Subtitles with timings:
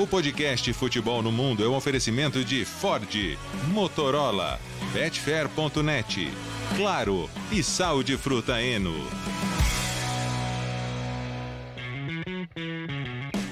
[0.00, 3.36] O podcast Futebol no Mundo é um oferecimento de Ford,
[3.72, 4.60] Motorola,
[4.92, 6.30] Betfair.net,
[6.76, 8.94] Claro e Sal de Fruta Eno.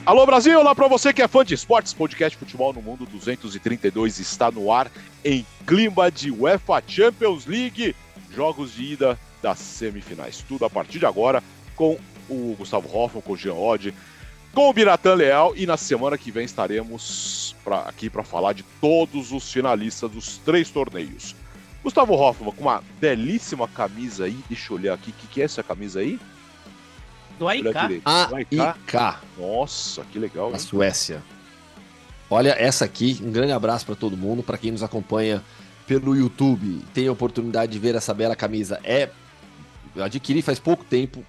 [0.06, 4.20] Alô Brasil, olá para você que é fã de esportes, podcast Futebol no Mundo 232
[4.20, 4.88] está no ar
[5.24, 7.96] em clima de UEFA Champions League,
[8.32, 10.44] jogos de ida das semifinais.
[10.46, 11.42] Tudo a partir de agora
[11.74, 13.92] com o Gustavo Hoffman, com o Jean Oddi,
[14.56, 18.62] com o Biratan Leal e na semana que vem estaremos pra, aqui para falar de
[18.80, 21.36] todos os finalistas dos três torneios.
[21.84, 25.44] Gustavo Hoffman com uma belíssima camisa aí, deixa eu olhar aqui, o que, que é
[25.44, 26.18] essa camisa aí?
[27.38, 27.66] Do AIK.
[28.02, 28.56] AIK.
[29.36, 30.50] Nossa, que legal.
[30.54, 31.22] A Suécia.
[32.30, 35.44] Olha essa aqui, um grande abraço para todo mundo, para quem nos acompanha
[35.86, 38.80] pelo YouTube, tem a oportunidade de ver essa bela camisa.
[38.82, 39.10] É
[39.94, 41.22] eu adquiri faz pouco tempo,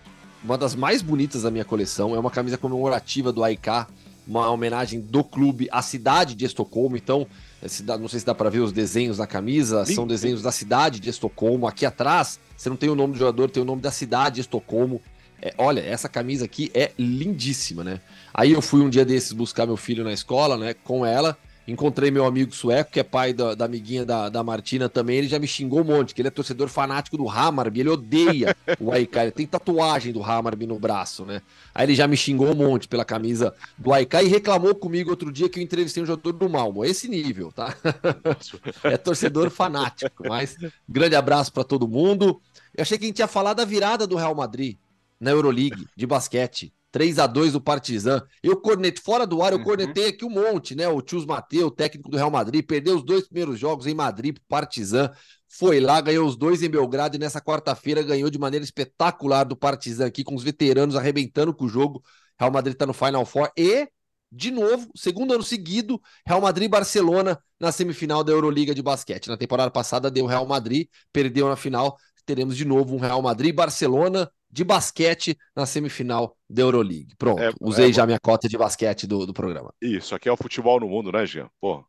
[0.47, 3.85] uma das mais bonitas da minha coleção, é uma camisa comemorativa do AIK,
[4.25, 7.27] uma homenagem do clube à cidade de Estocolmo, então
[7.61, 11.01] é não sei se dá para ver os desenhos na camisa, são desenhos da cidade
[11.01, 11.67] de Estocolmo.
[11.67, 14.41] Aqui atrás, você não tem o nome do jogador, tem o nome da cidade de
[14.41, 15.01] Estocolmo.
[15.41, 17.99] É, olha, essa camisa aqui é lindíssima, né?
[18.33, 20.73] Aí eu fui um dia desses buscar meu filho na escola, né?
[20.73, 21.37] Com ela.
[21.67, 25.17] Encontrei meu amigo sueco, que é pai da, da amiguinha da, da Martina também.
[25.17, 27.81] Ele já me xingou um monte, que ele é torcedor fanático do Hammarby.
[27.81, 29.17] Ele odeia o AIK.
[29.17, 31.41] Ele tem tatuagem do Hammarby no braço, né?
[31.75, 35.29] Aí ele já me xingou um monte pela camisa do AIK e reclamou comigo outro
[35.29, 36.85] dia que eu entrevistei um jogador do Malmo.
[36.85, 37.75] Esse nível, tá?
[38.83, 40.25] é torcedor fanático.
[40.25, 40.55] Mas
[40.87, 42.39] grande abraço para todo mundo.
[42.73, 44.77] Eu achei que a gente ia falar da virada do Real Madrid
[45.19, 46.71] na Euroleague de basquete.
[46.91, 48.21] 3 a 2 do Partizan.
[48.41, 49.63] Eu cornetei, fora do ar, eu uhum.
[49.63, 50.87] cornetei aqui um monte, né?
[50.87, 54.43] O Tios Mateu, técnico do Real Madrid, perdeu os dois primeiros jogos em Madrid pro
[54.47, 55.11] Partizan.
[55.47, 59.55] Foi lá, ganhou os dois em Belgrado e nessa quarta-feira ganhou de maneira espetacular do
[59.55, 62.03] Partizan aqui, com os veteranos arrebentando com o jogo.
[62.39, 63.87] Real Madrid tá no Final Four e,
[64.31, 69.27] de novo, segundo ano seguido, Real Madrid e Barcelona na semifinal da Euroliga de basquete.
[69.27, 71.97] Na temporada passada deu Real Madrid, perdeu na final.
[72.25, 77.15] Teremos de novo um Real Madrid e Barcelona de basquete na semifinal da Euroleague.
[77.17, 79.73] Pronto, é, usei é, já minha cota de basquete do, do programa.
[79.81, 81.49] Isso, aqui é o futebol no mundo, né, Jean?
[81.59, 81.83] Pô.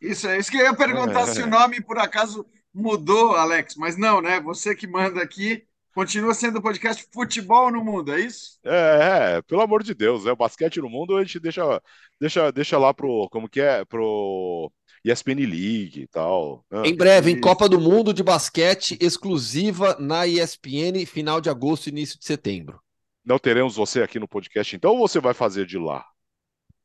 [0.00, 1.26] Isso, é isso que eu ia perguntar é.
[1.26, 4.40] se o nome por acaso mudou, Alex, mas não, né?
[4.40, 5.64] Você que manda aqui,
[5.98, 8.60] continua sendo o podcast Futebol no Mundo, é isso?
[8.64, 11.82] É, é, pelo amor de Deus, é o basquete no mundo, a gente deixa,
[12.20, 14.70] deixa, deixa lá pro, como que é, pro
[15.04, 16.64] ESPN League e tal.
[16.70, 16.82] Né?
[16.84, 22.16] Em breve, em Copa do Mundo de basquete exclusiva na ESPN, final de agosto, início
[22.16, 22.80] de setembro.
[23.24, 26.06] Não teremos você aqui no podcast, então, ou você vai fazer de lá?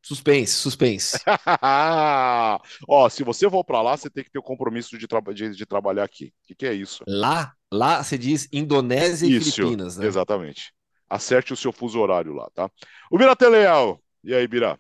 [0.04, 1.18] Suspense, suspense.
[2.90, 5.56] Ó, se você for para lá, você tem que ter o compromisso de, tra de,
[5.56, 6.26] de trabalhar aqui.
[6.26, 7.06] O que, que, é isso?
[7.08, 10.06] Lá, lá você diz Indonésia e isso, Filipinas, né?
[10.06, 10.74] Exatamente.
[11.10, 12.70] Acerte o seu fuso horário lá, tá?
[13.12, 14.02] O Bira Teleal.
[14.24, 14.80] E aí, Bira?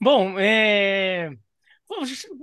[0.00, 1.30] Bom, é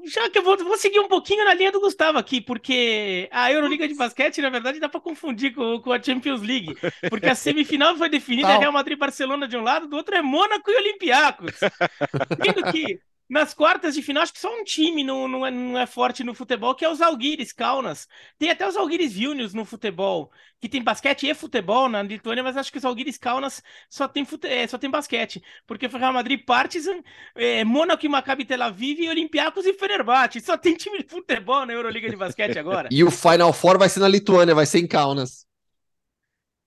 [0.05, 3.51] já que eu vou, vou, seguir um pouquinho na linha do Gustavo aqui, porque a
[3.51, 6.77] Euroliga de basquete, na verdade, dá para confundir com, com, a Champions League,
[7.09, 10.15] porque a semifinal foi definida é Real Madrid e Barcelona de um lado, do outro
[10.15, 11.55] é Mônaco e Olympiacos.
[11.55, 15.77] Sendo que nas quartas de final, acho que só um time não, não, é, não
[15.77, 18.07] é forte no futebol, que é os Algiris Kaunas.
[18.39, 22.57] Tem até os Algiris Vilnius no futebol, que tem basquete e futebol na Lituânia, mas
[22.57, 24.47] acho que os Algiris Kaunas só tem, fute...
[24.47, 25.43] é, só tem basquete.
[25.67, 27.01] Porque foi Real Madrid, Partizan,
[27.35, 30.41] é, Mônaco e Maccabi Tel Aviv, e Olympiacos e Fenerbahçe.
[30.41, 32.89] Só tem time de futebol na Euroliga de basquete agora.
[32.91, 35.48] e o Final Four vai ser na Lituânia, vai ser em Kaunas.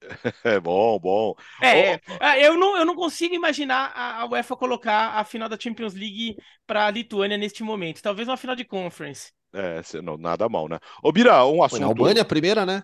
[0.45, 1.35] É bom, bom.
[1.63, 5.95] É, oh, eu, não, eu não consigo imaginar a, UEFA colocar a final da Champions
[5.95, 6.37] League
[6.67, 8.03] para a Lituânia neste momento.
[8.03, 9.33] Talvez uma final de conference.
[9.53, 10.79] É, não, nada mal, né?
[11.03, 11.71] Ô, Bira, um assunto.
[11.71, 12.83] Foi na Albânia a primeira, né?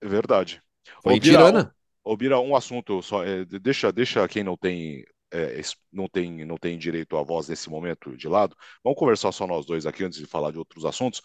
[0.00, 0.62] É verdade.
[1.02, 1.74] Foi Ô, Bira, Tirana.
[2.02, 3.24] Ô, Bira, um assunto só.
[3.24, 5.60] É, deixa, deixa quem não tem é,
[5.92, 8.56] não, tem, não tem direito à voz nesse momento de lado.
[8.82, 11.20] Vamos conversar só nós dois aqui antes de falar de outros assuntos.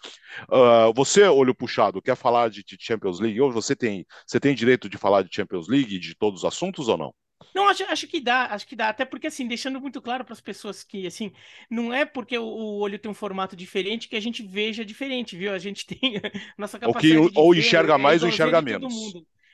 [0.50, 3.40] Uh, você, olho puxado, quer falar de, de, Champions League?
[3.42, 6.88] Ou você tem, você tem direito de falar de Champions League, de todos os assuntos
[6.88, 7.14] ou não?
[7.54, 8.90] Não, acho, acho que dá, acho que dá.
[8.90, 11.32] Até porque, assim, deixando muito claro para as pessoas que, assim,
[11.70, 15.38] não é porque o, o, olho tem um formato diferente que a gente veja diferente,
[15.38, 15.54] viu?
[15.54, 16.22] A gente tem
[16.58, 17.18] nossa capacidade.
[17.18, 18.94] Ou, que, ou enxerga é mais ou enxerga menos.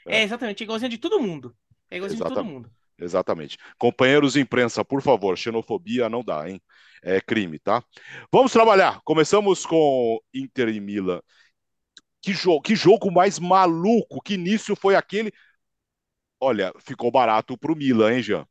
[0.08, 0.20] É.
[0.20, 1.56] é, exatamente, igualzinho de todo mundo.
[1.90, 2.40] É igualzinho exatamente.
[2.40, 2.81] de todo mundo.
[2.98, 3.58] Exatamente.
[3.78, 6.62] Companheiros de imprensa, por favor, xenofobia não dá, hein?
[7.04, 7.84] É crime, tá?
[8.32, 9.02] Vamos trabalhar.
[9.04, 11.20] Começamos com Inter e Milan.
[12.22, 15.32] Que jogo, que jogo mais maluco, que início foi aquele?
[16.42, 18.46] Olha, ficou barato pro Milan, hein, Jean?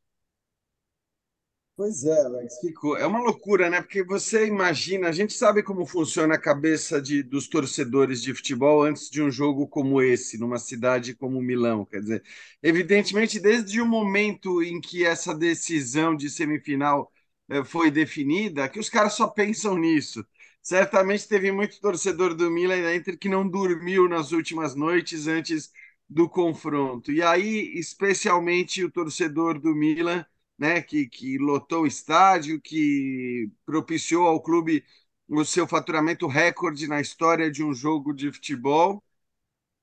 [1.81, 2.95] Pois é, Alex, ficou.
[2.95, 3.81] É uma loucura, né?
[3.81, 8.83] Porque você imagina, a gente sabe como funciona a cabeça de, dos torcedores de futebol
[8.83, 11.83] antes de um jogo como esse, numa cidade como Milão.
[11.83, 12.23] Quer dizer,
[12.61, 17.11] evidentemente, desde o momento em que essa decisão de semifinal
[17.49, 20.23] eh, foi definida, que os caras só pensam nisso.
[20.61, 25.71] Certamente teve muito torcedor do Milan e Inter que não dormiu nas últimas noites antes
[26.07, 27.11] do confronto.
[27.11, 30.23] E aí, especialmente o torcedor do Milan,
[30.61, 34.85] né, que, que lotou o estádio, que propiciou ao clube
[35.27, 39.03] o seu faturamento recorde na história de um jogo de futebol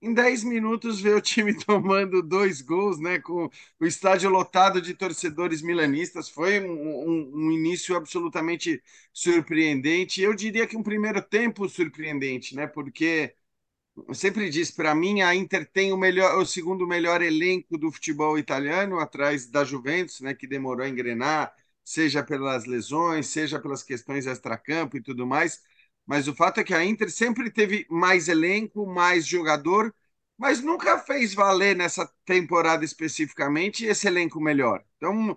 [0.00, 3.18] em 10 minutos vê o time tomando dois gols, né?
[3.18, 6.28] Com o estádio lotado de torcedores milanistas.
[6.28, 8.82] Foi um, um, um, início absolutamente
[9.12, 10.20] surpreendente.
[10.22, 12.66] Eu diria que um primeiro tempo surpreendente, né?
[12.66, 13.34] Porque
[14.06, 17.90] eu sempre disse, para mim, a Inter tem o melhor, o segundo melhor elenco do
[17.90, 20.34] futebol italiano, atrás da Juventus, né?
[20.34, 21.52] Que demorou a engrenar,
[21.84, 25.62] seja pelas lesões, seja pelas questões extracampo e tudo mais
[26.06, 29.94] mas o fato é que a Inter sempre teve mais elenco, mais jogador,
[30.38, 34.82] mas nunca fez valer nessa temporada especificamente esse elenco melhor.
[34.96, 35.36] Então,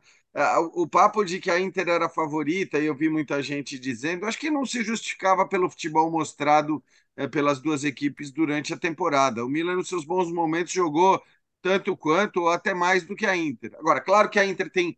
[0.73, 4.25] o papo de que a Inter era a favorita, e eu vi muita gente dizendo,
[4.25, 6.81] acho que não se justificava pelo futebol mostrado
[7.15, 9.45] é, pelas duas equipes durante a temporada.
[9.45, 11.21] O Milan, nos seus bons momentos, jogou
[11.61, 13.73] tanto quanto, ou até mais do que a Inter.
[13.77, 14.97] Agora, claro que a Inter tem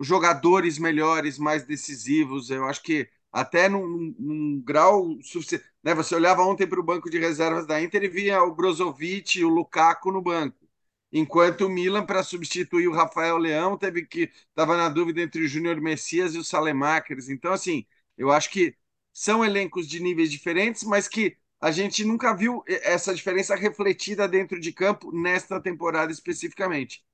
[0.00, 5.64] jogadores melhores, mais decisivos, eu acho que até num, num grau suficiente.
[5.82, 5.94] Né?
[5.94, 9.44] Você olhava ontem para o banco de reservas da Inter e via o Brozovic e
[9.44, 10.58] o Lukaku no banco.
[11.12, 15.48] Enquanto o Milan, para substituir o Rafael Leão, teve que estava na dúvida entre o
[15.48, 17.28] Júnior Messias e o Salemakers.
[17.28, 17.86] Então, assim,
[18.16, 18.74] eu acho que
[19.12, 24.60] são elencos de níveis diferentes, mas que a gente nunca viu essa diferença refletida dentro
[24.60, 27.04] de campo nesta temporada especificamente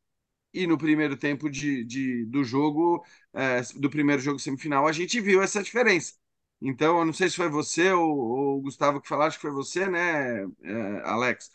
[0.52, 3.04] e no primeiro tempo de, de do jogo,
[3.34, 6.14] é, do primeiro jogo semifinal, a gente viu essa diferença.
[6.60, 9.42] Então, eu não sei se foi você ou, ou o Gustavo que falaram, acho que
[9.42, 11.50] foi você, né, é, Alex?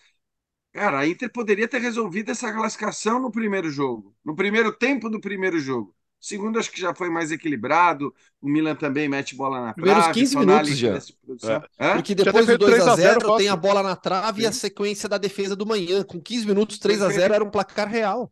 [0.74, 5.20] Cara, a Inter poderia ter resolvido essa classificação no primeiro jogo, no primeiro tempo do
[5.22, 5.96] primeiro jogo.
[6.24, 8.16] Segundo, acho que já foi mais equilibrado.
[8.42, 9.82] O Milan também mete bola na trave.
[9.82, 11.70] Primeiros 15 minutos já.
[11.78, 11.96] É.
[11.96, 14.44] Porque depois do 2 a 0 tem a bola na trave Sim.
[14.46, 16.02] e a sequência da defesa do manhã.
[16.02, 18.32] Com 15 minutos, 3 a 0 era um placar real.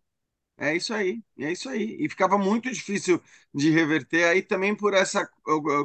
[0.58, 1.98] É isso aí, é isso aí.
[2.00, 3.22] E ficava muito difícil
[3.54, 5.30] de reverter aí também por essa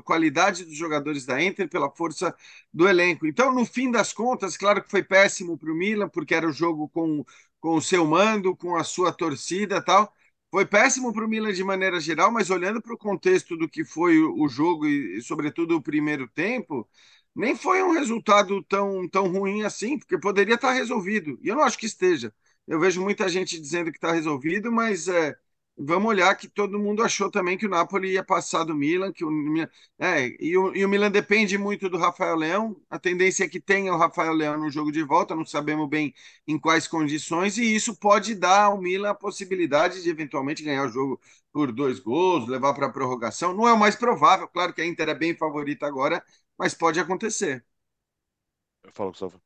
[0.05, 2.32] qualidade dos jogadores da Inter, pela força
[2.73, 3.26] do elenco.
[3.26, 6.52] Então, no fim das contas, claro que foi péssimo para o Milan, porque era o
[6.52, 7.25] jogo com,
[7.59, 10.14] com o seu mando, com a sua torcida tal.
[10.50, 13.84] Foi péssimo para o Milan de maneira geral, mas olhando para o contexto do que
[13.84, 16.88] foi o jogo e, sobretudo, o primeiro tempo,
[17.34, 21.38] nem foi um resultado tão, tão ruim assim, porque poderia estar resolvido.
[21.43, 22.32] E eu não acho que esteja.
[22.66, 25.37] Eu vejo muita gente dizendo que está resolvido, mas é,
[25.78, 29.25] vamos olhar que todo mundo achou também que o Napoli ia passar do Milan, que
[29.25, 29.31] o,
[29.99, 32.76] é, e, o, e o Milan depende muito do Rafael Leão.
[32.90, 36.14] A tendência é que tenha o Rafael Leão no jogo de volta, não sabemos bem
[36.46, 40.88] em quais condições, e isso pode dar ao Milan a possibilidade de eventualmente ganhar o
[40.90, 41.20] jogo
[41.52, 43.55] por dois gols, levar para a prorrogação.
[43.55, 46.23] Não é o mais provável, claro que a Inter é bem favorita agora,
[46.58, 47.64] mas pode acontecer.
[48.93, 49.40] Fala, Gustavo.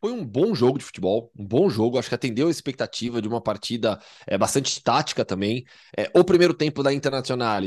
[0.00, 1.98] Foi um bom jogo de futebol, um bom jogo.
[1.98, 5.64] Acho que atendeu a expectativa de uma partida é, bastante tática também.
[5.96, 7.62] É, o primeiro tempo da Internacional,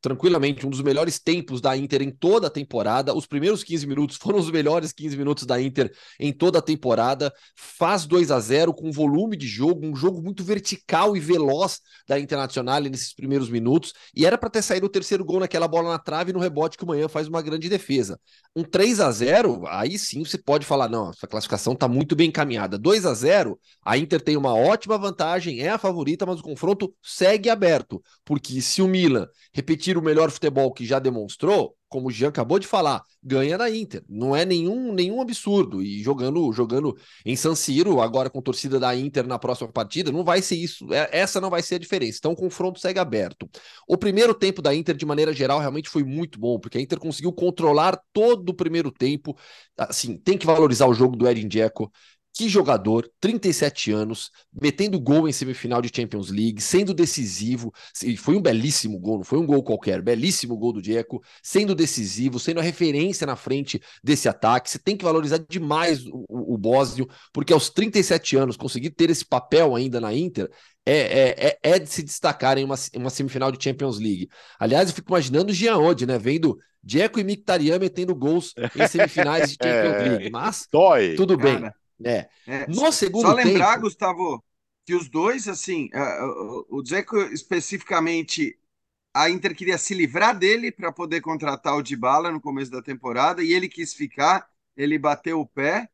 [0.00, 3.14] tranquilamente, um dos melhores tempos da Inter em toda a temporada.
[3.14, 7.32] Os primeiros 15 minutos foram os melhores 15 minutos da Inter em toda a temporada.
[7.56, 12.18] Faz 2 a 0 com volume de jogo, um jogo muito vertical e veloz da
[12.18, 13.92] Internacional nesses primeiros minutos.
[14.14, 16.84] E era para ter saído o terceiro gol naquela bola na trave no rebote que
[16.84, 18.18] o Manhã faz uma grande defesa.
[18.54, 22.28] Um 3 a 0 aí sim você pode falar: não, essa classificação está muito bem
[22.28, 22.78] encaminhada.
[22.78, 26.94] 2 a 0 a Inter tem uma ótima vantagem, é a favorita, mas o confronto
[27.02, 28.02] segue aberto.
[28.24, 32.58] Porque se o Milan repetir o melhor futebol que já demonstrou, como o Jean acabou
[32.58, 34.04] de falar, ganha da Inter.
[34.08, 35.82] Não é nenhum, nenhum absurdo.
[35.82, 40.24] E jogando jogando em San Siro, agora com torcida da Inter na próxima partida, não
[40.24, 40.92] vai ser isso.
[40.92, 42.18] É, essa não vai ser a diferença.
[42.18, 43.48] Então o confronto segue aberto.
[43.86, 46.98] O primeiro tempo da Inter, de maneira geral, realmente foi muito bom, porque a Inter
[46.98, 49.36] conseguiu controlar todo o primeiro tempo.
[49.76, 51.90] Assim, tem que valorizar o jogo do Edin Dzeko.
[52.38, 57.72] Que jogador, 37 anos, metendo gol em semifinal de Champions League, sendo decisivo.
[58.16, 62.38] Foi um belíssimo gol, não foi um gol qualquer, belíssimo gol do Dzeko, sendo decisivo,
[62.38, 64.70] sendo a referência na frente desse ataque.
[64.70, 69.10] Você tem que valorizar demais o, o, o Bósnio, porque aos 37 anos conseguir ter
[69.10, 70.48] esse papel ainda na Inter
[70.86, 74.28] é, é, é, é, de se destacar em uma, uma semifinal de Champions League.
[74.60, 76.16] Aliás, eu fico imaginando o Jean Oddi, né?
[76.20, 80.30] Vendo Dzeko e Mkhitaryan metendo gols em semifinais de Champions é, League.
[80.30, 81.16] Mas Dói.
[81.16, 81.68] tudo bem.
[82.04, 82.28] É.
[82.46, 82.66] é.
[82.66, 83.82] No segundo Só lembrar, tempo...
[83.82, 84.44] Gustavo,
[84.84, 85.90] que os dois, assim,
[86.70, 88.58] o Dzeko especificamente,
[89.12, 93.42] a Inter queria se livrar dele para poder contratar o Dybala no começo da temporada
[93.42, 95.88] e ele quis ficar, ele bateu o pé.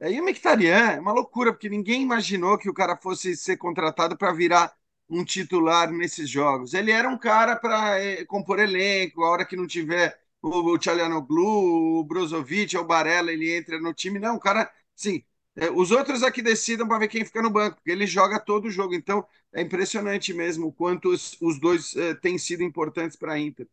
[0.00, 4.16] E o Mkhitaryan é uma loucura, porque ninguém imaginou que o cara fosse ser contratado
[4.16, 4.72] para virar
[5.10, 6.72] um titular nesses jogos.
[6.72, 10.78] Ele era um cara para é, compor elenco, a hora que não tiver o, o
[10.78, 14.18] Tchalianoglu, o Brozovic, o Barella, ele entra no time.
[14.18, 15.24] Não, o cara, sim.
[15.60, 18.66] É, os outros aqui decidam para ver quem fica no banco, porque ele joga todo
[18.66, 18.94] o jogo.
[18.94, 23.38] Então, é impressionante mesmo o quanto os, os dois é, têm sido importantes para a
[23.38, 23.66] Inter.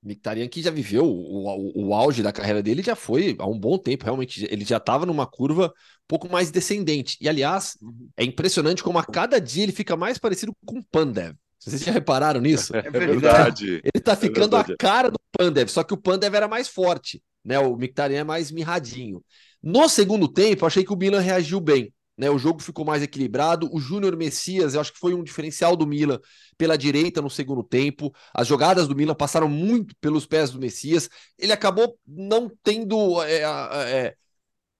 [0.00, 3.58] Mictarian que já viveu o, o, o, auge da carreira dele já foi há um
[3.58, 4.46] bom tempo, realmente.
[4.48, 7.18] Ele já estava numa curva um pouco mais descendente.
[7.20, 8.08] E, aliás, uhum.
[8.16, 11.34] é impressionante como a cada dia ele fica mais parecido com o Pandev.
[11.58, 12.72] Vocês já repararam nisso?
[12.76, 13.66] É verdade.
[13.66, 16.68] Ele está tá ficando é a cara do Pandev, só que o Pandev era mais
[16.68, 17.58] forte, né?
[17.58, 19.20] O Mictarian é mais mirradinho.
[19.62, 21.92] No segundo tempo, achei que o Milan reagiu bem.
[22.16, 23.68] Né, o jogo ficou mais equilibrado.
[23.72, 26.18] O Júnior Messias, eu acho que foi um diferencial do Milan
[26.56, 28.12] pela direita no segundo tempo.
[28.34, 31.08] As jogadas do Milan passaram muito pelos pés do Messias.
[31.38, 34.14] Ele acabou não tendo é, é,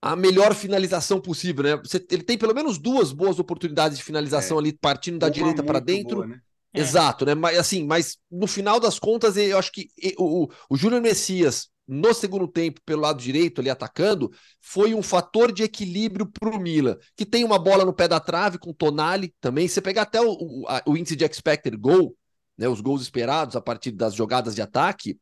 [0.01, 1.63] a melhor finalização possível.
[1.63, 1.77] Né?
[1.77, 4.59] Você, ele tem pelo menos duas boas oportunidades de finalização é.
[4.59, 6.17] ali, partindo da Uma direita para dentro.
[6.17, 6.41] Boa, né?
[6.73, 7.33] Exato, né?
[7.33, 12.13] Mas assim, mas no final das contas, eu acho que o, o Júnior Messias no
[12.13, 14.31] segundo tempo, pelo lado direito, ali atacando,
[14.61, 18.19] foi um fator de equilíbrio para o Milan, que tem uma bola no pé da
[18.19, 19.67] trave com Tonali também.
[19.67, 22.15] Você pegar até o, o, o índice de expected goal,
[22.55, 25.17] né, os gols esperados a partir das jogadas de ataque,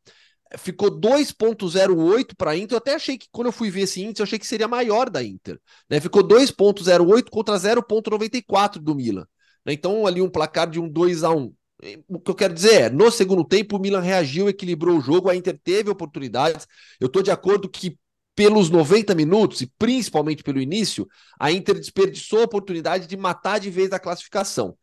[0.57, 2.75] ficou 2.08 para a Inter.
[2.75, 5.09] Eu até achei que, quando eu fui ver esse índice, eu achei que seria maior
[5.09, 5.59] da Inter.
[5.89, 6.01] Né?
[6.01, 9.25] Ficou 2.08 contra 0.94 do Milan.
[9.65, 9.71] Né?
[9.73, 11.53] Então, ali um placar de um 2 a 1
[12.07, 15.29] o que eu quero dizer é, no segundo tempo o Milan reagiu, equilibrou o jogo,
[15.29, 16.67] a Inter teve oportunidades.
[16.99, 17.97] Eu estou de acordo que
[18.35, 21.07] pelos 90 minutos e principalmente pelo início,
[21.39, 24.77] a Inter desperdiçou a oportunidade de matar de vez a classificação.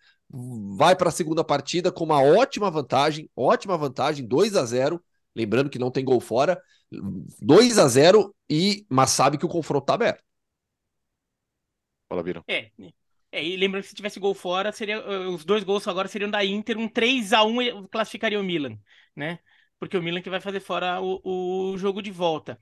[0.76, 5.00] Vai para a segunda partida com uma ótima vantagem, ótima vantagem, 2 a 0,
[5.36, 9.84] lembrando que não tem gol fora, 2 a 0 e mas sabe que o confronto
[9.84, 10.24] está aberto.
[12.08, 12.42] Fala, Bira.
[12.48, 12.70] É,
[13.34, 16.30] é, e lembrando que se tivesse gol fora, seria, eh, os dois gols agora seriam
[16.30, 18.78] da Inter, um 3 a 1 classificaria o Milan,
[19.16, 19.40] né?
[19.78, 22.58] Porque o Milan que vai fazer fora o, o jogo de volta.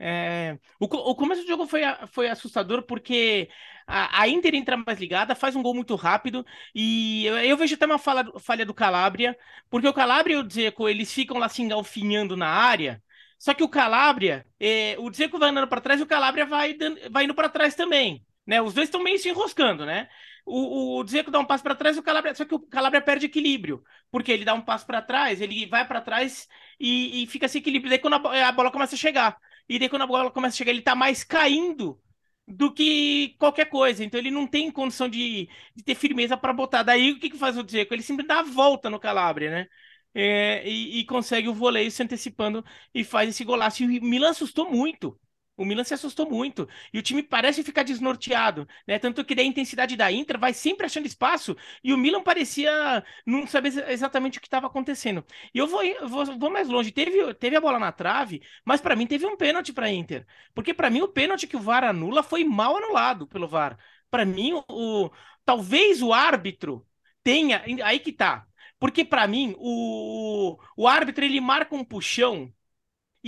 [0.00, 1.82] É, o, o, começo do jogo foi,
[2.12, 3.48] foi assustador porque
[3.86, 7.74] a, a, Inter entra mais ligada, faz um gol muito rápido e eu, eu vejo
[7.74, 9.36] até uma falha, falha do Calabria,
[9.70, 13.02] porque o Calabria e o Dzeko, eles ficam lá se engalfinhando na área,
[13.38, 16.76] só que o Calabria, é, o Dzeko vai andando para trás e o Calabria vai,
[17.10, 18.24] vai indo para trás também.
[18.48, 18.62] Né?
[18.62, 20.08] Os dois estão meio se enroscando, né?
[20.46, 22.34] O, o Dzeko dá um passo para trás o Calabria.
[22.34, 23.84] Só que o Calabria perde equilíbrio.
[24.10, 26.48] Porque ele dá um passo para trás, ele vai para trás
[26.80, 27.90] e, e, fica sem equilíbrio.
[27.90, 29.36] Daí quando a, a, bola começa a chegar.
[29.68, 32.00] E daí quando a bola começa a chegar, ele tá mais caindo
[32.46, 34.02] do que qualquer coisa.
[34.02, 36.82] Então ele não tem condição de, de ter firmeza para botar.
[36.82, 37.92] Daí o que, que faz o Dzeko?
[37.92, 39.66] Ele sempre dá a volta no Calabria, né?
[40.14, 42.64] É, e, e, consegue o voleio se antecipando
[42.94, 43.82] e faz esse golaço.
[43.84, 45.18] E o Milan assustou muito.
[45.58, 46.68] O Milan se assustou muito.
[46.92, 48.98] E o time parece ficar desnorteado, né?
[48.98, 53.46] Tanto que da intensidade da Inter vai sempre achando espaço e o Milan parecia não
[53.46, 55.24] saber exatamente o que estava acontecendo.
[55.54, 56.92] E eu vou, vou, vou, mais longe.
[56.92, 60.26] Teve, teve a bola na trave, mas para mim teve um pênalti para Inter.
[60.54, 63.76] Porque para mim o pênalti que o VAR anula foi mal anulado pelo VAR.
[64.10, 64.64] Para mim, o,
[65.06, 65.10] o,
[65.44, 66.86] talvez o árbitro
[67.22, 67.62] tenha.
[67.84, 68.46] Aí que tá.
[68.78, 72.52] Porque para mim, o, o árbitro ele marca um puxão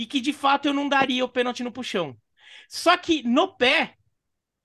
[0.01, 2.17] e que de fato eu não daria o pênalti no puxão.
[2.67, 3.97] Só que no pé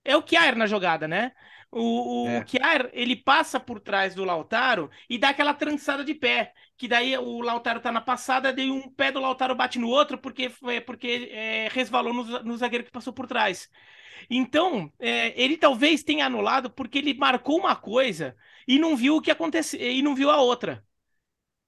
[0.02, 1.32] é o Kjaer na jogada, né?
[1.70, 2.44] O, o é.
[2.44, 7.18] Kjaer, ele passa por trás do Lautaro e dá aquela trançada de pé, que daí
[7.18, 10.50] o Lautaro tá na passada, daí um pé do Lautaro bate no outro porque,
[10.86, 13.68] porque é, resvalou no, no, zagueiro que passou por trás.
[14.30, 18.34] Então, é, ele talvez tenha anulado porque ele marcou uma coisa
[18.66, 20.82] e não viu o que aconteceu e não viu a outra.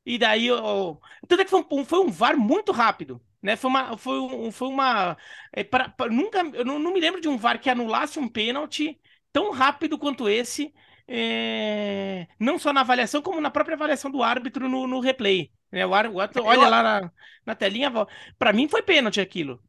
[0.07, 0.99] E daí, oh,
[1.29, 3.23] tanto é que foi um, foi um VAR muito rápido.
[3.43, 3.57] Né?
[3.57, 3.97] Foi uma.
[3.97, 5.17] Foi, um, foi uma
[5.53, 8.29] é, pra, pra, nunca, eu não, não, me lembro de um VAR que anulasse um
[8.29, 8.99] pênalti
[9.33, 10.73] tão rápido quanto esse.
[11.07, 15.51] É, não só na avaliação, como na própria avaliação do árbitro no, no replay.
[15.71, 15.87] Né?
[15.87, 16.71] O, árbitro, olha eu...
[16.71, 17.13] lá na,
[17.47, 17.91] na telinha.
[18.39, 19.61] Para mim foi pênalti aquilo.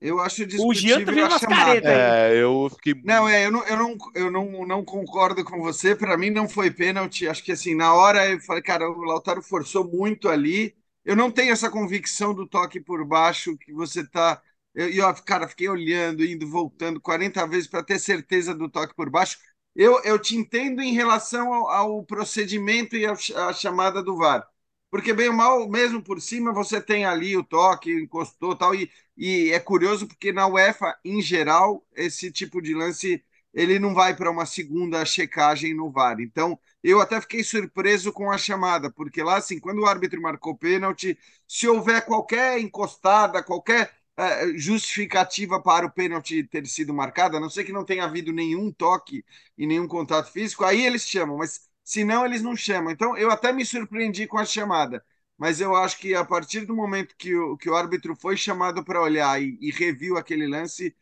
[0.00, 1.80] Eu acho discutível o Jean a chamada.
[1.82, 2.94] É, eu fiquei...
[3.04, 5.96] Não, é, eu, não, eu, não, eu não, não concordo com você.
[5.96, 7.26] Para mim não foi pênalti.
[7.26, 10.74] Acho que assim, na hora eu falei, cara, o Lautaro forçou muito ali.
[11.04, 14.42] Eu não tenho essa convicção do toque por baixo que você está.
[14.74, 19.10] E, ó, cara, fiquei olhando, indo, voltando 40 vezes para ter certeza do toque por
[19.10, 19.38] baixo.
[19.74, 24.48] Eu, eu te entendo em relação ao, ao procedimento e a chamada do VAR.
[24.90, 28.74] Porque, bem ou mal, mesmo por cima, você tem ali o toque, encostou tal.
[28.74, 33.22] E, e é curioso porque na UEFA, em geral, esse tipo de lance
[33.54, 36.20] ele não vai para uma segunda checagem no VAR.
[36.20, 40.56] Então, eu até fiquei surpreso com a chamada, porque lá, assim, quando o árbitro marcou
[40.56, 41.18] pênalti,
[41.48, 47.50] se houver qualquer encostada, qualquer é, justificativa para o pênalti ter sido marcado, a não
[47.50, 49.24] ser que não tenha havido nenhum toque
[49.56, 51.36] e nenhum contato físico, aí eles chamam.
[51.38, 52.90] Mas senão eles não chamam.
[52.92, 55.04] Então, eu até me surpreendi com a chamada,
[55.38, 58.84] mas eu acho que a partir do momento que o, que o árbitro foi chamado
[58.84, 60.94] para olhar e, e reviu aquele lance,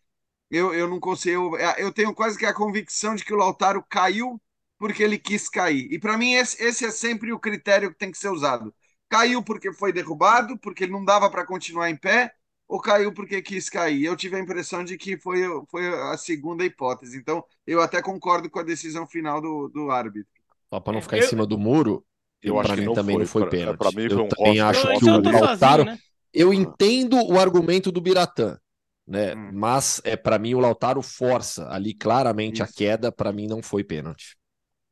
[0.52, 1.56] eu, eu não consigo.
[1.56, 4.40] Eu, eu tenho quase que a convicção de que o Lautaro caiu
[4.78, 5.88] porque ele quis cair.
[5.90, 8.74] E para mim, esse, esse é sempre o critério que tem que ser usado.
[9.08, 12.32] Caiu porque foi derrubado, porque ele não dava para continuar em pé,
[12.68, 14.04] ou caiu porque quis cair?
[14.04, 15.40] Eu tive a impressão de que foi,
[15.70, 17.16] foi a segunda hipótese.
[17.16, 20.28] Então, eu até concordo com a decisão final do, do árbitro.
[20.68, 22.04] Só para não ficar eu, em cima do muro,
[22.42, 23.78] eu acho que não também foi, não foi pênalti.
[23.78, 25.82] Para mim foi eu um também acho que o Lautaro.
[25.82, 25.98] Sozinho, né?
[26.34, 28.58] Eu entendo o argumento do Biratã,
[29.12, 29.34] né?
[29.34, 29.50] Hum.
[29.52, 32.64] Mas é para mim o Lautaro força ali claramente Isso.
[32.64, 33.12] a queda.
[33.12, 34.34] Para mim não foi pênalti.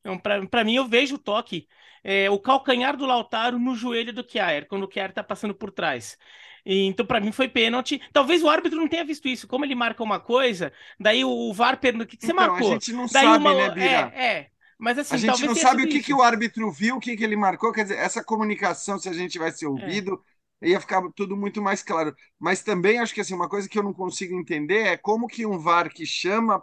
[0.01, 1.67] Então, para mim eu vejo o toque,
[2.05, 5.71] é, o calcanhar do Lautaro no joelho do Kjaer, quando o Kjaer tá passando por
[5.71, 6.17] trás.
[6.65, 8.01] Então, para mim, foi pênalti.
[8.13, 9.49] Talvez o árbitro não tenha visto isso.
[9.49, 12.69] Como ele marca uma coisa, daí o VAR pergunta: o que, que você então, marcou?
[12.69, 13.55] A gente não daí sabe, uma...
[13.55, 14.13] né, Bira?
[14.15, 14.47] É, é.
[14.79, 17.25] Mas assim, a gente não sabe o que, que o árbitro viu, o que, que
[17.25, 17.73] ele marcou.
[17.73, 20.40] Quer dizer, essa comunicação, se a gente tivesse ouvido, é.
[20.63, 22.15] Ia ficar tudo muito mais claro.
[22.39, 25.47] Mas também acho que assim, uma coisa que eu não consigo entender é como que
[25.47, 26.63] um VAR que chama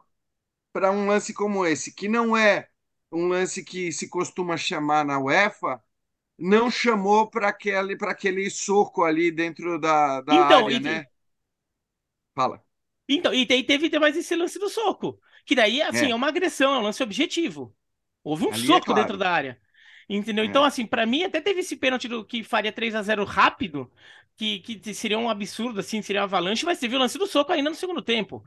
[0.72, 2.68] para um lance como esse, que não é
[3.12, 5.82] um lance que se costuma chamar na UEFA,
[6.38, 11.06] não chamou para aquele, aquele soco ali dentro da, da então, área, e, né?
[12.36, 12.64] Fala.
[13.10, 16.76] Então, e teve mais esse lance do soco, que daí, assim, é, é uma agressão,
[16.76, 17.76] é um lance objetivo.
[18.24, 19.02] Houve um ali é soco é claro.
[19.02, 19.60] dentro da área.
[20.10, 20.46] Entendeu?
[20.46, 20.48] É.
[20.48, 23.92] Então, assim, para mim, até teve esse pênalti do que faria 3 a 0 rápido,
[24.38, 27.52] que, que seria um absurdo, assim, seria uma avalanche, mas teve o lance do soco
[27.52, 28.44] ainda no segundo tempo.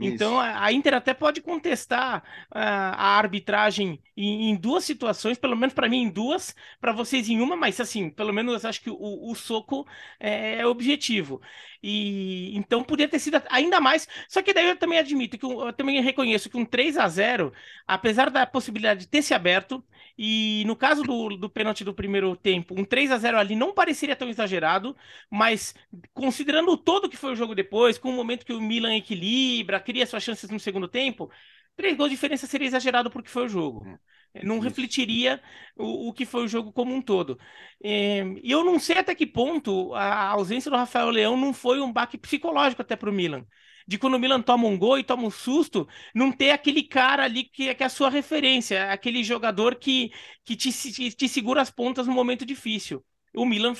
[0.00, 5.56] Então a, a, Inter até pode contestar uh, a arbitragem em, em, duas situações, pelo
[5.56, 8.90] menos para mim em duas, para vocês em uma, mas assim, pelo menos acho que
[8.90, 9.86] o, o soco
[10.18, 11.40] é, é objetivo.
[11.82, 14.08] E então podia ter sido ainda mais.
[14.28, 17.08] Só que daí eu também admito que eu, eu também reconheço que um 3 a
[17.08, 17.52] 0
[17.86, 19.84] apesar da possibilidade de ter se aberto,
[20.16, 23.72] e no caso do, do pênalti do primeiro tempo, um 3 a 0 ali não
[23.72, 24.96] pareceria tão exagerado,
[25.32, 25.74] mas
[26.12, 29.80] considerando o todo que foi o jogo depois, com o momento que o Milan equilibra,
[29.80, 31.30] cria suas chances no segundo tempo,
[31.74, 33.86] três gols de diferença seria exagerado porque foi o jogo.
[34.34, 34.44] É.
[34.44, 34.64] Não Isso.
[34.64, 35.42] refletiria
[35.74, 37.38] o, o, que foi o jogo como um todo.
[37.82, 41.80] É, e eu não sei até que ponto a ausência do Rafael Leão não foi
[41.80, 43.46] um baque psicológico até para o Milan.
[43.86, 47.24] De quando o Milan toma um gol e toma um susto, não ter aquele cara
[47.24, 50.12] ali que, que é a sua referência, aquele jogador que,
[50.44, 53.02] que te, te, te segura as pontas no momento difícil.
[53.34, 53.74] O Milan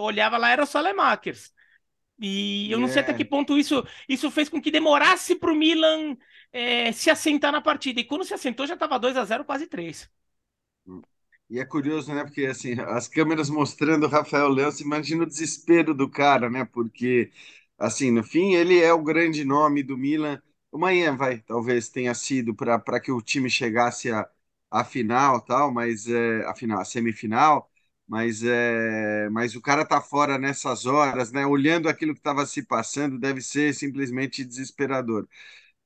[0.00, 1.52] olhava lá, era só Lemakers.
[2.20, 5.56] E eu não sei até que ponto isso, isso fez com que demorasse para o
[5.56, 6.16] Milan
[6.52, 8.00] é, se assentar na partida.
[8.00, 10.10] E quando se assentou, já estava 2 a 0 quase 3.
[11.48, 12.24] E é curioso, né?
[12.24, 16.64] Porque assim, as câmeras mostrando o Rafael Leão, você imagina o desespero do cara, né?
[16.64, 17.30] Porque,
[17.78, 20.42] assim, no fim, ele é o grande nome do Milan.
[20.72, 24.28] Amanhã vai, talvez tenha sido para que o time chegasse à,
[24.70, 27.70] à final, tal, mas é, a final, a semifinal
[28.08, 31.46] mas é, mas o cara tá fora nessas horas, né?
[31.46, 35.28] Olhando aquilo que estava se passando, deve ser simplesmente desesperador.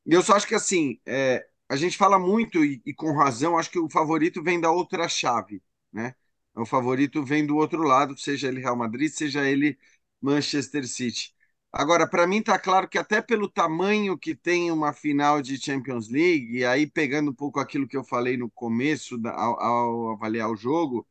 [0.06, 3.58] E eu só acho que assim, é, a gente fala muito e, e, com razão,
[3.58, 6.14] acho que o favorito vem da outra chave, né?
[6.54, 9.78] O favorito vem do outro lado, seja ele Real Madrid, seja ele
[10.20, 11.34] Manchester City.
[11.72, 16.08] Agora, para mim está claro que até pelo tamanho que tem uma final de Champions
[16.08, 20.10] League, e aí pegando um pouco aquilo que eu falei no começo da, ao, ao
[20.12, 21.06] avaliar o jogo,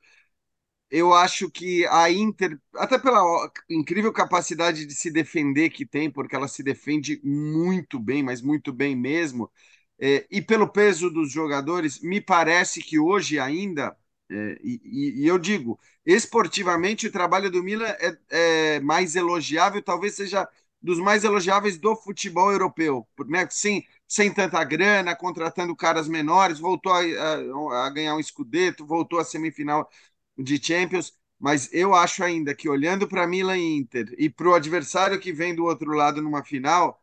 [0.91, 6.35] eu acho que a Inter, até pela incrível capacidade de se defender que tem, porque
[6.35, 9.51] ela se defende muito bem, mas muito bem mesmo,
[9.99, 13.95] é, e pelo peso dos jogadores, me parece que hoje ainda,
[14.31, 18.17] é, e, e, eu digo, esportivamente o trabalho do Milan é,
[18.75, 20.47] é, mais elogiável, talvez seja
[20.81, 23.45] dos mais elogiáveis do futebol europeu, né?
[23.49, 29.19] sem, sem tanta grana, contratando caras menores, voltou a, a, a ganhar um escudeto, voltou
[29.19, 29.89] à semifinal
[30.43, 34.53] de Champions, mas eu acho ainda que olhando para Milan e Inter e para o
[34.55, 37.01] adversário que vem do outro lado numa final,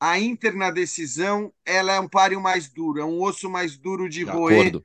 [0.00, 4.08] a Inter na decisão ela é um páreo mais duro, é um osso mais duro
[4.08, 4.80] de, de roer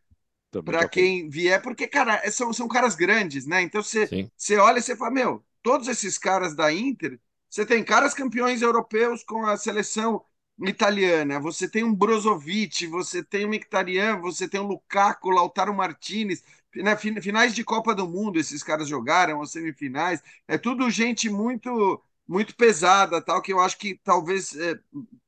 [0.63, 3.62] para quem vier, porque cara são, são caras grandes, né?
[3.62, 8.13] Então você olha e você fala meu, todos esses caras da Inter, você tem caras
[8.13, 10.23] campeões europeus com a seleção
[10.65, 16.43] italiana, você tem um Brozovic, você tem um Mkhitaryan, você tem um Lukaku, Lautaro Martinez,
[16.75, 22.01] né, finais de Copa do Mundo esses caras jogaram, as semifinais, é tudo gente muito
[22.25, 24.79] muito pesada, tal que eu acho que talvez é,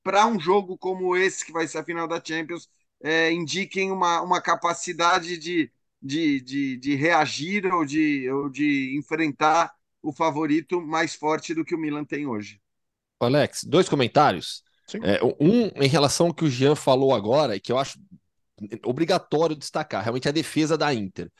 [0.02, 2.70] para um jogo como esse que vai ser a final da Champions
[3.04, 5.70] é, indiquem uma, uma capacidade de,
[6.02, 11.76] de, de, de reagir ou de, ou de enfrentar o favorito mais forte do que
[11.76, 12.62] o Milan tem hoje.
[13.20, 14.64] Alex, dois comentários.
[15.04, 18.00] É, um em relação ao que o Jean falou agora, e que eu acho
[18.84, 21.32] obrigatório destacar, realmente a defesa da Inter.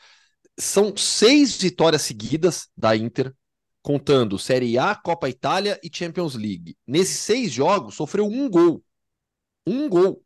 [0.58, 3.34] São seis vitórias seguidas da Inter,
[3.82, 6.76] contando Série A, Copa Itália e Champions League.
[6.86, 8.82] Nesses seis jogos, sofreu um gol.
[9.66, 10.22] Um gol.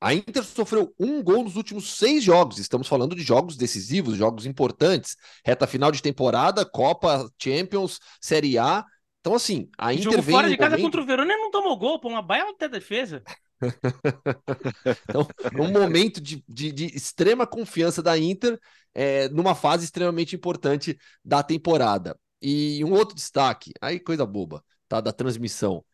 [0.00, 2.58] A Inter sofreu um gol nos últimos seis jogos.
[2.58, 5.16] Estamos falando de jogos decisivos, jogos importantes.
[5.44, 8.84] Reta final de temporada, Copa, Champions, Série A.
[9.20, 10.34] Então, assim, a Inter Jogo vem.
[10.34, 10.84] fora de casa momento...
[10.84, 13.22] contra o Verona não tomou gol, pô, uma baia até defesa.
[15.08, 15.26] então,
[15.58, 18.58] um momento de, de, de, extrema confiança da Inter,
[18.94, 22.18] é, numa fase extremamente importante da temporada.
[22.40, 25.00] E um outro destaque, aí coisa boba, tá?
[25.00, 25.84] Da transmissão.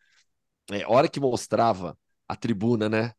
[0.71, 1.97] É, hora que mostrava
[2.27, 3.13] a tribuna, né?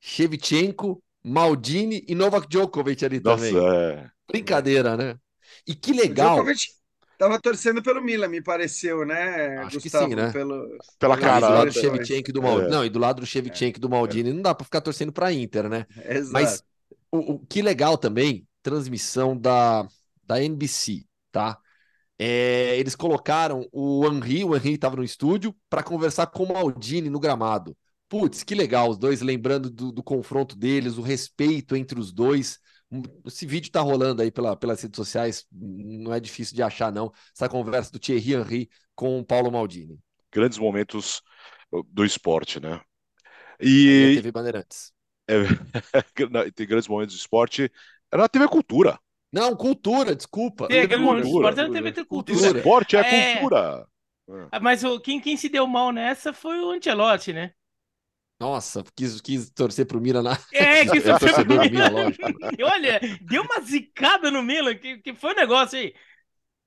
[0.00, 3.56] Shevchenko, Maldini e Novak Djokovic ali Nossa, também.
[3.56, 4.10] é.
[4.26, 5.18] Brincadeira, né?
[5.66, 6.36] E que legal.
[6.36, 6.77] Djokovic
[7.18, 10.08] tava torcendo pelo Milan, me pareceu, né, Acho que Gustavo?
[10.08, 10.32] sim, né?
[10.32, 11.72] Pelo, Pela Cara, do lado do.
[11.72, 12.68] Shevchenko e do Maldini.
[12.68, 12.70] É.
[12.70, 15.32] Não, e do lado do Shevchenko e do Maldini não dá pra ficar torcendo pra
[15.32, 15.86] Inter, né?
[16.06, 16.32] Exato.
[16.32, 16.62] Mas
[17.10, 19.86] o, o que legal também, transmissão da,
[20.24, 21.58] da NBC, tá?
[22.18, 27.08] É, eles colocaram o Henry, o Henry estava no estúdio, para conversar com o Maldini
[27.08, 27.76] no gramado.
[28.08, 32.58] Putz, que legal, os dois lembrando do, do confronto deles, o respeito entre os dois.
[33.26, 37.12] Esse vídeo tá rolando aí pela, pelas redes sociais, não é difícil de achar, não.
[37.34, 39.98] Essa conversa do Thierry Henry com o Paulo Maldini.
[40.32, 41.22] Grandes momentos
[41.88, 42.80] do esporte, né?
[43.60, 44.92] E TV Bandeirantes.
[46.54, 47.70] tem grandes momentos do esporte.
[48.10, 48.98] Era na TV Cultura.
[49.30, 50.68] Não, cultura, desculpa.
[50.68, 52.38] Tem aquele momento do cultura, esporte, deve ter cultura.
[52.38, 52.58] cultura.
[52.58, 53.34] Esporte é, É.
[53.34, 53.86] cultura.
[54.50, 57.52] Ah, Mas o, quem, quem se deu mal nessa foi o Ancelotti, né?
[58.40, 60.38] Nossa, quis, quis torcer pro Milan na.
[60.52, 62.26] É, É sofreu torcedor do Milan, lógico.
[62.58, 65.94] E Olha, deu uma zicada no Milan, que, que foi um negócio aí.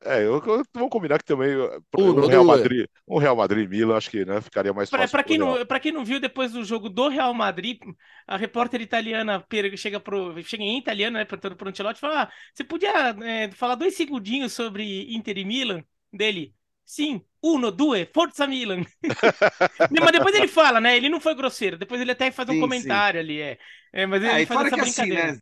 [0.04, 2.44] É, eu, eu vou combinar que também uh, um Real.
[2.44, 5.08] Madrid, um Real Madrid e Milan, acho que né, ficaria mais Pra, fácil.
[5.08, 7.80] pra pro quem não, quem não viu, depois do jogo do Real Madrid,
[8.28, 9.40] a repórter italiana
[9.78, 12.92] chega, pro, chega em italiano, né, perguntando pro Ancelotti, e fala, ah, você podia
[13.24, 15.84] é, falar dois segundinhos sobre Inter e Milan?
[16.12, 16.54] Dele,
[16.86, 18.84] sim, uno, due, forza Milan.
[19.90, 22.56] mas depois ele fala, né, ele não foi grosseiro, depois ele até faz um Sim,
[22.56, 23.58] comentário ali, é.
[23.94, 25.12] É, mas ele Ah, faz essa que assim, brincadeira.
[25.12, 25.42] né?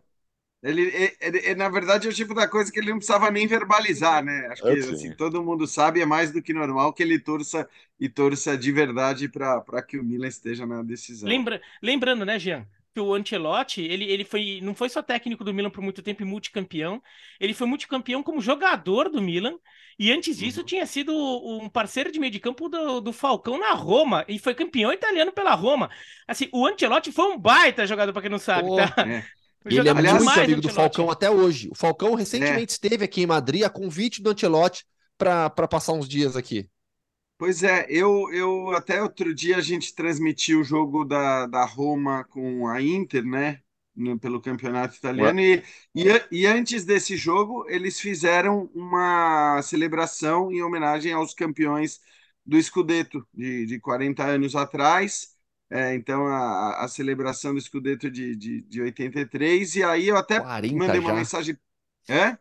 [0.63, 0.83] Ele,
[1.21, 4.23] ele- ele- na verdade, é o tipo da coisa que ele não precisava nem verbalizar,
[4.23, 4.47] né?
[4.49, 4.83] Acho que sim.
[4.91, 8.71] assim, todo mundo sabe, é mais do que normal que ele torça e torça de
[8.71, 11.41] verdade para que o Milan esteja na decisão.
[11.41, 15.54] Lembra, lembrando, né, Jean, que o Ancelotti, ele, ele foi, não foi só técnico do
[15.54, 17.02] Milan por muito tempo e multicampeão,
[17.39, 19.56] ele foi multicampeão como jogador do Milan,
[19.97, 23.73] e antes disso tinha sido um parceiro de meio de campo do, do Falcão na
[23.73, 25.89] Roma, e foi campeão italiano pela Roma.
[26.28, 28.93] Assim, o Ancelotti foi um baita jogador, pra quem não sabe, tá?
[29.04, 29.23] É.
[29.65, 30.73] Ele é muito amigo do Ancelotti.
[30.95, 31.69] Falcão até hoje.
[31.69, 34.86] O Falcão recentemente esteve aqui em Madrid a convite do Ancelotti
[35.17, 36.69] para passar uns dias aqui.
[37.39, 42.25] Pois é, eu, eu até outro dia a gente transmitiu o jogo da, da Roma
[42.25, 43.63] com a Inter, né?
[43.95, 45.39] no- pelo campeonato italiano.
[45.41, 45.63] E,
[45.95, 52.02] e, e antes desse jogo, eles fizeram uma celebração em homenagem aos campeões
[52.45, 55.36] do Scudetto de, de 40 anos atrás.
[55.69, 59.75] É, então, a, a celebração do Scudetto de, de, de 83.
[59.75, 61.13] E aí eu até 40 mandei uma já.
[61.13, 61.58] mensagem.
[62.08, 62.38] É?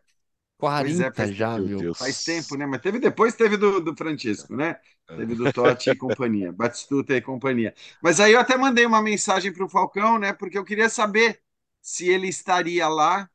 [0.59, 1.79] 40 é, faz- já, Meu.
[1.79, 1.97] Deus.
[1.97, 2.65] Faz tempo, né?
[2.65, 4.79] Mas teve depois, teve do, do Francesco, né?
[5.15, 7.73] Teve do Totti e companhia, Batistuta e companhia.
[8.01, 10.33] Mas aí eu até mandei uma mensagem para o Falcão, né?
[10.33, 11.41] Porque eu queria saber
[11.81, 13.29] se ele estaria lá.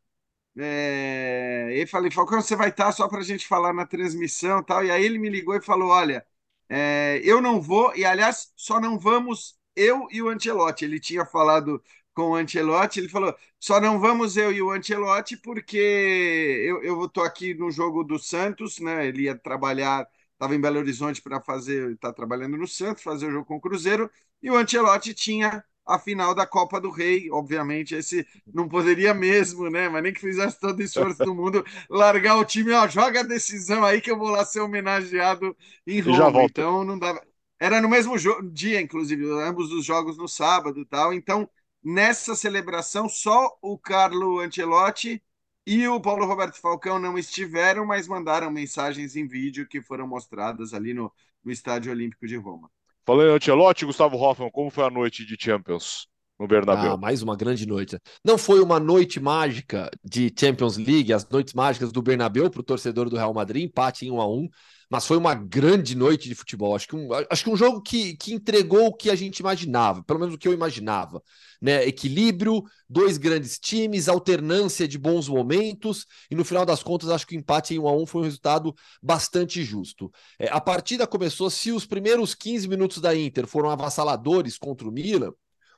[0.56, 1.70] É...
[1.74, 4.84] E falei, Falcão, você vai estar só para a gente falar na transmissão e tal.
[4.84, 6.24] E aí ele me ligou e falou: Olha,
[6.68, 10.84] é, eu não vou, e aliás, só não vamos eu e o Ancelotti.
[10.84, 11.82] Ele tinha falado
[12.14, 17.04] com o Ancelotti, ele falou: só não vamos eu e o Ancelotti, porque eu, eu
[17.04, 19.06] estou aqui no jogo do Santos, né?
[19.06, 23.30] Ele ia trabalhar, estava em Belo Horizonte para fazer, está trabalhando no Santos, fazer o
[23.32, 24.10] jogo com o Cruzeiro,
[24.42, 29.68] e o Ancelotti tinha a final da Copa do Rei, obviamente, esse não poderia mesmo,
[29.68, 29.88] né?
[29.88, 33.22] Mas nem que fizesse todo o esforço do mundo, largar o time, ó, joga a
[33.22, 35.54] decisão aí que eu vou lá ser homenageado
[35.86, 36.42] em Roma.
[36.42, 37.22] Então não dava.
[37.58, 38.14] Era no mesmo
[38.52, 41.12] dia, inclusive, ambos os jogos no sábado e tal.
[41.12, 41.48] Então,
[41.84, 45.22] nessa celebração, só o Carlo Ancelotti
[45.66, 50.74] e o Paulo Roberto Falcão não estiveram, mas mandaram mensagens em vídeo que foram mostradas
[50.74, 51.12] ali no,
[51.44, 52.70] no Estádio Olímpico de Roma.
[53.06, 56.06] Falando em Ancelotti, Gustavo Hoffman, como foi a noite de Champions
[56.38, 56.96] no Ah, Bernabéu?
[56.96, 57.98] mais uma grande noite.
[58.24, 62.64] Não foi uma noite mágica de Champions League, as noites mágicas do Bernabéu para o
[62.64, 64.48] torcedor do Real Madrid, empate em 1 a 1
[64.94, 66.76] mas foi uma grande noite de futebol.
[66.76, 70.04] Acho que um, acho que um jogo que, que entregou o que a gente imaginava,
[70.04, 71.20] pelo menos o que eu imaginava.
[71.60, 71.84] Né?
[71.84, 77.34] Equilíbrio, dois grandes times, alternância de bons momentos, e no final das contas, acho que
[77.34, 80.12] o empate em 1 a 1 foi um resultado bastante justo.
[80.38, 84.92] É, a partida começou, se os primeiros 15 minutos da Inter foram avassaladores contra o
[84.92, 85.32] Milan,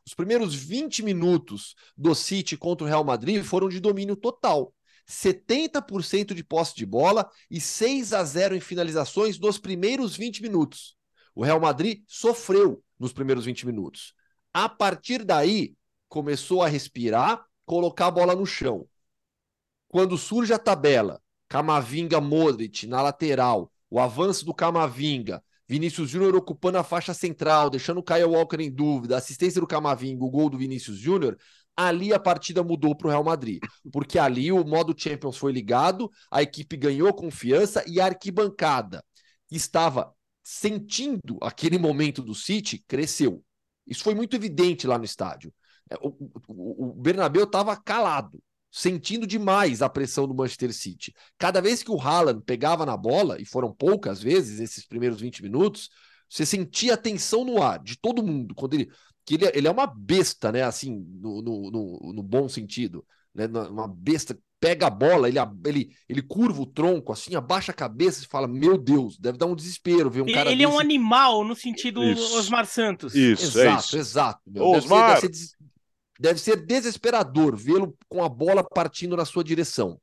[0.07, 4.76] Os primeiros 20 minutos do City contra o Real Madrid foram de domínio total.
[5.07, 10.97] 70% de posse de bola e 6 a 0 em finalizações dos primeiros 20 minutos.
[11.35, 14.15] O Real Madrid sofreu nos primeiros 20 minutos.
[14.53, 15.75] A partir daí,
[16.09, 18.89] começou a respirar, colocar a bola no chão.
[19.89, 26.79] Quando surge a tabela, Camavinga Modric na lateral, o avanço do Camavinga, Vinícius Júnior ocupando
[26.79, 30.59] a faixa central, deixando o Kyle Walker em dúvida, assistência do Camavinga, o gol do
[30.59, 31.37] Vinícius Júnior,
[31.77, 33.61] ali a partida mudou para o Real Madrid.
[33.93, 39.05] Porque ali o modo Champions foi ligado, a equipe ganhou confiança e a arquibancada,
[39.51, 40.13] estava
[40.43, 43.45] sentindo aquele momento do City, cresceu.
[43.87, 45.53] Isso foi muito evidente lá no estádio.
[45.91, 46.17] É, o,
[46.49, 51.15] o, o Bernabéu estava calado, sentindo demais a pressão do Manchester City.
[51.39, 55.43] Cada vez que o Haaland pegava na bola, e foram poucas vezes esses primeiros 20
[55.43, 55.89] minutos,
[56.29, 58.55] você sentia a tensão no ar de todo mundo.
[58.55, 58.91] Quando ele,
[59.27, 60.63] que ele, ele é uma besta, né?
[60.63, 63.05] Assim, no, no, no, no bom sentido.
[63.35, 63.47] Né?
[63.47, 68.23] Uma besta pega a bola, ele, ele, ele curva o tronco, assim, abaixa a cabeça
[68.23, 70.51] e fala: Meu Deus, deve dar um desespero ver um cara.
[70.51, 70.73] Ele desse...
[70.73, 72.39] é um animal no sentido isso.
[72.39, 73.15] Osmar Santos.
[73.15, 73.99] Isso, exato, é isso.
[73.99, 74.41] exato.
[74.57, 75.21] Osmar.
[75.21, 75.57] Deve ser, deve, ser,
[76.21, 80.01] deve ser desesperador vê-lo com a bola partindo na sua direção.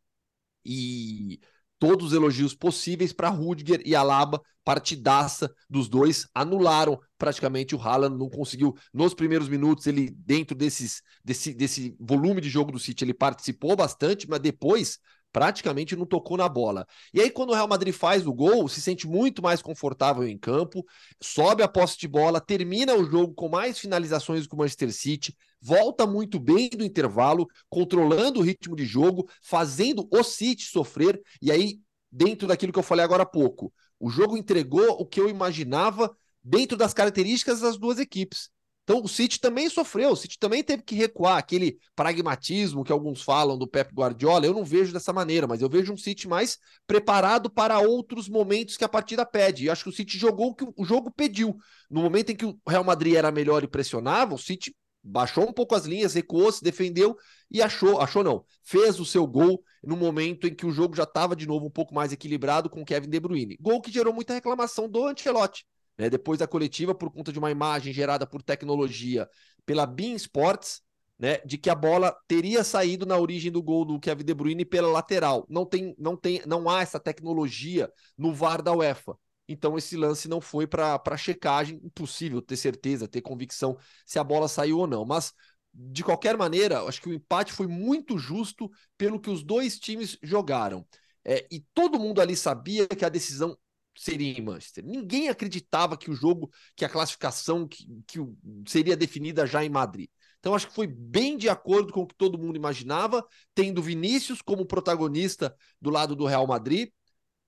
[0.65, 1.39] E
[1.83, 8.17] todos os elogios possíveis para Rudiger e Alaba, partidaça dos dois, anularam praticamente o Haaland,
[8.17, 13.03] não conseguiu, nos primeiros minutos, ele dentro desses, desse, desse volume de jogo do City,
[13.03, 14.97] ele participou bastante, mas depois
[15.29, 16.87] praticamente não tocou na bola.
[17.13, 20.37] E aí, quando o Real Madrid faz o gol, se sente muito mais confortável em
[20.37, 20.85] campo,
[21.21, 25.35] sobe a posse de bola, termina o jogo com mais finalizações que o Manchester City,
[25.63, 31.51] volta muito bem do intervalo, controlando o ritmo de jogo, fazendo o City sofrer, e
[31.51, 31.79] aí,
[32.11, 36.13] dentro daquilo que eu falei agora há pouco, o jogo entregou o que eu imaginava
[36.43, 38.51] dentro das características das duas equipes.
[38.83, 43.21] Então o City também sofreu, o City também teve que recuar, aquele pragmatismo que alguns
[43.21, 46.57] falam do Pep Guardiola, eu não vejo dessa maneira, mas eu vejo um City mais
[46.85, 49.63] preparado para outros momentos que a partida pede.
[49.63, 51.55] E acho que o City jogou o que o jogo pediu.
[51.89, 55.53] No momento em que o Real Madrid era melhor e pressionava, o City baixou um
[55.53, 57.17] pouco as linhas, recuou, se defendeu
[57.51, 61.03] e achou, achou não, fez o seu gol no momento em que o jogo já
[61.03, 63.57] estava de novo um pouco mais equilibrado com o Kevin De Bruyne.
[63.59, 65.65] Gol que gerou muita reclamação do Ancelotti
[65.97, 69.29] né, depois da coletiva, por conta de uma imagem gerada por tecnologia
[69.65, 70.81] pela Bein Sports,
[71.17, 74.65] né, de que a bola teria saído na origem do gol do Kevin De Bruyne
[74.65, 75.45] pela lateral.
[75.49, 79.15] Não tem, não tem, não há essa tecnologia no VAR da UEFA.
[79.47, 84.47] Então esse lance não foi para checagem, impossível ter certeza, ter convicção se a bola
[84.47, 85.05] saiu ou não.
[85.05, 85.33] Mas
[85.73, 90.17] de qualquer maneira, acho que o empate foi muito justo pelo que os dois times
[90.21, 90.85] jogaram.
[91.25, 93.57] É, e todo mundo ali sabia que a decisão
[93.97, 94.85] seria em Manchester.
[94.85, 98.19] Ninguém acreditava que o jogo, que a classificação que, que
[98.67, 100.09] seria definida já em Madrid.
[100.39, 103.25] Então acho que foi bem de acordo com o que todo mundo imaginava,
[103.55, 106.89] tendo Vinícius como protagonista do lado do Real Madrid,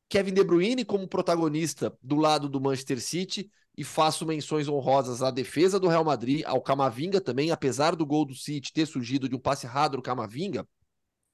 [0.10, 5.32] Kevin De Bruyne como protagonista do lado do Manchester City e faço menções honrosas à
[5.32, 9.36] defesa do Real Madrid, ao Camavinga também, apesar do gol do City ter surgido de
[9.36, 10.68] um passe errado do Camavinga,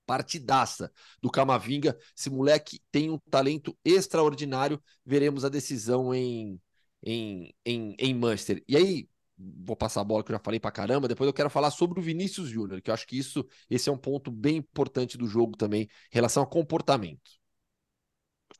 [0.05, 1.97] partidaça do Camavinga.
[2.17, 4.81] Esse moleque tem um talento extraordinário.
[5.05, 6.59] Veremos a decisão em,
[7.03, 8.63] em, em, em Manchester.
[8.67, 9.07] E aí,
[9.37, 11.07] vou passar a bola que eu já falei pra caramba.
[11.07, 13.91] Depois eu quero falar sobre o Vinícius Júnior, que eu acho que isso esse é
[13.91, 17.40] um ponto bem importante do jogo também, em relação a comportamento.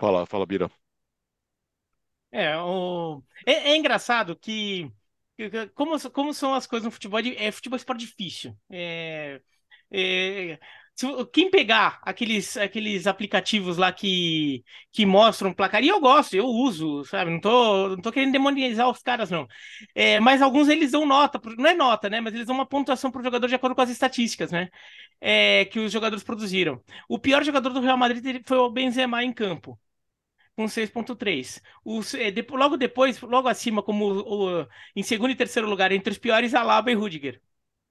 [0.01, 0.69] Fala, fala, Bira.
[2.31, 3.21] É, o...
[3.45, 4.91] é, é engraçado que
[5.73, 8.55] como, como são as coisas no futebol, é futebol é esporte difícil.
[8.69, 9.41] É,
[9.91, 10.59] é,
[11.33, 17.03] quem pegar aqueles, aqueles aplicativos lá que, que mostram placar, e eu gosto, eu uso,
[17.05, 17.31] sabe?
[17.31, 19.47] Não tô, não tô querendo demonizar os caras, não.
[19.95, 22.21] É, mas alguns eles dão nota, não é nota, né?
[22.21, 24.69] Mas eles dão uma pontuação pro jogador de acordo com as estatísticas, né?
[25.19, 26.83] É, que os jogadores produziram.
[27.09, 29.79] O pior jogador do Real Madrid foi o Benzema em campo
[30.55, 31.61] com 6.3.
[32.19, 36.17] É, logo depois, logo acima, como o, o, em segundo e terceiro lugar, entre os
[36.17, 37.41] piores, Alaba e Rudiger.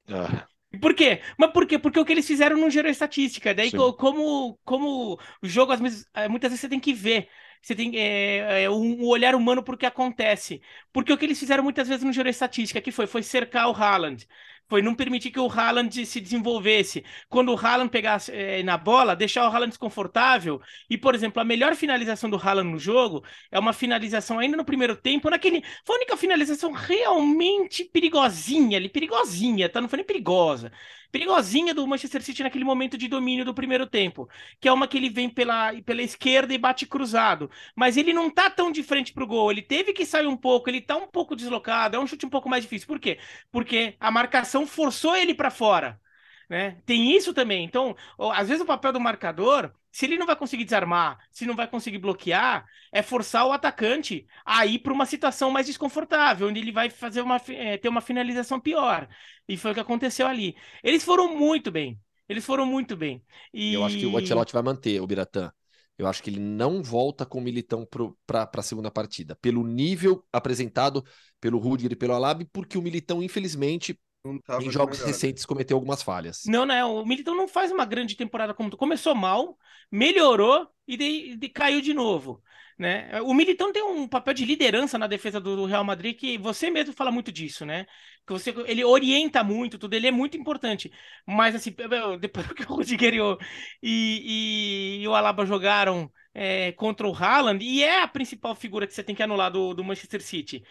[0.08, 0.46] Ah.
[0.80, 1.20] Por quê?
[1.36, 1.78] Mas por quê?
[1.78, 3.52] Porque o que eles fizeram não gerou estatística.
[3.52, 5.72] Daí, como, como o jogo,
[6.14, 7.28] eh, muitas vezes você tem que ver.
[7.60, 10.62] Você tem é, é, um olhar humano por que acontece.
[10.92, 13.74] Porque o que eles fizeram muitas vezes não gerou estatística, que foi, foi cercar o
[13.74, 14.26] Haaland
[14.70, 17.04] foi não permitir que o Haaland se desenvolvesse.
[17.28, 20.62] Quando o Haaland pegasse é, na bola, deixar o Haaland desconfortável.
[20.88, 24.64] E, por exemplo, a melhor finalização do Haaland no jogo é uma finalização ainda no
[24.64, 25.64] primeiro tempo, naquele.
[25.84, 29.80] Foi a única finalização realmente perigosinha ali, perigosinha, tá?
[29.80, 30.70] Não foi nem perigosa
[31.10, 34.28] perigosinha do Manchester City naquele momento de domínio do primeiro tempo,
[34.60, 38.30] que é uma que ele vem pela, pela esquerda e bate cruzado, mas ele não
[38.30, 41.06] tá tão de frente pro gol, ele teve que sair um pouco, ele tá um
[41.06, 42.86] pouco deslocado, é um chute um pouco mais difícil.
[42.86, 43.18] Por quê?
[43.50, 46.00] Porque a marcação situação forçou ele para fora.
[46.48, 46.78] Né?
[46.84, 47.64] Tem isso também.
[47.64, 47.94] Então,
[48.32, 51.68] às vezes o papel do marcador, se ele não vai conseguir desarmar, se não vai
[51.68, 56.72] conseguir bloquear, é forçar o atacante a ir para uma situação mais desconfortável, onde ele
[56.72, 59.08] vai fazer uma, é, ter uma finalização pior.
[59.48, 60.56] E foi o que aconteceu ali.
[60.82, 61.98] Eles foram muito bem.
[62.28, 63.22] Eles foram muito bem.
[63.54, 63.74] E...
[63.74, 65.52] Eu acho que o Ancelotti vai manter o Biratã.
[65.96, 67.86] Eu acho que ele não volta com o Militão
[68.26, 71.04] para a segunda partida, pelo nível apresentado
[71.38, 75.06] pelo Rudiger e pelo Alab, porque o Militão, infelizmente, em jogos melhor.
[75.06, 76.42] recentes cometeu algumas falhas.
[76.46, 79.56] Não, não, o Militão não faz uma grande temporada como começou mal,
[79.90, 82.42] melhorou e de, de, caiu de novo.
[82.78, 83.20] Né?
[83.22, 86.94] O Militão tem um papel de liderança na defesa do Real Madrid que você mesmo
[86.94, 87.86] fala muito disso, né?
[88.26, 90.90] Que você, ele orienta muito, tudo, ele é muito importante.
[91.26, 91.74] Mas assim,
[92.20, 93.38] depois que o Rudiger e o,
[93.82, 98.94] e, e o Alaba jogaram é, contra o Haaland, e é a principal figura que
[98.94, 100.62] você tem que anular do, do Manchester City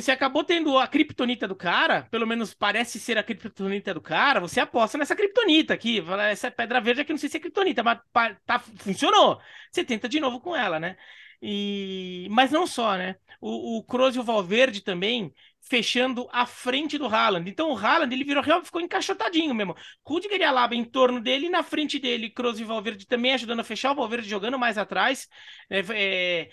[0.00, 4.40] você acabou tendo a criptonita do cara, pelo menos parece ser a criptonita do cara,
[4.40, 7.98] você aposta nessa criptonita aqui, essa pedra verde aqui não sei se é criptonita, mas
[8.46, 9.40] tá, funcionou.
[9.70, 10.96] Você tenta de novo com ela, né?
[11.40, 12.28] E...
[12.30, 13.16] Mas não só, né?
[13.40, 17.48] O, o Kroos e o Valverde também fechando a frente do Haaland.
[17.48, 19.74] Então o Haaland ele virou real, ficou encaixotadinho mesmo.
[20.04, 23.64] Rudiger e Alaba em torno dele, na frente dele, Kroos e Valverde também ajudando a
[23.64, 25.28] fechar, o Valverde jogando mais atrás,
[25.70, 26.48] é, é,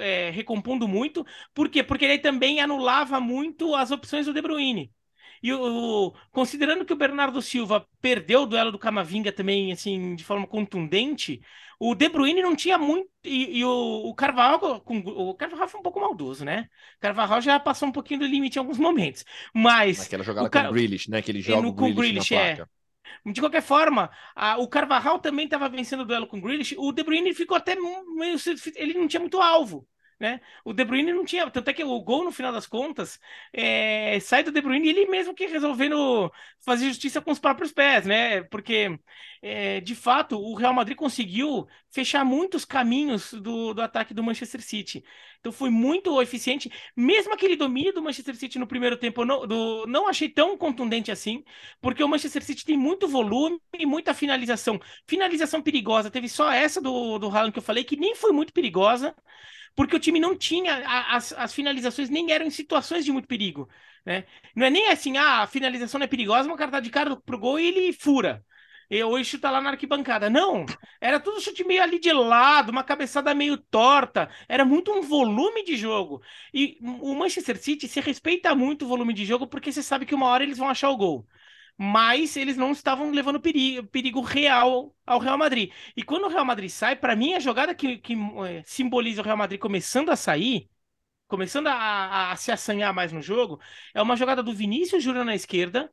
[0.00, 1.24] é, recompondo muito.
[1.52, 1.82] Por quê?
[1.82, 4.92] Porque ele também anulava muito as opções do De Bruyne.
[5.42, 10.22] E o, considerando que o Bernardo Silva perdeu o duelo do Camavinga também, assim, de
[10.22, 11.40] forma contundente,
[11.80, 13.10] o De Bruyne não tinha muito.
[13.24, 16.68] E, e o, o Carvalho, com, o Carvalho foi um pouco maldoso, né?
[16.96, 19.24] O Carvalho já passou um pouquinho do limite em alguns momentos.
[19.52, 20.00] Mas.
[20.00, 21.20] Aquela jogada com o Grealish, né?
[21.20, 22.64] Que ele joga no, com o Grealish, é.
[23.26, 26.76] De qualquer forma, a, o Carvajal também estava vencendo o duelo com o Grealish.
[26.78, 28.36] O De Bruyne ficou até meio.
[28.76, 29.86] Ele não tinha muito alvo
[30.22, 30.40] né?
[30.64, 33.18] O De Bruyne não tinha, tanto é que o gol no final das contas
[33.52, 36.32] é, sai do De Bruyne ele mesmo que resolvendo
[36.64, 38.42] fazer justiça com os próprios pés, né?
[38.44, 38.98] Porque
[39.42, 44.62] é, de fato o Real Madrid conseguiu fechar muitos caminhos do, do ataque do Manchester
[44.62, 45.04] City.
[45.40, 49.44] Então foi muito eficiente, mesmo aquele domínio do Manchester City no primeiro tempo, eu não,
[49.44, 51.42] do, não achei tão contundente assim,
[51.80, 54.80] porque o Manchester City tem muito volume e muita finalização.
[55.04, 58.52] Finalização perigosa, teve só essa do, do Haaland que eu falei, que nem foi muito
[58.52, 59.12] perigosa
[59.74, 63.68] porque o time não tinha, as, as finalizações nem eram em situações de muito perigo.
[64.04, 64.24] Né?
[64.54, 66.90] Não é nem assim, ah, a finalização não é perigosa, mas o cara tá de
[66.90, 68.44] cara pro gol e ele fura.
[69.06, 70.28] Ou ele chuta lá na arquibancada.
[70.28, 70.66] Não,
[71.00, 74.28] era tudo chute meio ali de lado, uma cabeçada meio torta.
[74.46, 76.20] Era muito um volume de jogo.
[76.52, 80.14] E o Manchester City se respeita muito o volume de jogo porque você sabe que
[80.14, 81.26] uma hora eles vão achar o gol
[81.76, 85.72] mas eles não estavam levando perigo, perigo, real ao Real Madrid.
[85.96, 88.14] E quando o Real Madrid sai, para mim, a jogada que, que
[88.46, 90.70] é, simboliza o Real Madrid começando a sair,
[91.28, 93.60] começando a, a, a, se assanhar mais no jogo,
[93.94, 95.92] é uma jogada do Vinícius Júnior na esquerda,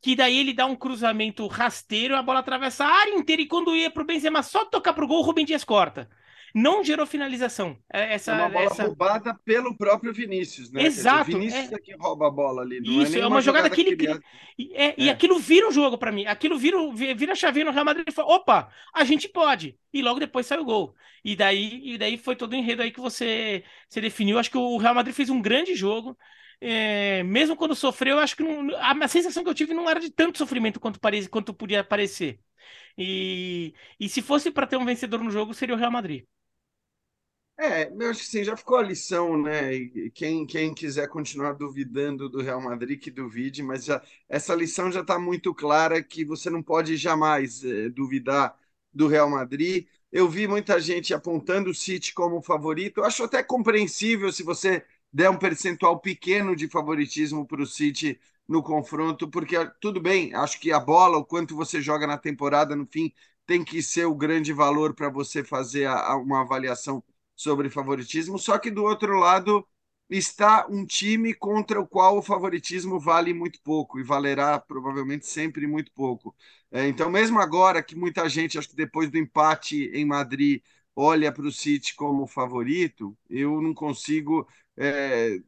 [0.00, 3.74] que daí ele dá um cruzamento rasteiro, a bola atravessa a área inteira e quando
[3.74, 6.08] ia pro Benzema só tocar pro gol, o Rubem Dias corta
[6.54, 7.76] não gerou finalização.
[7.92, 8.84] É, essa, é uma bola essa...
[8.84, 10.84] roubada pelo próprio Vinícius, né?
[10.84, 11.24] Exato.
[11.24, 11.74] Dizer, o Vinícius é...
[11.74, 11.78] é...
[11.78, 12.80] que rouba a bola ali.
[12.80, 14.20] Não é Isso, é, é uma jogada, jogada que ele cria.
[14.56, 15.12] E, é, e é.
[15.12, 16.26] aquilo vira um jogo para mim.
[16.26, 19.76] Aquilo vira, vira a chavinha no Real Madrid e fala: opa, a gente pode.
[19.92, 20.94] E logo depois sai o gol.
[21.24, 24.38] E daí, e daí foi todo o enredo aí que você, você definiu.
[24.38, 26.16] Acho que o Real Madrid fez um grande jogo.
[26.60, 29.98] É, mesmo quando sofreu, acho que não, a, a, sensação que eu tive não era
[29.98, 32.38] de tanto sofrimento quanto, parece, quanto podia parecer.
[32.96, 36.24] E, e se fosse para ter um vencedor no jogo, seria o Real Madrid.
[37.56, 39.70] É, eu acho que sim, já ficou a lição, né?
[40.12, 45.02] Quem, quem quiser continuar duvidando do Real Madrid, que duvide, mas já, essa lição já
[45.02, 48.58] está muito clara que você não pode jamais é, duvidar
[48.92, 49.86] do Real Madrid.
[50.10, 52.98] Eu vi muita gente apontando o City como favorito.
[53.00, 58.18] Eu acho até compreensível se você der um percentual pequeno de favoritismo para o City
[58.48, 62.74] no confronto, porque tudo bem, acho que a bola, o quanto você joga na temporada,
[62.76, 63.12] no fim,
[63.46, 67.02] tem que ser o grande valor para você fazer a, a, uma avaliação
[67.36, 69.66] sobre favoritismo, só que do outro lado
[70.08, 75.66] está um time contra o qual o favoritismo vale muito pouco e valerá provavelmente sempre
[75.66, 76.34] muito pouco.
[76.70, 80.62] É, então, mesmo agora que muita gente, acho que depois do empate em Madrid,
[80.94, 85.38] olha para o City como favorito, eu não consigo é,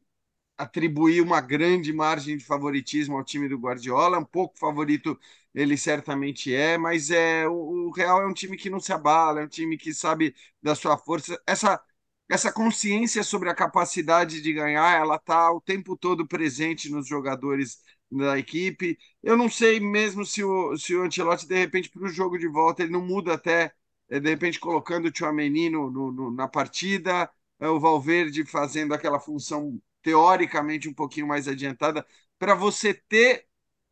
[0.59, 5.19] atribuir uma grande margem de favoritismo ao time do Guardiola, um pouco favorito
[5.55, 9.45] ele certamente é, mas é o, Real é um time que não se abala, é
[9.45, 11.41] um time que sabe da sua força.
[11.47, 11.81] Essa
[12.29, 17.79] essa consciência sobre a capacidade de ganhar, ela está o tempo todo presente nos jogadores
[18.11, 18.99] da equipe.
[19.23, 22.49] Eu não sei mesmo se o, se o Ancelotti, de repente, para o jogo de
[22.49, 23.73] volta, ele não muda até,
[24.09, 27.31] é, de repente, colocando o Tchouameni no, no, na partida,
[27.61, 32.07] é, o Valverde fazendo aquela função teoricamente um pouquinho mais adiantada,
[32.39, 33.45] para você ter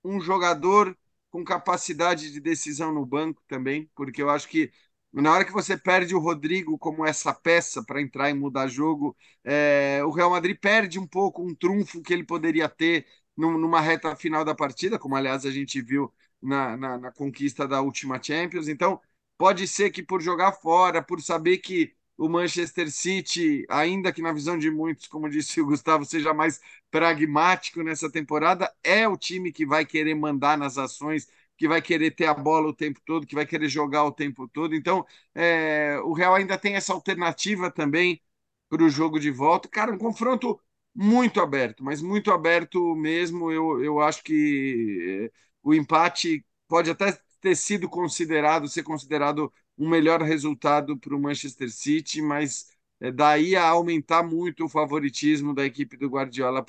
[0.05, 0.97] um jogador
[1.31, 4.71] com capacidade de decisão no banco também, porque eu acho que
[5.13, 9.17] na hora que você perde o Rodrigo como essa peça para entrar e mudar jogo,
[9.43, 13.07] é, o Real Madrid perde um pouco um trunfo que ele poderia ter
[13.37, 17.81] numa reta final da partida, como aliás a gente viu na, na, na conquista da
[17.81, 18.69] última Champions.
[18.69, 19.01] Então,
[19.37, 24.33] pode ser que por jogar fora, por saber que o Manchester City, ainda que na
[24.33, 26.61] visão de muitos, como disse o Gustavo, seja mais
[26.91, 32.13] pragmático nessa temporada, é o time que vai querer mandar nas ações, que vai querer
[32.13, 34.75] ter a bola o tempo todo, que vai querer jogar o tempo todo.
[34.75, 35.05] Então,
[35.35, 38.21] é, o Real ainda tem essa alternativa também
[38.69, 39.69] para o jogo de volta.
[39.69, 40.61] Cara, um confronto
[40.95, 43.51] muito aberto, mas muito aberto mesmo.
[43.51, 49.89] Eu, eu acho que é, o empate pode até ter sido considerado, ser considerado um
[49.89, 52.69] melhor resultado para o Manchester City, mas
[53.01, 56.65] é, daí a aumentar muito o favoritismo da equipe do Guardiola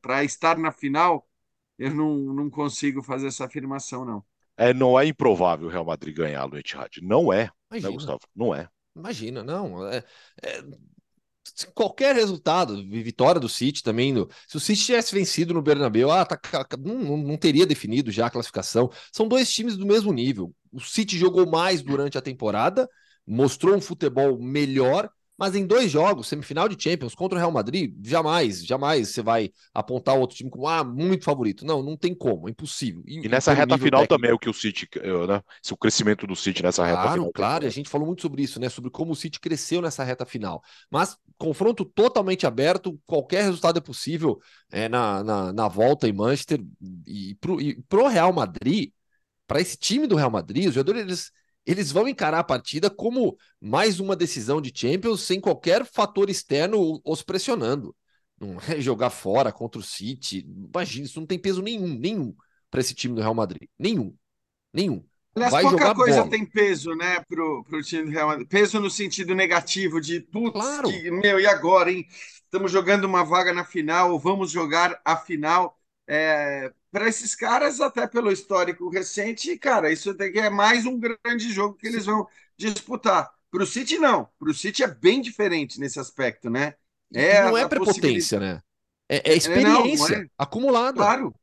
[0.00, 1.28] para estar na final,
[1.78, 4.24] eu não, não consigo fazer essa afirmação, não.
[4.56, 7.00] É, não é improvável o Real Madrid ganhar no Etihad.
[7.00, 8.20] Não é, né, Gustavo?
[8.36, 8.68] Não é.
[8.94, 9.86] Imagina, não.
[9.88, 10.04] É,
[10.42, 10.62] é,
[11.74, 14.12] qualquer resultado, vitória do City também.
[14.12, 16.38] No, se o City tivesse vencido no Bernabéu, ah, tá,
[16.78, 18.90] não, não teria definido já a classificação.
[19.12, 20.54] São dois times do mesmo nível.
[20.72, 22.88] O City jogou mais durante a temporada,
[23.26, 25.10] mostrou um futebol melhor,
[25.40, 29.50] mas em dois jogos, semifinal de Champions contra o Real Madrid, jamais, jamais você vai
[29.72, 31.64] apontar o outro time como ah, muito favorito.
[31.64, 33.02] Não, não tem como, é impossível.
[33.06, 34.14] E, e nessa reta final técnico.
[34.14, 34.86] também é o que o City,
[35.26, 35.42] né?
[35.72, 37.32] O crescimento do City nessa reta claro, final.
[37.32, 38.68] Claro, a gente falou muito sobre isso, né?
[38.68, 40.62] Sobre como o City cresceu nessa reta final.
[40.90, 44.38] Mas confronto totalmente aberto, qualquer resultado é possível
[44.70, 46.62] é, na, na, na volta em Manchester.
[47.06, 48.90] E pro, e pro Real Madrid,
[49.46, 51.32] para esse time do Real Madrid, os jogadores eles
[51.66, 57.00] eles vão encarar a partida como mais uma decisão de Champions sem qualquer fator externo
[57.04, 57.94] os pressionando.
[58.38, 60.46] Não é jogar fora contra o City.
[60.46, 62.34] Imagina, isso não tem peso nenhum, nenhum
[62.70, 63.68] para esse time do Real Madrid.
[63.78, 64.14] Nenhum.
[64.72, 65.04] Nenhum.
[65.34, 66.30] Aliás, Vai pouca coisa bola.
[66.30, 68.48] tem peso, né, pro, pro time do Real Madrid.
[68.48, 70.88] Peso no sentido negativo de, putz, claro.
[70.88, 72.06] que, meu, e agora, hein?
[72.44, 75.78] Estamos jogando uma vaga na final, vamos jogar a final.
[76.08, 81.76] É, para esses caras, até pelo histórico recente, cara, isso é mais um grande jogo
[81.76, 82.26] que eles vão
[82.56, 83.32] disputar.
[83.50, 84.28] Para o City, não.
[84.38, 86.74] Para o City é bem diferente nesse aspecto, né?
[87.12, 88.62] É não é prepotência, né?
[89.08, 90.30] É, é experiência é, não, não é.
[90.38, 90.96] acumulada.
[90.96, 91.34] Claro.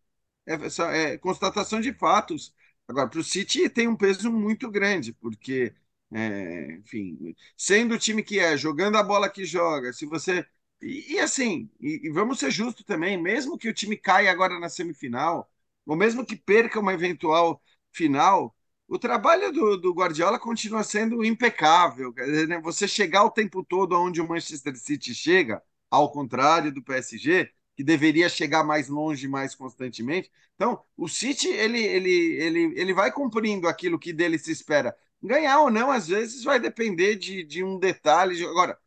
[0.45, 0.55] É,
[0.95, 2.53] é, constatação de fatos.
[2.87, 5.73] Agora, para o City tem um peso muito grande, porque,
[6.13, 10.45] é, enfim, sendo o time que é, jogando a bola que joga, se você
[10.81, 14.59] e, e assim, e, e, vamos ser justos também, mesmo que o time caia agora
[14.59, 15.49] na semifinal,
[15.85, 17.61] ou mesmo que perca uma eventual
[17.91, 18.55] final,
[18.87, 22.13] o trabalho do, do Guardiola continua sendo impecável.
[22.47, 22.59] Né?
[22.61, 27.83] Você chegar o tempo todo onde o Manchester City chega, ao contrário do PSG, que
[27.83, 30.31] deveria chegar mais longe mais constantemente.
[30.55, 34.95] Então, o City ele, ele, ele, ele vai cumprindo aquilo que dele se espera.
[35.21, 38.43] Ganhar ou não, às vezes, vai depender de, de um detalhe.
[38.45, 38.77] Agora,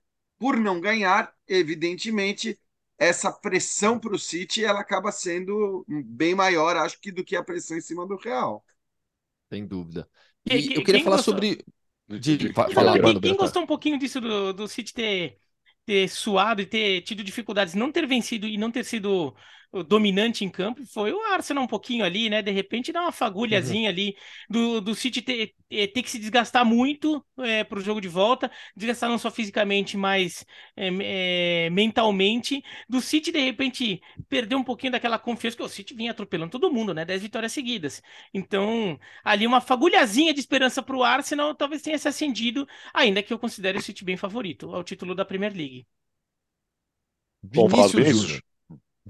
[0.40, 2.58] por não ganhar, evidentemente,
[2.98, 7.44] essa pressão para o City ela acaba sendo bem maior, acho que, do que a
[7.44, 8.64] pressão em cima do Real.
[9.52, 10.08] Sem dúvida.
[10.46, 11.34] E, e eu queria falar gostou?
[11.34, 11.62] sobre.
[12.08, 15.38] De, de, falar, quem, quem gostou um pouquinho disso do, do City ter,
[15.84, 19.36] ter suado e ter tido dificuldades, não ter vencido e não ter sido
[19.72, 22.42] dominante em campo foi o Arsenal um pouquinho ali, né?
[22.42, 23.88] De repente dá uma fagulhazinha uhum.
[23.88, 24.16] ali
[24.48, 28.08] do, do City ter, é, ter que se desgastar muito é, para o jogo de
[28.08, 30.44] volta, desgastar não só fisicamente, mas
[30.76, 32.62] é, é, mentalmente.
[32.88, 36.72] Do City, de repente, perder um pouquinho daquela confiança, que o City vinha atropelando todo
[36.72, 37.04] mundo, né?
[37.04, 38.02] Dez vitórias seguidas.
[38.34, 43.32] Então, ali uma fagulhazinha de esperança para o Arsenal talvez tenha se acendido, ainda que
[43.32, 45.86] eu considere o City bem favorito ao título da Premier League.
[47.42, 48.42] Vinícius Júnior.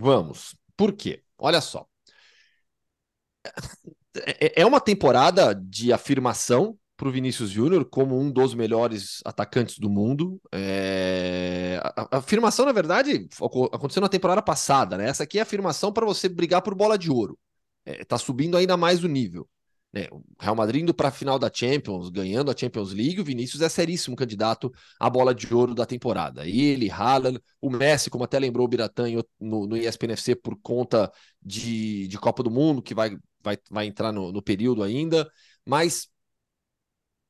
[0.00, 0.56] Vamos.
[0.76, 1.22] Por quê?
[1.38, 1.86] Olha só.
[4.14, 9.78] É, é uma temporada de afirmação para o Vinícius Júnior como um dos melhores atacantes
[9.78, 10.40] do mundo.
[10.52, 11.80] É...
[11.82, 13.28] A, afirmação, na verdade,
[13.72, 15.08] aconteceu na temporada passada, né?
[15.08, 17.38] Essa aqui é a afirmação para você brigar por bola de ouro.
[17.84, 19.48] É, tá subindo ainda mais o nível.
[19.92, 20.06] Né?
[20.10, 23.60] O Real Madrid indo para a final da Champions, ganhando a Champions League, o Vinícius
[23.60, 26.46] é seríssimo candidato à bola de ouro da temporada.
[26.46, 29.06] Ele, Haaland, o Messi, como até lembrou o Biratã
[29.40, 31.10] no, no ESPNFC por conta
[31.42, 35.30] de, de Copa do Mundo, que vai, vai, vai entrar no, no período ainda,
[35.66, 36.08] mas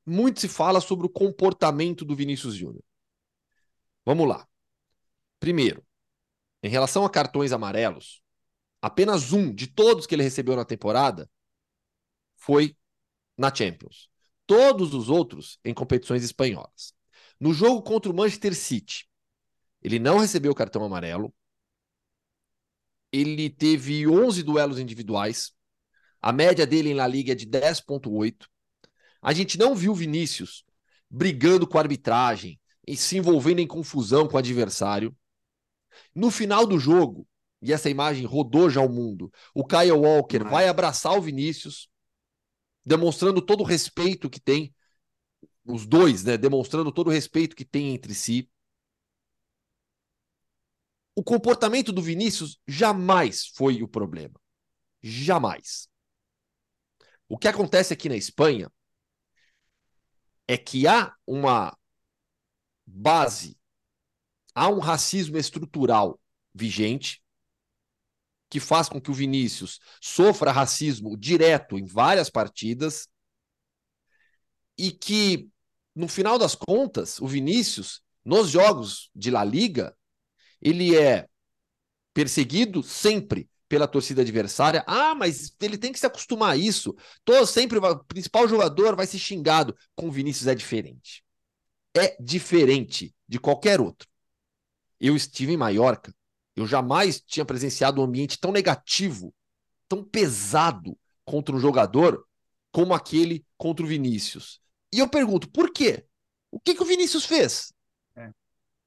[0.04, 2.82] muito se fala sobre o comportamento do Vinícius Júnior.
[4.04, 4.46] Vamos lá.
[5.38, 5.82] Primeiro,
[6.62, 8.22] em relação a cartões amarelos,
[8.82, 11.30] apenas um de todos que ele recebeu na temporada
[12.40, 12.76] foi
[13.36, 14.08] na Champions.
[14.46, 16.92] Todos os outros em competições espanholas.
[17.38, 19.08] No jogo contra o Manchester City,
[19.82, 21.32] ele não recebeu cartão amarelo.
[23.12, 25.52] Ele teve 11 duelos individuais.
[26.20, 28.46] A média dele na liga é de 10,8.
[29.22, 30.64] A gente não viu Vinícius
[31.08, 35.14] brigando com a arbitragem e se envolvendo em confusão com o adversário.
[36.14, 37.26] No final do jogo,
[37.60, 41.89] e essa imagem rodou já o mundo, o Kyle Walker vai abraçar o Vinícius,
[42.84, 44.74] demonstrando todo o respeito que tem,
[45.64, 46.36] os dois, né?
[46.36, 48.50] Demonstrando todo o respeito que tem entre si.
[51.14, 54.40] O comportamento do Vinícius jamais foi o problema.
[55.02, 55.88] Jamais.
[57.28, 58.70] O que acontece aqui na Espanha
[60.48, 61.76] é que há uma
[62.84, 63.56] base,
[64.54, 66.20] há um racismo estrutural
[66.52, 67.22] vigente
[68.50, 73.08] que faz com que o Vinícius sofra racismo direto em várias partidas
[74.76, 75.48] e que,
[75.94, 79.96] no final das contas, o Vinícius, nos jogos de La Liga,
[80.60, 81.28] ele é
[82.12, 84.82] perseguido sempre pela torcida adversária.
[84.86, 86.94] Ah, mas ele tem que se acostumar a isso.
[87.24, 89.76] Todo sempre o principal jogador vai ser xingado.
[89.94, 91.22] Com o Vinícius é diferente.
[91.96, 94.08] É diferente de qualquer outro.
[94.98, 96.12] Eu estive em Maiorca.
[96.56, 99.34] Eu jamais tinha presenciado um ambiente tão negativo,
[99.88, 102.26] tão pesado contra um jogador
[102.72, 104.60] como aquele contra o Vinícius.
[104.92, 106.04] E eu pergunto, por quê?
[106.50, 107.72] O que, que o Vinícius fez?
[108.16, 108.30] É.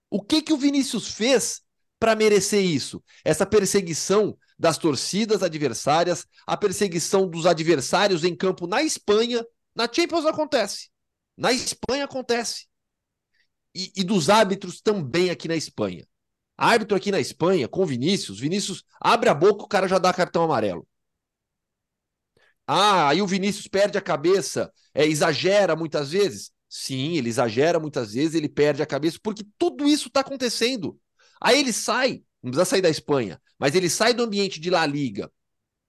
[0.10, 1.62] O que, que o Vinícius fez
[2.00, 3.04] para merecer isso?
[3.24, 9.46] Essa perseguição das torcidas adversárias, a perseguição dos adversários em campo na Espanha,
[9.76, 10.90] na Champions acontece.
[11.36, 12.68] Na Espanha acontece.
[13.74, 16.08] E, e dos árbitros também aqui na Espanha.
[16.58, 20.44] Árbitro aqui na Espanha, com Vinícius, Vinícius abre a boca, o cara já dá cartão
[20.44, 20.88] amarelo.
[22.68, 26.52] Ah, aí o Vinícius perde a cabeça, é, exagera muitas vezes.
[26.70, 31.00] Sim, ele exagera muitas vezes, ele perde a cabeça, porque tudo isso está acontecendo.
[31.42, 34.86] Aí ele sai, não precisa sair da Espanha, mas ele sai do ambiente de La
[34.86, 35.32] Liga,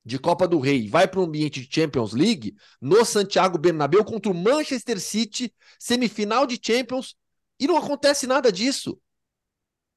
[0.05, 4.31] de Copa do Rei, vai para o ambiente de Champions League, no Santiago Bernabéu contra
[4.31, 7.17] o Manchester City, semifinal de Champions,
[7.59, 9.01] e não acontece nada disso.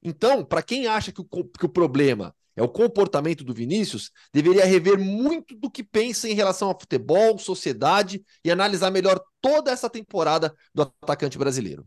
[0.08, 4.64] Então, para quem acha que o, que o problema é o comportamento do Vinícius, deveria
[4.64, 9.88] rever muito do que pensa em relação a futebol, sociedade e analisar melhor toda essa
[9.88, 11.86] temporada do atacante brasileiro.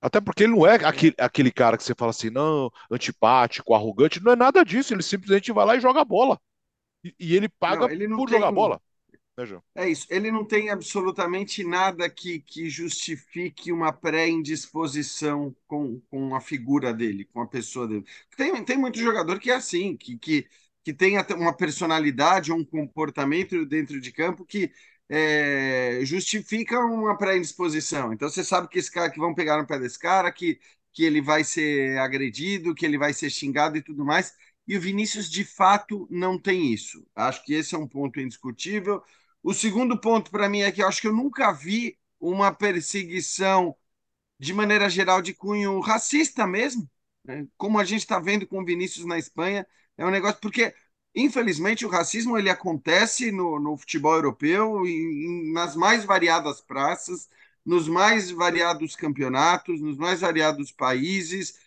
[0.00, 4.22] Até porque ele não é aquele, aquele cara que você fala assim, não, antipático, arrogante,
[4.24, 6.40] não é nada disso, ele simplesmente vai lá e joga bola.
[7.04, 8.38] E, e ele paga não, ele por tem...
[8.38, 8.80] jogar bola.
[9.74, 16.34] Né, é isso, ele não tem absolutamente nada que, que justifique uma pré-indisposição com, com
[16.34, 18.04] a figura dele, com a pessoa dele.
[18.36, 20.48] Tem, tem muito jogador que é assim, que, que,
[20.84, 24.72] que tem uma personalidade, um comportamento dentro de campo que
[25.08, 28.12] é, justifica uma pré-indisposição.
[28.12, 30.58] Então você sabe que esse cara que vão pegar no pé desse cara, que,
[30.92, 34.34] que ele vai ser agredido, que ele vai ser xingado e tudo mais.
[34.66, 37.04] E o Vinícius, de fato, não tem isso.
[37.14, 39.02] Acho que esse é um ponto indiscutível.
[39.42, 43.76] O segundo ponto para mim é que eu acho que eu nunca vi uma perseguição
[44.38, 46.90] de maneira geral de cunho racista mesmo,
[47.24, 47.46] né?
[47.56, 49.66] como a gente está vendo com o Vinícius na Espanha.
[49.96, 50.74] É um negócio porque
[51.14, 57.28] Infelizmente, o racismo ele acontece no, no futebol europeu e, nas mais variadas praças,
[57.64, 61.58] nos mais variados campeonatos, nos mais variados países.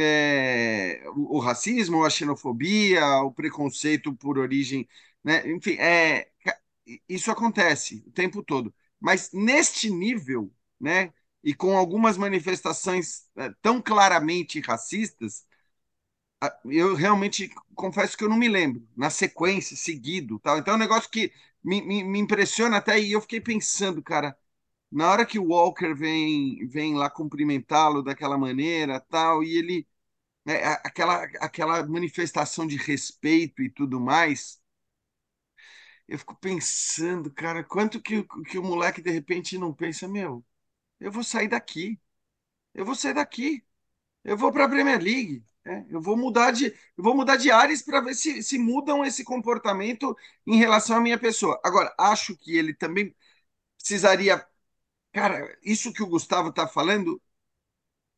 [0.00, 4.86] É, o, o, racismo, a xenofobia, o preconceito por origem,
[5.24, 5.48] né?
[5.50, 6.28] enfim, é,
[7.08, 8.74] isso acontece o tempo todo.
[9.00, 11.12] Mas neste nível, né,
[11.42, 15.44] e com algumas manifestações é, tão claramente racistas,
[16.66, 20.58] eu realmente confesso que eu não me lembro, na sequência, seguido, tal.
[20.58, 21.32] Então é um negócio que
[21.62, 24.36] me, me, me impressiona até e eu fiquei pensando, cara,
[24.92, 29.88] na hora que o Walker vem, vem lá cumprimentá-lo daquela maneira, tal, e ele
[30.44, 34.60] né, aquela aquela manifestação de respeito e tudo mais,
[36.08, 40.44] eu fico pensando, cara, quanto que, que o moleque de repente não pensa, meu,
[41.00, 42.00] eu vou sair daqui,
[42.74, 43.64] eu vou sair daqui,
[44.24, 47.50] eu vou para a Premier League, é, eu vou mudar de, eu vou mudar de
[47.50, 51.60] áreas para ver se, se mudam esse comportamento em relação à minha pessoa.
[51.64, 53.14] Agora, acho que ele também
[53.78, 54.46] precisaria.
[55.12, 57.20] Cara, isso que o Gustavo está falando,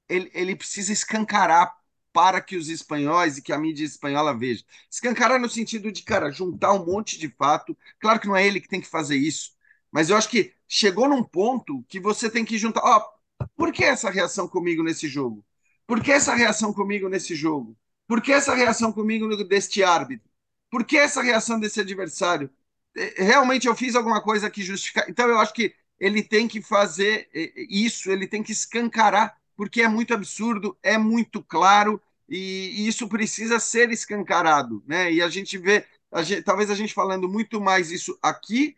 [0.08, 1.74] ele, ele precisa escancarar
[2.12, 4.64] para que os espanhóis e que a mídia espanhola veja.
[4.90, 7.76] Escancarar no sentido de, cara, juntar um monte de fato.
[7.98, 9.52] Claro que não é ele que tem que fazer isso,
[9.90, 12.82] mas eu acho que chegou num ponto que você tem que juntar.
[12.84, 15.44] Ó, oh, por que essa reação comigo nesse jogo?
[15.86, 17.76] Por que essa reação comigo nesse jogo?
[18.06, 20.28] Por que essa reação comigo deste árbitro?
[20.70, 22.50] Por que essa reação desse adversário?
[22.96, 25.06] É, realmente eu fiz alguma coisa que justifica.
[25.08, 29.36] Então eu acho que ele tem que fazer é, é, isso, ele tem que escancarar,
[29.60, 35.12] porque é muito absurdo, é muito claro e, isso precisa ser escancarado, né?
[35.12, 38.74] E a gente vê a gente, talvez a gente falando muito mais isso aqui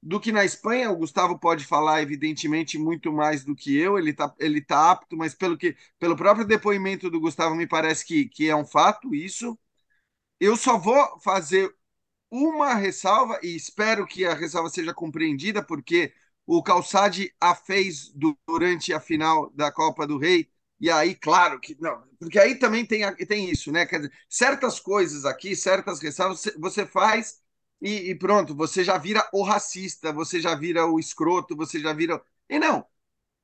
[0.00, 0.88] do que na Espanha.
[0.88, 3.98] O Gustavo pode falar, evidentemente, muito mais do que eu.
[3.98, 8.06] Ele está ele tá apto, mas pelo, que, pelo próprio depoimento do Gustavo, me parece
[8.06, 9.58] que, que é um fato isso.
[10.38, 11.74] Eu só vou fazer
[12.30, 16.12] uma ressalva, e espero que a ressalva seja compreendida, porque
[16.52, 18.12] o Calçade a fez
[18.46, 20.50] durante a final da Copa do Rei.
[20.80, 23.86] E aí, claro que não, porque aí também tem, tem isso, né?
[23.86, 27.40] Quer dizer, certas coisas aqui, certas ressalvas, você faz
[27.80, 31.92] e, e, pronto, você já vira o racista, você já vira o escroto, você já
[31.92, 32.20] vira.
[32.48, 32.84] E não.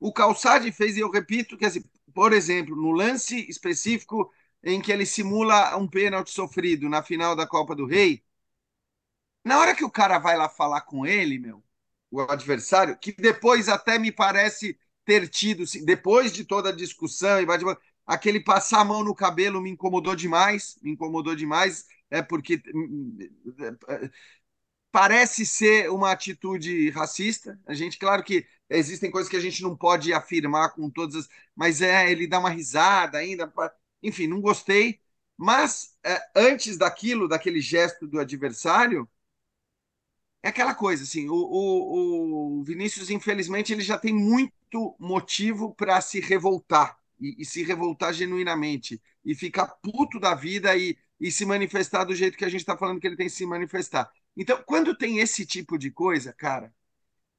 [0.00, 1.84] O Calçade fez, e eu repito, que assim,
[2.14, 4.32] por exemplo, no lance específico
[4.64, 8.22] em que ele simula um pênalti sofrido na final da Copa do Rei,
[9.44, 11.62] na hora que o cara vai lá falar com ele, meu,
[12.10, 17.38] o adversário, que depois até me parece ter tido, depois de toda a discussão,
[18.06, 22.62] aquele passar a mão no cabelo me incomodou demais, me incomodou demais é porque
[24.90, 27.58] parece ser uma atitude racista.
[27.66, 31.28] A gente, claro que existem coisas que a gente não pode afirmar com todas as,
[31.54, 33.52] mas é ele dá uma risada ainda,
[34.02, 35.00] enfim, não gostei.
[35.36, 39.08] Mas é, antes daquilo, daquele gesto do adversário,
[40.46, 41.28] é aquela coisa assim.
[41.28, 47.44] O, o, o Vinícius, infelizmente, ele já tem muito motivo para se revoltar e, e
[47.44, 52.44] se revoltar genuinamente e ficar puto da vida e e se manifestar do jeito que
[52.44, 54.10] a gente está falando que ele tem que se manifestar.
[54.36, 56.72] Então, quando tem esse tipo de coisa, cara,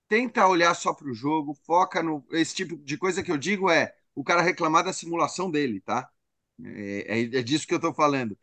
[0.08, 2.26] tenta olhar só para o jogo, foca no.
[2.32, 6.10] Esse tipo de coisa que eu digo é o cara reclamar da simulação dele, tá?
[6.64, 8.38] É, é, é disso que eu estou falando.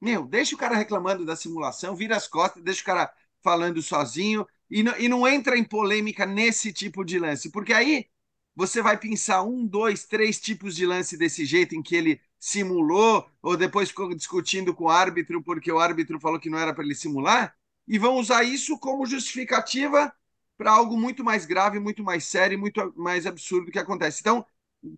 [0.00, 3.12] Meu, deixa o cara reclamando da simulação, vira as costas, deixa o cara
[3.42, 8.06] falando sozinho e não, e não entra em polêmica nesse tipo de lance, porque aí
[8.54, 13.26] você vai pensar um, dois, três tipos de lance desse jeito em que ele simulou,
[13.42, 16.84] ou depois ficou discutindo com o árbitro porque o árbitro falou que não era para
[16.84, 17.54] ele simular,
[17.86, 20.12] e vão usar isso como justificativa
[20.56, 24.20] para algo muito mais grave, muito mais sério, muito mais absurdo que acontece.
[24.20, 24.44] Então,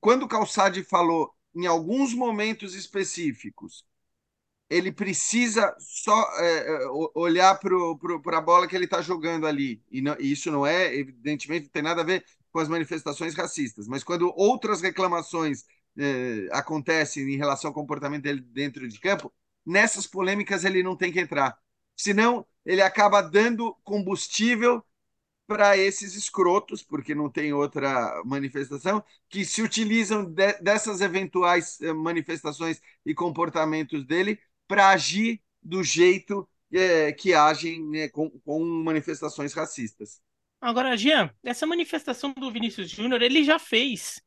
[0.01, 3.85] quando o Calçade falou em alguns momentos específicos,
[4.69, 9.83] ele precisa só é, é olhar para a bola que ele está jogando ali.
[9.91, 13.87] E, não, e, isso não é, evidentemente, tem nada a ver com as manifestações racistas.
[13.87, 15.65] Mas quando outras reclamações
[15.99, 19.33] eh, acontece em relação ao comportamento dele dentro de campo,
[19.67, 21.57] nessas polêmicas ele não tem que entrar.
[21.97, 24.85] Senão, ele acaba dando combustível
[25.47, 31.93] para esses escrotos, porque não tem outra manifestação, que se utilizam de, dessas eventuais eh,
[31.93, 39.53] manifestações e comportamentos dele para agir do jeito é, que agem né, com, com manifestações
[39.53, 40.21] racistas.
[40.61, 44.21] Agora, Jean, essa manifestação do Vinícius Júnior, ele já fez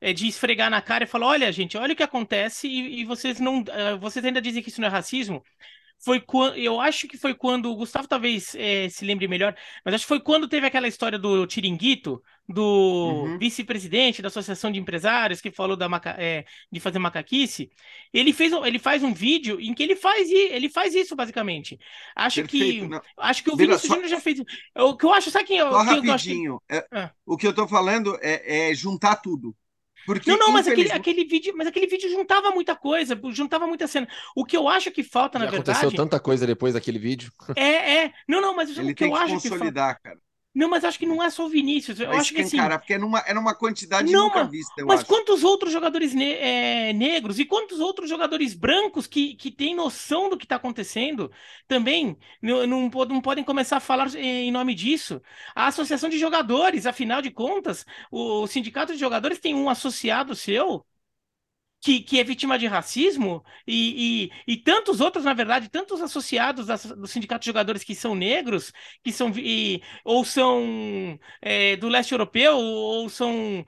[0.00, 3.04] é, de esfregar na cara e falar: olha, gente, olha o que acontece e, e
[3.04, 3.60] vocês não.
[3.60, 5.42] Uh, vocês ainda dizem que isso não é racismo.
[5.98, 6.56] Foi quando.
[6.56, 7.70] Eu acho que foi quando.
[7.70, 11.18] O Gustavo talvez é, se lembre melhor, mas acho que foi quando teve aquela história
[11.18, 13.38] do Tiringuito, do uhum.
[13.38, 17.70] vice-presidente da Associação de Empresários, que falou da maca, é, de fazer macaquice.
[18.12, 21.78] Ele, fez, ele faz um vídeo em que ele faz, ele faz isso, basicamente.
[22.14, 22.88] Acho Perfeito, que.
[22.88, 23.00] Não.
[23.18, 24.40] Acho que o Vinícius Júnior já fez.
[24.76, 25.70] O que eu acho, sabe quem eu.
[25.70, 26.60] Só rapidinho.
[26.68, 26.96] Eu que...
[26.96, 29.56] é, O que eu tô falando é, é juntar tudo.
[30.06, 33.88] Porque, não, não, mas aquele, aquele vídeo, mas aquele vídeo juntava muita coisa, juntava muita
[33.88, 34.06] cena.
[34.36, 35.78] O que eu acho que falta, Já na verdade.
[35.78, 37.32] Aconteceu tanta coisa depois daquele vídeo.
[37.56, 38.12] É, é.
[38.28, 40.18] Não, não, mas Ele o que eu que acho que consolidar, cara.
[40.56, 42.00] Não, mas acho que não é só o Vinícius.
[42.00, 42.56] Eu acho que assim.
[42.56, 44.86] Cara, porque é numa, é numa quantidade não, nunca vista.
[44.86, 45.06] mas acho.
[45.06, 50.30] quantos outros jogadores ne é, negros e quantos outros jogadores brancos que, que têm noção
[50.30, 51.30] do que está acontecendo
[51.68, 55.20] também não, não, não, podem começar a falar em nome disso?
[55.54, 60.34] A associação de jogadores, afinal de contas, o, o sindicato de jogadores tem um associado
[60.34, 60.86] seu
[61.86, 66.66] que, que é vítima de racismo e, e, e, tantos outros, na verdade, tantos associados
[66.66, 68.72] do sindicato de jogadores que são negros,
[69.04, 73.64] que são e, ou são é, do leste europeu, ou são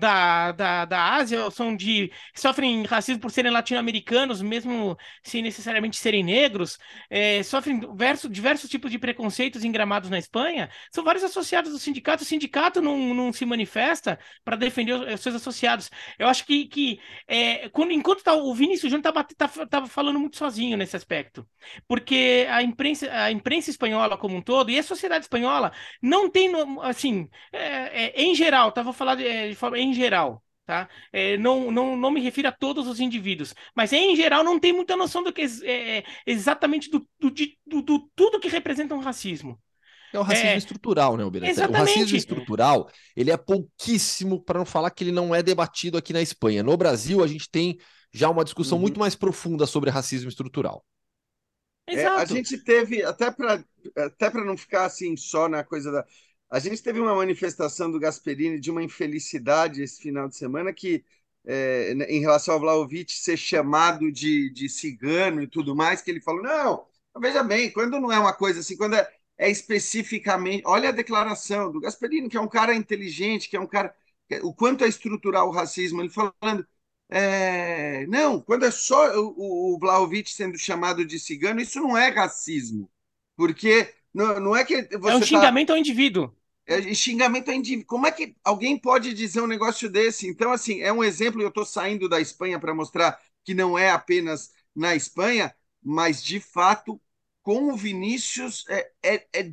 [0.00, 5.96] da, da, da Ásia, ou são de sofrem racismo por serem latino-americanos, mesmo sem necessariamente
[5.98, 10.68] serem negros, é, sofrem diversos, diversos tipos de preconceitos engramados na Espanha.
[10.90, 12.24] São vários associados do sindicato.
[12.24, 15.90] O sindicato não, não se manifesta para defender os, os seus associados.
[16.18, 19.86] Eu acho que, que é, é, quando, enquanto tá, o Vinícius Júnior estava tá, tá,
[19.86, 21.46] falando muito sozinho nesse aspecto.
[21.86, 26.50] Porque a imprensa, a imprensa espanhola como um todo, e a sociedade espanhola, não tem,
[26.82, 30.88] assim, é, é, em geral, estava falando de, é, de forma em geral, tá?
[31.12, 34.72] É, não, não, não me refiro a todos os indivíduos, mas em geral não tem
[34.72, 37.30] muita noção do que é, é exatamente do, do,
[37.66, 39.58] do, do, tudo que representa um racismo.
[40.12, 41.60] É o racismo é, estrutural, né, Alberto?
[41.60, 46.12] O racismo estrutural, ele é pouquíssimo, para não falar que ele não é debatido aqui
[46.12, 46.62] na Espanha.
[46.62, 47.78] No Brasil, a gente tem
[48.12, 48.82] já uma discussão uhum.
[48.82, 50.84] muito mais profunda sobre racismo estrutural.
[51.86, 53.64] É, a gente teve, até para
[53.96, 56.06] até não ficar assim só na coisa da.
[56.50, 61.04] A gente teve uma manifestação do Gasperini de uma infelicidade esse final de semana que,
[61.46, 66.20] é, em relação ao Vlaovic ser chamado de, de cigano e tudo mais, que ele
[66.20, 66.86] falou: não,
[67.20, 69.10] veja bem, quando não é uma coisa assim, quando é,
[69.42, 70.62] é especificamente.
[70.66, 73.94] Olha a declaração do Gasperini, que é um cara inteligente, que é um cara.
[74.42, 76.66] O quanto é estrutural o racismo, ele falando
[77.10, 82.08] é, não, quando é só o, o Vlaovic sendo chamado de cigano, isso não é
[82.08, 82.90] racismo.
[83.36, 85.12] Porque não, não é que você.
[85.12, 85.72] É um tá xingamento tá...
[85.74, 86.34] ao indivíduo.
[86.64, 87.86] É, xingamento ao indivíduo.
[87.86, 90.26] Como é que alguém pode dizer um negócio desse?
[90.26, 91.42] Então, assim, é um exemplo.
[91.42, 96.40] Eu estou saindo da Espanha para mostrar que não é apenas na Espanha, mas de
[96.40, 96.98] fato,
[97.42, 99.52] com o Vinícius, é, é, é,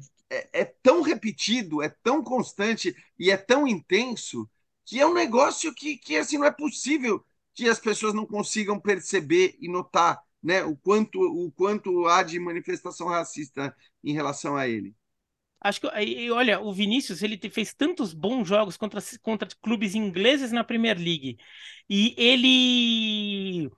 [0.53, 4.49] é, tão repetido, é tão constante e é tão intenso
[4.85, 7.23] que é um negócio que, que assim, não é possível
[7.53, 12.39] que as pessoas não consigam perceber e notar né, o, quanto, o quanto há de
[12.39, 14.95] manifestação racista em relação a ele.
[15.61, 20.53] Acho que, e, olha, o Vinícius ele fez tantos bons jogos contra, contra clubes ingleses
[20.53, 21.37] na Premier League.
[21.89, 23.69] E ele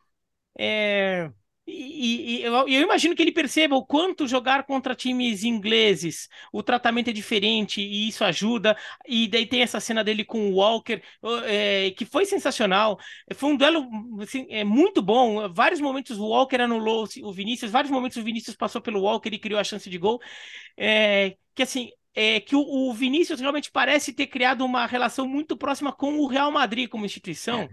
[0.57, 1.31] é,
[1.67, 6.63] e, e eu, eu, imagino que ele perceba o quanto jogar contra times ingleses, o
[6.63, 8.75] tratamento é diferente e isso ajuda.
[9.07, 11.01] E daí tem essa cena dele com o Walker,
[11.45, 12.99] é, que foi sensacional.
[13.35, 13.87] Foi um duelo
[14.21, 15.51] assim, é, muito bom.
[15.53, 19.39] Vários momentos o Walker anulou o Vinícius, vários momentos o Vinícius passou pelo Walker e
[19.39, 20.19] criou a chance de gol.
[20.75, 25.55] É, que assim, é que o, o, Vinícius realmente parece ter criado uma relação muito
[25.55, 27.69] próxima com o Real Madrid como instituição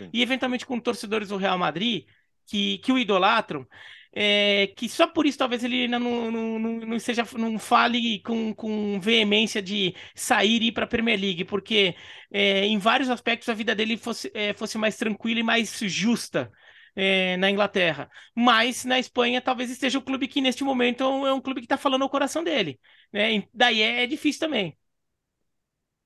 [0.00, 2.06] é, e eventualmente com torcedores do Real Madrid
[2.46, 3.66] que, que o idolatram,
[4.14, 8.54] é, que só por isso talvez ele ainda não, não, não, seja, não fale com,
[8.54, 11.94] com veemência de sair e ir para a Premier League, porque
[12.30, 16.50] é, em vários aspectos a vida dele fosse, é, fosse mais tranquila e mais justa.
[16.94, 21.40] É, na Inglaterra, mas na Espanha talvez esteja o clube que neste momento é um
[21.40, 22.78] clube que está falando o coração dele,
[23.10, 23.44] né?
[23.54, 24.76] daí é, é difícil também.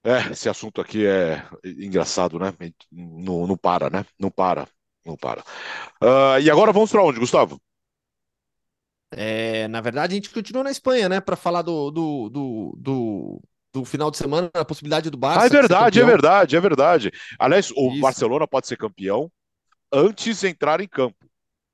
[0.05, 2.53] É, esse assunto aqui é engraçado, né?
[2.93, 4.05] Não, não para, né?
[4.19, 4.69] Não para.
[5.07, 5.43] Não para.
[6.03, 7.61] Uh, e agora vamos para onde, Gustavo?
[9.13, 11.21] É, na verdade, a gente continua na Espanha, né?
[11.21, 13.43] Para falar do, do, do, do,
[13.73, 15.43] do final de semana, a possibilidade do Barça.
[15.43, 17.13] Ah, é verdade, é verdade, é verdade.
[17.39, 18.01] Aliás, o Isso.
[18.01, 19.31] Barcelona pode ser campeão
[19.93, 21.17] antes de entrar em campo,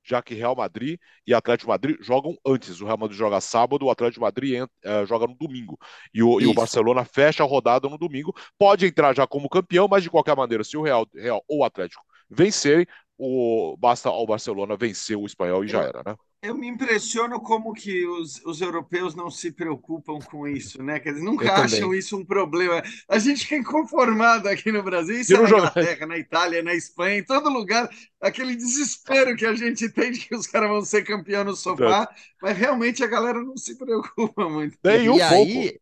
[0.03, 2.79] já que Real Madrid e Atlético Madrid jogam antes.
[2.79, 5.77] O Real Madrid joga sábado, o Atlético Madrid uh, joga no domingo.
[6.13, 8.33] E o, e o, Barcelona fecha a rodada no domingo.
[8.59, 11.63] Pode entrar já como campeão, mas de qualquer maneira, se o Real, Real ou o
[11.63, 12.85] Atlético vencerem,
[13.23, 16.15] o, basta ao Barcelona vencer o espanhol e já era, né?
[16.41, 20.99] Eu me impressiono como que os, os europeus não se preocupam com isso, né?
[20.99, 21.99] Quer dizer, nunca eu acham também.
[21.99, 22.83] isso um problema.
[23.07, 27.19] A gente fica inconformado aqui no Brasil, isso é na Inglaterra, na Itália, na Espanha,
[27.19, 31.03] em todo lugar, aquele desespero que a gente tem de que os caras vão ser
[31.03, 32.15] campeão no sofá, é.
[32.41, 34.77] mas realmente a galera não se preocupa muito.
[34.83, 35.51] Nem um e pouco.
[35.51, 35.79] Aí,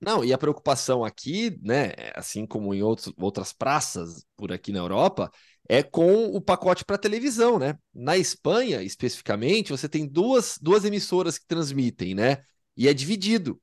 [0.00, 4.78] não, e a preocupação aqui, né, assim como em outros, outras praças por aqui na
[4.78, 5.30] Europa,
[5.68, 7.78] é com o pacote para televisão, né?
[7.92, 12.38] Na Espanha, especificamente, você tem duas, duas emissoras que transmitem, né?
[12.76, 13.60] E é dividido.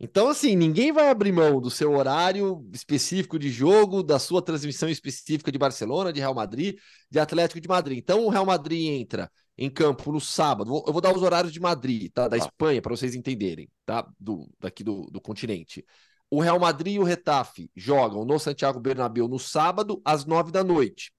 [0.00, 4.88] Então, assim, ninguém vai abrir mão do seu horário específico de jogo, da sua transmissão
[4.88, 6.76] específica de Barcelona, de Real Madrid,
[7.10, 7.98] de Atlético de Madrid.
[7.98, 10.84] Então, o Real Madrid entra em campo no sábado.
[10.86, 12.28] Eu vou dar os horários de Madrid, tá?
[12.28, 12.38] Da ah.
[12.38, 14.08] Espanha, para vocês entenderem, tá?
[14.18, 15.84] Do, daqui do, do continente.
[16.30, 20.62] O Real Madrid e o Retafe jogam no Santiago Bernabéu no sábado, às nove da
[20.62, 21.10] noite.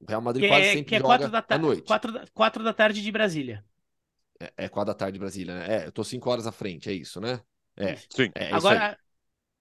[0.00, 1.86] O Real Madrid que quase é, sempre que é joga da à noite.
[1.86, 3.64] Quatro da, quatro da tarde de Brasília.
[4.40, 5.76] É, é quatro da tarde de Brasília, né?
[5.76, 7.40] É, eu tô cinco horas à frente, é isso, né?
[7.76, 7.96] É.
[7.96, 8.30] Sim.
[8.34, 8.98] É, é Agora.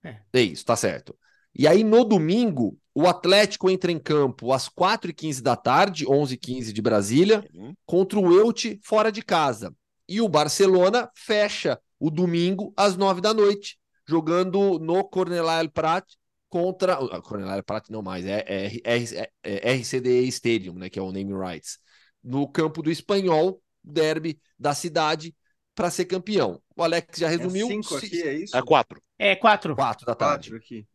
[0.04, 0.18] É.
[0.34, 1.18] é isso, tá certo.
[1.58, 6.82] E aí, no domingo, o Atlético entra em campo às 4h15 da tarde, 11h15 de
[6.82, 7.74] Brasília, uhum.
[7.86, 9.74] contra o Elche fora de casa.
[10.08, 13.78] E o Barcelona fecha o domingo às 9 da noite,
[14.08, 16.06] jogando no Cornelà Prat
[16.50, 16.94] contra.
[16.94, 20.90] A Coronel Prat não mais, é, é, é, é RCD Stadium, né?
[20.90, 21.80] Que é o name rights.
[22.24, 25.36] No campo do espanhol, derby da cidade,
[25.76, 26.62] para ser campeão.
[26.76, 27.68] O Alex já resumiu.
[27.68, 28.56] É cinco aqui, é isso?
[28.56, 29.04] É quatro.
[29.20, 29.76] É quatro.
[29.76, 30.50] Quatro da tarde.
[30.50, 30.88] Quatro aqui.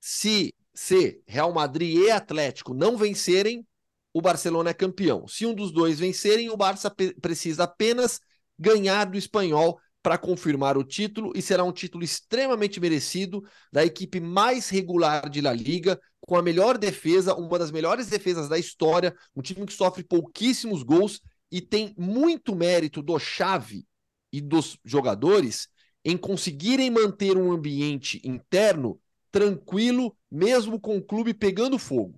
[0.00, 3.66] Se, se Real Madrid e Atlético não vencerem,
[4.12, 5.26] o Barcelona é campeão.
[5.28, 6.90] Se um dos dois vencerem, o Barça
[7.20, 8.20] precisa apenas
[8.58, 14.20] ganhar do espanhol para confirmar o título e será um título extremamente merecido da equipe
[14.20, 19.12] mais regular de La Liga, com a melhor defesa, uma das melhores defesas da história,
[19.34, 23.84] um time que sofre pouquíssimos gols e tem muito mérito do Chave
[24.32, 25.66] e dos jogadores
[26.04, 29.00] em conseguirem manter um ambiente interno
[29.32, 32.14] tranquilo, mesmo com o clube pegando fogo.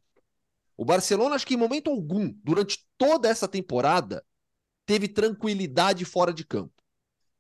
[0.77, 4.23] O Barcelona, acho que em momento algum, durante toda essa temporada,
[4.85, 6.78] teve tranquilidade fora de campo.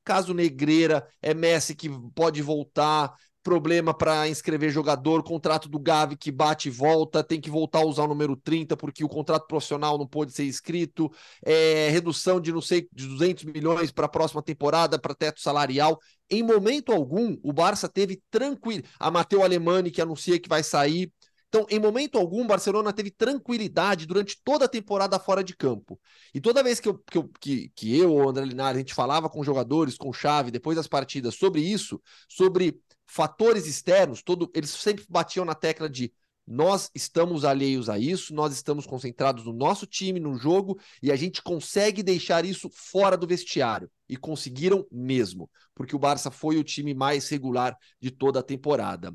[0.08, 6.30] Caso Negreira, é Messi que pode voltar, problema para inscrever jogador, contrato do Gavi que
[6.32, 9.98] bate e volta, tem que voltar a usar o número 30 porque o contrato profissional
[9.98, 11.12] não pôde ser escrito,
[11.44, 15.98] é, redução de não sei, de 200 milhões para a próxima temporada, para teto salarial.
[16.30, 18.82] Em momento algum, o Barça teve tranquilo.
[18.98, 21.12] A Mateu Alemani que anuncia que vai sair.
[21.48, 25.98] Então, em momento algum, o Barcelona teve tranquilidade durante toda a temporada fora de campo.
[26.34, 28.80] E toda vez que eu, que eu, que, que eu ou o André Linares, a
[28.80, 34.50] gente falava com jogadores, com chave, depois das partidas, sobre isso, sobre fatores externos, todo,
[34.54, 36.12] eles sempre batiam na tecla de
[36.50, 41.16] nós estamos alheios a isso, nós estamos concentrados no nosso time, no jogo, e a
[41.16, 43.90] gente consegue deixar isso fora do vestiário.
[44.08, 49.14] E conseguiram mesmo, porque o Barça foi o time mais regular de toda a temporada.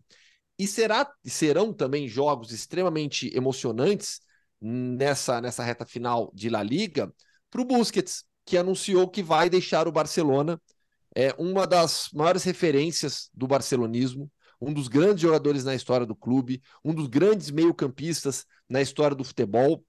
[0.57, 4.21] E será, serão também jogos extremamente emocionantes
[4.61, 7.13] nessa, nessa reta final de La Liga
[7.49, 10.61] para o Busquets, que anunciou que vai deixar o Barcelona
[11.15, 16.61] é uma das maiores referências do barcelonismo, um dos grandes jogadores na história do clube,
[16.83, 19.85] um dos grandes meio-campistas na história do futebol,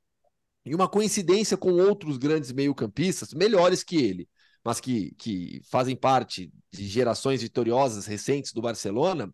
[0.67, 4.29] e uma coincidência com outros grandes meio-campistas, melhores que ele,
[4.65, 9.33] mas que, que fazem parte de gerações vitoriosas recentes do Barcelona,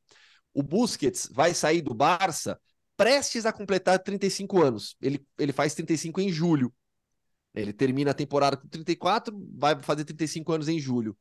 [0.55, 2.61] o Busquets vai sair do Barça
[2.97, 4.97] prestes a completar 35 anos.
[5.01, 6.73] Ele, ele faz 35 em julho.
[7.55, 11.17] Ele termina a temporada com 34, vai fazer 35 anos em julho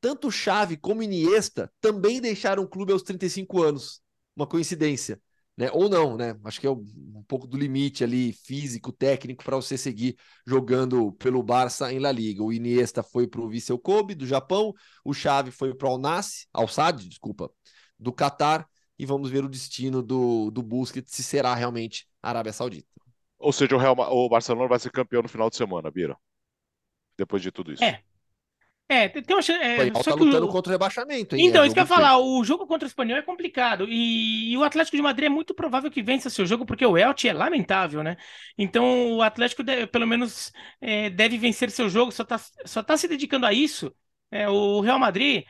[0.00, 4.00] tanto Xavi como Iniesta também deixaram o clube aos 35 anos.
[4.34, 5.20] Uma coincidência,
[5.56, 5.70] né?
[5.72, 6.38] Ou não, né?
[6.44, 10.16] Acho que é um pouco do limite ali físico, técnico para você seguir
[10.46, 12.42] jogando pelo Barça em La Liga.
[12.42, 14.72] O Iniesta foi para o Vissel Kobe do Japão,
[15.04, 17.50] o Xavi foi para o Al Nassr, Al Sadd, desculpa,
[17.98, 18.68] do Catar
[18.98, 22.88] e vamos ver o destino do, do Busquets se será realmente a Arábia Saudita.
[23.38, 26.16] Ou seja, o, Real, o Barcelona vai ser campeão no final de semana, Bira.
[27.18, 27.84] Depois de tudo isso.
[27.84, 28.02] É,
[28.88, 29.60] é, tem uma chance.
[29.60, 30.48] É, o tá lutando o...
[30.48, 31.46] contra o rebaixamento, hein?
[31.46, 32.18] Então, é isso que eu ia falar.
[32.18, 33.86] O jogo contra o Espanhol é complicado.
[33.88, 34.52] E...
[34.52, 37.28] e, o Atlético de Madrid é muito provável que vença seu jogo, porque o Elche
[37.28, 38.16] é lamentável, né?
[38.56, 42.96] Então, o Atlético, deve, pelo menos, é, deve vencer seu jogo, só tá, só tá
[42.96, 43.92] se dedicando a isso.
[44.30, 45.44] É, o Real Madrid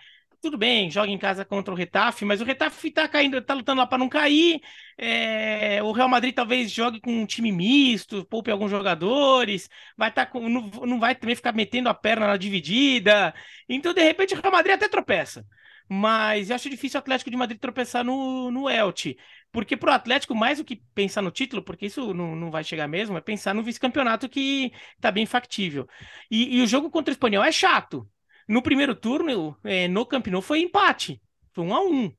[0.46, 3.80] tudo bem, joga em casa contra o Retafe, mas o Retafe tá caindo, tá lutando
[3.80, 4.60] lá para não cair.
[4.96, 10.24] É, o Real Madrid talvez jogue com um time misto, poupe alguns jogadores, vai tá
[10.24, 13.34] com, não, não vai também ficar metendo a perna na dividida.
[13.68, 15.44] Então, de repente, o Real Madrid até tropeça.
[15.88, 19.16] Mas eu acho difícil o Atlético de Madrid tropeçar no, no Elche.
[19.50, 22.86] Porque pro Atlético, mais do que pensar no título, porque isso não, não vai chegar
[22.88, 25.88] mesmo, é pensar no vice-campeonato que tá bem factível.
[26.30, 28.08] E, e o jogo contra o Espanhol é chato.
[28.48, 31.20] No primeiro turno, é, no Camp Nou, foi empate.
[31.52, 32.12] Foi um a um.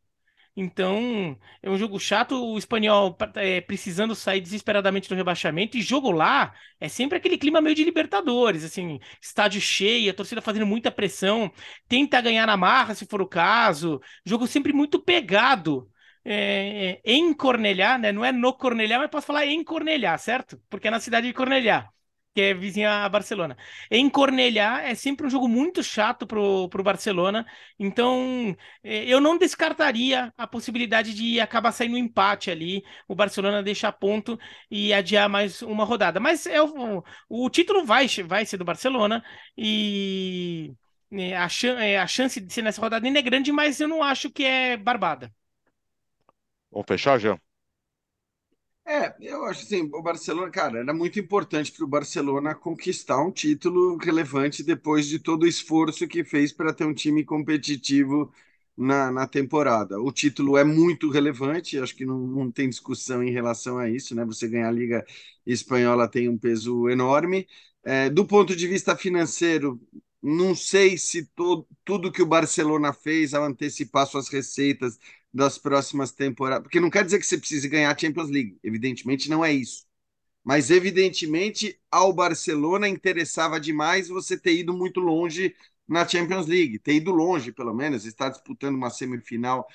[0.60, 6.12] Então, é um jogo chato, o espanhol é, precisando sair desesperadamente do rebaixamento, e jogo
[6.12, 10.92] lá é sempre aquele clima meio de Libertadores, assim, estádio cheio, a torcida fazendo muita
[10.92, 11.52] pressão,
[11.88, 15.90] tenta ganhar na marra, se for o caso, jogo sempre muito pegado.
[16.26, 18.12] É, é, em Cornelhá, né?
[18.12, 20.62] Não é no Cornelhá, mas posso falar em Cornelhá, certo?
[20.70, 21.90] Porque é na cidade de Cornelhá
[22.38, 23.58] que é vizinha a Barcelona.
[23.90, 27.44] Em Cornellá é sempre um jogo muito chato pro, pro Barcelona,
[27.80, 33.64] então é, eu não descartaria a possibilidade de acabar saindo um empate ali, o Barcelona
[33.64, 34.38] deixar ponto
[34.70, 36.20] e adiar mais uma rodada.
[36.20, 39.24] Mas é o, o título vai, vai ser do Barcelona
[39.58, 40.76] e
[41.12, 41.48] é, a,
[41.82, 44.44] é, a chance de ser nessa rodada ainda é grande, mas eu não acho que
[44.44, 45.34] é barbada.
[46.72, 47.40] Vamos fechar, Jean?
[48.90, 53.30] É, eu acho assim, o Barcelona, cara, era muito importante para o Barcelona conquistar um
[53.32, 58.32] título relevante depois de todo o esforço que fez para ter um time competitivo
[58.78, 60.00] na, na temporada.
[60.02, 64.16] O título é muito relevante, acho que não, não tem discussão em relação a isso,
[64.16, 64.24] né?
[64.24, 65.06] Você ganhar a Liga
[65.46, 67.46] Espanhola tem um peso enorme.
[67.84, 69.82] É, do ponto de vista financeiro,
[70.22, 74.98] não sei se todo, tudo que o Barcelona fez ao antecipar suas receitas
[75.34, 76.64] das próximas temporadas.
[76.64, 78.58] Porque não quer dizer que você precise ganhar a Champions League.
[78.64, 79.86] Evidentemente não é isso.
[80.44, 85.56] Mas, evidentemente, ao Barcelona interessava demais você ter ido muito longe
[85.88, 89.68] na Champions League, ter ido longe, pelo menos, estar disputando uma semifinal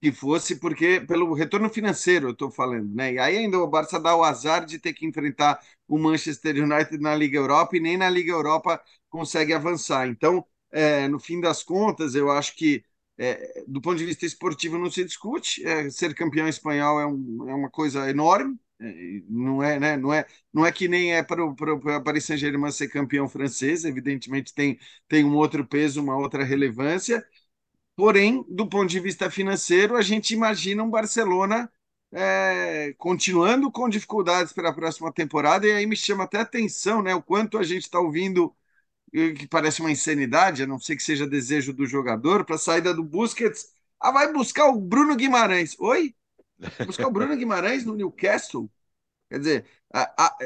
[0.00, 3.14] que fosse, porque pelo retorno financeiro eu estou falando, né?
[3.14, 6.98] E aí ainda o Barça dá o azar de ter que enfrentar o Manchester United
[6.98, 10.08] na Liga Europa e nem na Liga Europa consegue avançar.
[10.08, 12.82] Então, é, no fim das contas, eu acho que
[13.20, 15.62] é, do ponto de vista esportivo não se discute.
[15.66, 18.58] É, ser campeão espanhol é, um, é uma coisa enorme.
[18.80, 19.96] É, não é, né?
[19.98, 21.54] não é, não é que nem é para o
[22.02, 23.84] Paris Saint-Germain ser campeão francês.
[23.84, 27.22] Evidentemente tem tem um outro peso, uma outra relevância.
[27.96, 31.70] Porém, do ponto de vista financeiro, a gente imagina um Barcelona
[32.12, 37.14] é, continuando com dificuldades para a próxima temporada, e aí me chama até atenção né,
[37.14, 38.54] o quanto a gente está ouvindo
[39.10, 42.94] que parece uma insanidade, a não ser que seja desejo do jogador, para a saída
[42.94, 43.72] do Busquets.
[44.00, 45.76] Ah, vai buscar o Bruno Guimarães.
[45.80, 46.14] Oi?
[46.84, 48.70] Buscar o Bruno Guimarães no Newcastle?
[49.30, 50.38] Quer dizer, a, a,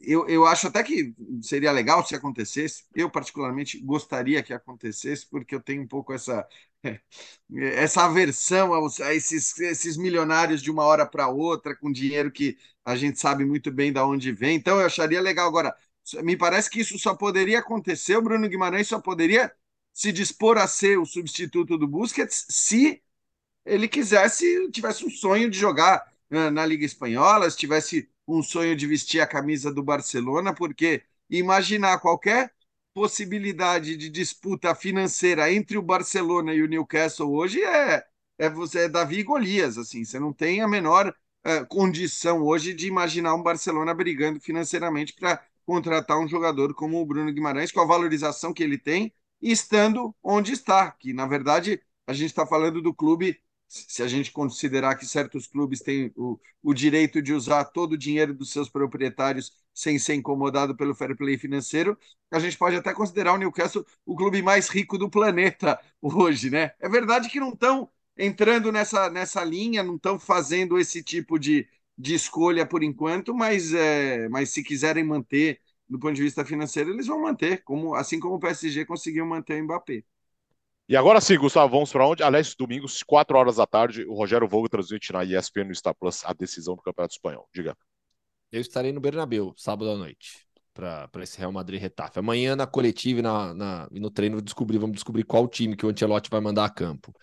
[0.00, 2.84] eu, eu acho até que seria legal se acontecesse.
[2.94, 6.46] Eu, particularmente, gostaria que acontecesse, porque eu tenho um pouco essa,
[7.56, 12.56] essa aversão aos, a esses, esses milionários de uma hora para outra, com dinheiro que
[12.84, 14.56] a gente sabe muito bem de onde vem.
[14.56, 15.48] Então, eu acharia legal.
[15.48, 15.74] Agora,
[16.22, 19.52] me parece que isso só poderia acontecer, o Bruno Guimarães só poderia
[19.92, 23.02] se dispor a ser o substituto do Busquets se
[23.64, 28.86] ele quisesse, tivesse um sonho de jogar na Liga Espanhola, se tivesse um sonho de
[28.86, 32.52] vestir a camisa do Barcelona, porque imaginar qualquer
[32.94, 38.04] possibilidade de disputa financeira entre o Barcelona e o Newcastle hoje é,
[38.38, 41.14] é você é Davi e Golias, assim, você não tem a menor
[41.46, 47.06] uh, condição hoje de imaginar um Barcelona brigando financeiramente para contratar um jogador como o
[47.06, 52.12] Bruno Guimarães, com a valorização que ele tem, estando onde está, que na verdade a
[52.12, 56.74] gente está falando do clube se a gente considerar que certos clubes têm o, o
[56.74, 61.38] direito de usar todo o dinheiro dos seus proprietários sem ser incomodado pelo fair play
[61.38, 61.96] financeiro,
[62.30, 66.72] a gente pode até considerar o Newcastle o clube mais rico do planeta hoje, né?
[66.80, 71.66] É verdade que não estão entrando nessa, nessa linha, não estão fazendo esse tipo de,
[72.02, 76.90] de escolha por enquanto, mas, é, mas se quiserem manter do ponto de vista financeiro,
[76.90, 80.02] eles vão manter, como, assim como o PSG conseguiu manter o Mbappé.
[80.88, 82.22] E agora sim, Gustavo, vamos para onde?
[82.24, 86.24] Aliás, domingos, 4 horas da tarde, o Rogério Vogo transmite na ESPN no Star Plus
[86.24, 87.48] a decisão do Campeonato Espanhol.
[87.54, 87.76] Diga.
[88.50, 90.44] Eu estarei no Bernabéu, sábado à noite,
[90.74, 92.18] para esse Real Madrid Retafe.
[92.18, 95.88] Amanhã, na coletiva e, na, na, no treino, descobrir, vamos descobrir qual time que o
[95.88, 97.14] Ancelotti vai mandar a campo.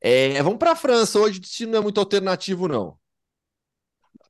[0.00, 1.20] É, vamos para a França.
[1.20, 2.98] Hoje o destino não é muito alternativo, não.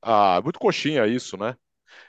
[0.01, 1.55] Ah, muito coxinha isso, né?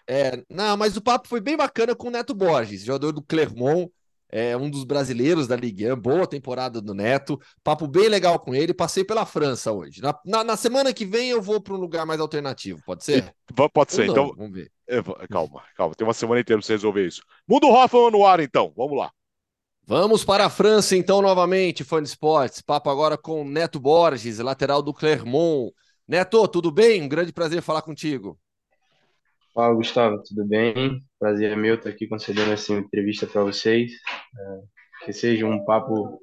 [0.07, 3.91] É, não, mas o papo foi bem bacana com o Neto Borges, jogador do Clermont,
[4.30, 8.55] é um dos brasileiros da Ligue 1, boa temporada do Neto, papo bem legal com
[8.55, 10.03] ele, passei pela França hoje.
[10.03, 13.32] Na, na, na semana que vem eu vou para um lugar mais alternativo, pode ser?
[13.72, 14.34] Pode ser, então.
[14.36, 14.70] Vamos ver.
[15.30, 17.22] Calma, calma, tem uma semana inteira para você resolver isso.
[17.47, 19.11] Muda o Hoffman no ar, então, vamos lá.
[19.86, 22.61] Vamos para a França, então, novamente, fã de esportes.
[22.61, 25.72] Papo agora com Neto Borges, lateral do Clermont.
[26.09, 27.02] Neto, tudo bem?
[27.02, 28.38] Um grande prazer falar contigo.
[29.54, 31.02] Fala, Gustavo, tudo bem?
[31.20, 33.92] Prazer é meu estar aqui concedendo essa entrevista para vocês.
[33.92, 36.18] É, que seja um papo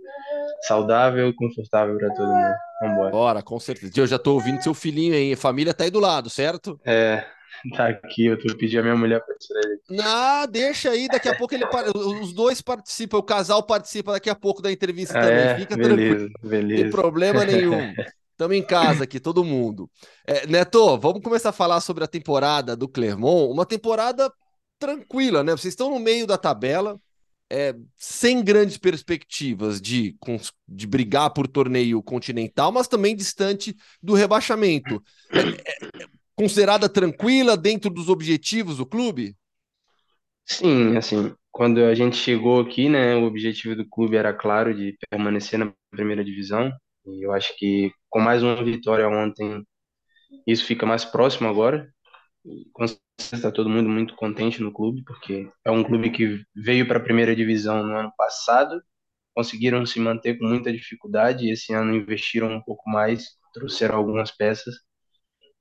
[0.61, 2.55] saudável e confortável para todo mundo.
[2.81, 3.11] Vambora.
[3.11, 3.93] Bora, com certeza.
[3.95, 5.33] Eu já estou ouvindo seu filhinho aí.
[5.33, 6.79] A família tá aí do lado, certo?
[6.83, 7.23] É,
[7.77, 8.25] tá aqui.
[8.25, 9.81] Eu tô pedindo a minha mulher para tirar ele.
[9.87, 11.07] Não, deixa aí.
[11.07, 13.19] Daqui a pouco ele os dois participam.
[13.19, 15.59] O casal participa daqui a pouco da entrevista é, também.
[15.59, 16.29] Fica beleza, tranquilo.
[16.41, 16.83] Beleza.
[16.83, 17.93] Não tem problema nenhum.
[18.35, 19.89] Estamos em casa aqui, todo mundo.
[20.27, 23.49] É, Neto, vamos começar a falar sobre a temporada do Clermont.
[23.49, 24.29] Uma temporada
[24.77, 25.53] tranquila, né?
[25.53, 26.99] Vocês estão no meio da tabela,
[27.49, 30.17] é, sem grandes perspectivas de,
[30.67, 33.73] de brigar por torneio continental, mas também distante
[34.03, 35.01] do rebaixamento.
[35.31, 39.33] É, é, é considerada tranquila dentro dos objetivos do clube?
[40.45, 44.93] Sim, assim, quando a gente chegou aqui, né, o objetivo do clube era claro de
[45.09, 46.69] permanecer na primeira divisão.
[47.05, 49.61] E eu acho que com mais uma vitória ontem,
[50.47, 51.93] isso fica mais próximo agora.
[52.71, 56.87] Com certeza está todo mundo muito contente no clube, porque é um clube que veio
[56.87, 58.81] para a primeira divisão no ano passado,
[59.33, 64.31] conseguiram se manter com muita dificuldade, e esse ano investiram um pouco mais, trouxeram algumas
[64.31, 64.75] peças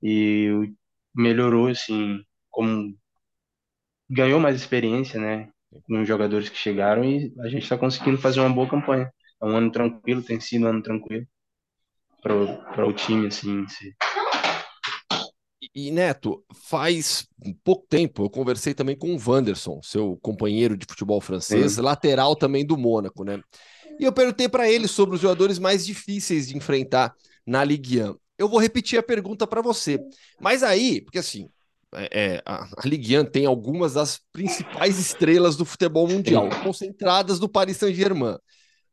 [0.01, 0.49] e
[1.13, 2.97] melhorou, assim, como
[4.09, 5.49] ganhou mais experiência, né,
[5.83, 9.11] com os jogadores que chegaram e a gente está conseguindo fazer uma boa campanha.
[9.41, 11.27] É um ano tranquilo, tem sido um ano tranquilo
[12.25, 13.95] para o time, assim, si.
[15.73, 17.27] E Neto, faz
[17.63, 21.81] pouco tempo eu conversei também com o Wanderson, seu companheiro de futebol francês, Sim.
[21.81, 23.41] lateral também do Mônaco, né?
[23.99, 27.13] E eu perguntei para ele sobre os jogadores mais difíceis de enfrentar
[27.45, 28.15] na Ligue 1.
[28.37, 29.99] Eu vou repetir a pergunta para você.
[30.39, 31.49] Mas aí, porque assim,
[31.93, 37.39] é, é, a, a Ligue 1 tem algumas das principais estrelas do futebol mundial, concentradas
[37.39, 38.37] no Paris Saint-Germain.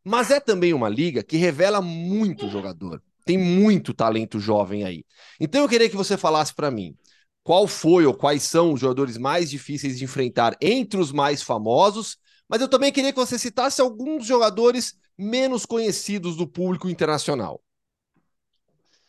[0.04, 3.00] Mas é também uma liga que revela muito jogador.
[3.24, 5.04] Tem muito talento jovem aí.
[5.40, 6.96] Então eu queria que você falasse para mim
[7.42, 12.16] qual foi ou quais são os jogadores mais difíceis de enfrentar entre os mais famosos,
[12.48, 17.62] mas eu também queria que você citasse alguns jogadores menos conhecidos do público internacional.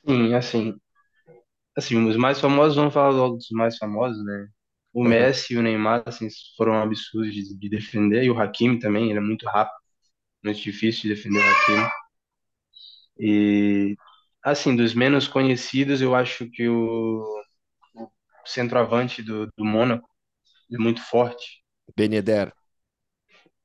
[0.08, 0.76] Sim, assim,
[1.78, 4.48] assim, os mais famosos, vamos falar logo dos mais famosos, né?
[4.94, 5.10] O uhum.
[5.10, 9.18] Messi e o Neymar, assim, foram absurdos de, de, defender, e o Hakimi também, ele
[9.18, 9.76] é muito rápido,
[10.44, 12.03] muito difícil de defender o Hakimi.
[13.20, 13.96] E,
[14.44, 17.24] assim, dos menos conhecidos, eu acho que o,
[17.96, 18.10] o
[18.46, 20.08] centroavante do, do Mônaco
[20.74, 21.64] é muito forte.
[21.98, 22.54] Ben Yedder.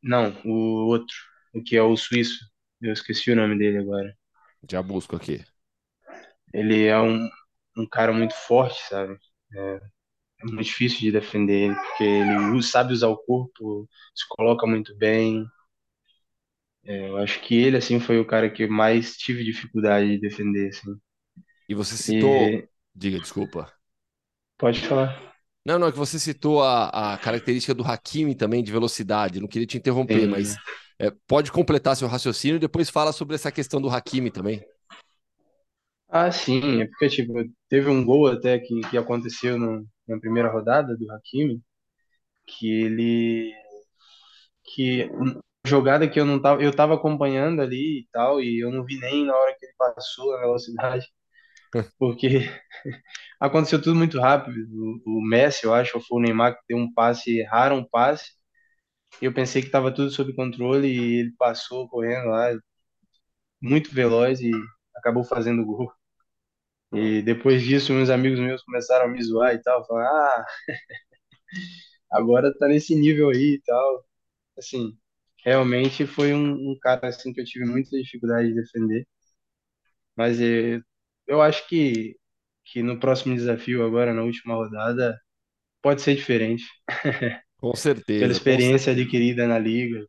[0.02, 1.14] Não, o outro,
[1.54, 2.38] o que é o suíço.
[2.80, 4.14] Eu esqueci o nome dele agora.
[4.70, 5.44] Já busco aqui.
[6.52, 7.28] Ele é um,
[7.76, 9.18] um cara muito forte, sabe?
[9.54, 9.76] É,
[10.42, 14.96] é muito difícil de defender ele, porque ele sabe usar o corpo, se coloca muito
[14.96, 15.46] bem.
[16.88, 20.68] É, eu acho que ele, assim, foi o cara que mais tive dificuldade de defender,
[20.68, 20.96] assim.
[21.68, 22.48] E você citou.
[22.48, 23.70] E Diga, desculpa.
[24.56, 25.22] pode falar.
[25.66, 29.38] Não, não, é que você citou a, a característica do Hakimi também de velocidade.
[29.38, 30.56] Não queria te interromper, mas
[30.98, 34.64] é, pode completar seu raciocínio e depois fala sobre essa questão do Hakimi também.
[36.08, 37.34] Ah, sim, é porque, tipo,
[37.68, 41.60] teve um gol até que, que aconteceu no, na primeira rodada do Hakimi,
[42.46, 43.52] que ele,
[44.64, 45.10] que
[45.68, 48.98] jogada que eu não tava, eu tava acompanhando ali e tal, e eu não vi
[49.00, 51.06] nem na hora que ele passou a velocidade,
[51.98, 52.40] porque
[53.40, 54.58] aconteceu tudo muito rápido.
[55.06, 57.84] O, o Messi, eu acho, ou foi o Neymar que deu um passe, erraram um
[57.88, 58.32] passe,
[59.22, 62.50] e eu pensei que tava tudo sob controle, e ele passou correndo lá,
[63.60, 64.50] muito veloz, e
[64.96, 65.92] acabou fazendo gol.
[66.92, 70.46] E depois disso, uns amigos meus começaram a me zoar e tal, falar, ah,
[72.12, 74.04] agora tá nesse nível aí e tal.
[74.58, 74.98] Assim,
[75.48, 79.06] realmente foi um, um cara assim que eu tive muita dificuldade de defender,
[80.16, 80.80] mas eh,
[81.26, 82.16] eu acho que
[82.64, 85.18] que no próximo desafio agora na última rodada
[85.82, 86.64] pode ser diferente,
[87.58, 88.26] Com pela certeza.
[88.26, 90.06] com experiência adquirida na liga.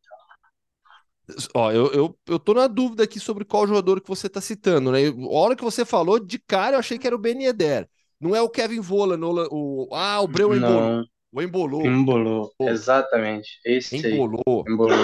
[1.53, 4.91] Ó, eu, eu, eu tô na dúvida aqui sobre qual jogador que você tá citando,
[4.91, 5.07] né?
[5.07, 7.87] A hora que você falou, de cara eu achei que era o Ben Yedder.
[8.19, 11.05] Não é o Kevin Volland, o, o, ah, o Breu embolou.
[11.31, 14.65] O embolou, embolou, exatamente, esse aí, embolou.
[14.67, 14.97] embolou.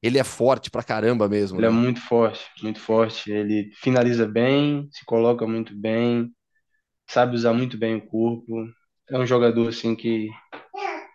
[0.00, 1.74] Ele é forte pra caramba mesmo, Ele é né?
[1.74, 3.32] muito forte, muito forte.
[3.32, 6.30] Ele finaliza bem, se coloca muito bem,
[7.08, 8.68] sabe usar muito bem o corpo.
[9.10, 10.28] É um jogador assim que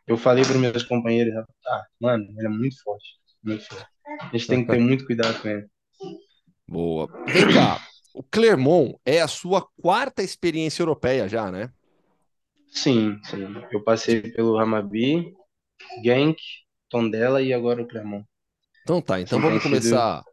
[0.05, 1.33] eu falei para meus companheiros,
[1.67, 3.07] ah, mano, ele é muito forte,
[3.41, 3.85] muito forte.
[4.19, 5.67] A gente tem que ter muito cuidado com ele.
[6.67, 7.07] Boa.
[7.27, 7.79] Vem cá,
[8.13, 11.69] o Clermont é a sua quarta experiência europeia já, né?
[12.71, 13.53] Sim, sim.
[13.71, 15.33] Eu passei pelo Hamabi,
[16.03, 16.37] Genk,
[16.89, 18.25] Tondela e agora o Clermont.
[18.83, 20.25] Então tá, então Sim, vamos começar.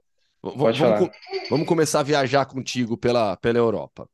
[0.43, 1.15] vamos, co-
[1.49, 4.09] vamos começar a viajar contigo pela, pela Europa.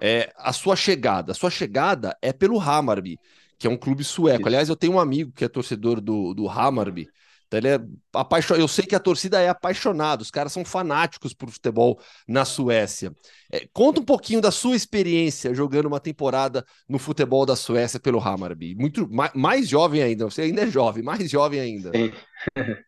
[0.00, 3.20] É, a sua chegada, a sua chegada é pelo Hammarby,
[3.58, 4.48] que é um clube sueco.
[4.48, 7.10] Aliás, eu tenho um amigo que é torcedor do, do Hammarby.
[7.50, 7.80] Então ele é
[8.14, 8.60] apaixonado.
[8.62, 13.12] Eu sei que a torcida é apaixonada, os caras são fanáticos por futebol na Suécia.
[13.50, 18.20] É, conta um pouquinho da sua experiência jogando uma temporada no futebol da Suécia pelo
[18.20, 18.76] Hammarby.
[18.76, 21.90] Muito ma- mais jovem ainda, você ainda é jovem, mais jovem ainda.
[21.92, 22.12] Sim.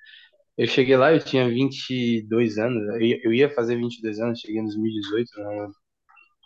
[0.56, 4.60] Eu cheguei lá, eu tinha 22 anos, eu ia, eu ia fazer 22 anos, cheguei
[4.60, 5.68] em 2018, né?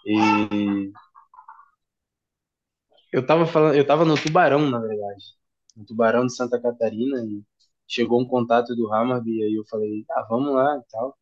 [0.06, 0.92] E
[3.12, 5.24] eu tava falando, eu tava no Tubarão, na verdade,
[5.76, 7.42] no Tubarão de Santa Catarina, e
[7.88, 11.16] chegou um contato do Hammarby, aí eu falei, ah, vamos lá e tal.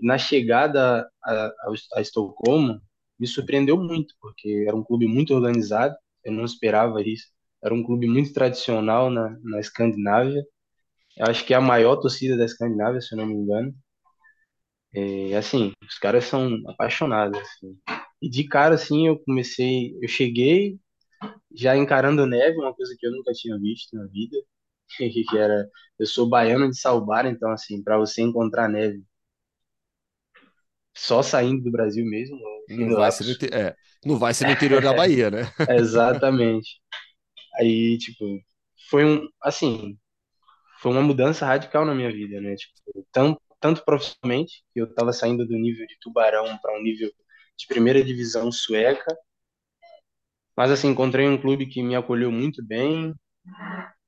[0.00, 2.80] Na chegada a, a, a Estocolmo,
[3.18, 7.28] me surpreendeu muito, porque era um clube muito organizado, eu não esperava isso.
[7.62, 10.44] Era um clube muito tradicional na, na Escandinávia,
[11.16, 13.74] eu acho que é a maior torcida da Escandinávia, se eu não me engano.
[14.92, 17.76] E assim, os caras são apaixonados, assim.
[18.22, 20.78] E de cara, assim, eu comecei, eu cheguei
[21.54, 24.36] já encarando neve, uma coisa que eu nunca tinha visto na vida,
[25.30, 25.68] que era,
[25.98, 29.02] eu sou baiano de Salbar, então assim, para você encontrar neve
[30.94, 32.38] só saindo do Brasil mesmo,
[32.74, 35.42] fui Não vai, ser no, é, não vai ser no interior da Bahia, né?
[35.68, 36.80] Exatamente.
[37.58, 38.24] Aí, tipo,
[38.90, 39.98] foi um, assim,
[40.80, 42.54] foi uma mudança radical na minha vida, né?
[42.56, 47.10] Tipo, tanto, tanto profissionalmente, que eu tava saindo do nível de Tubarão para um nível
[47.58, 49.16] de primeira divisão sueca,
[50.56, 53.14] mas assim, encontrei um clube que me acolheu muito bem,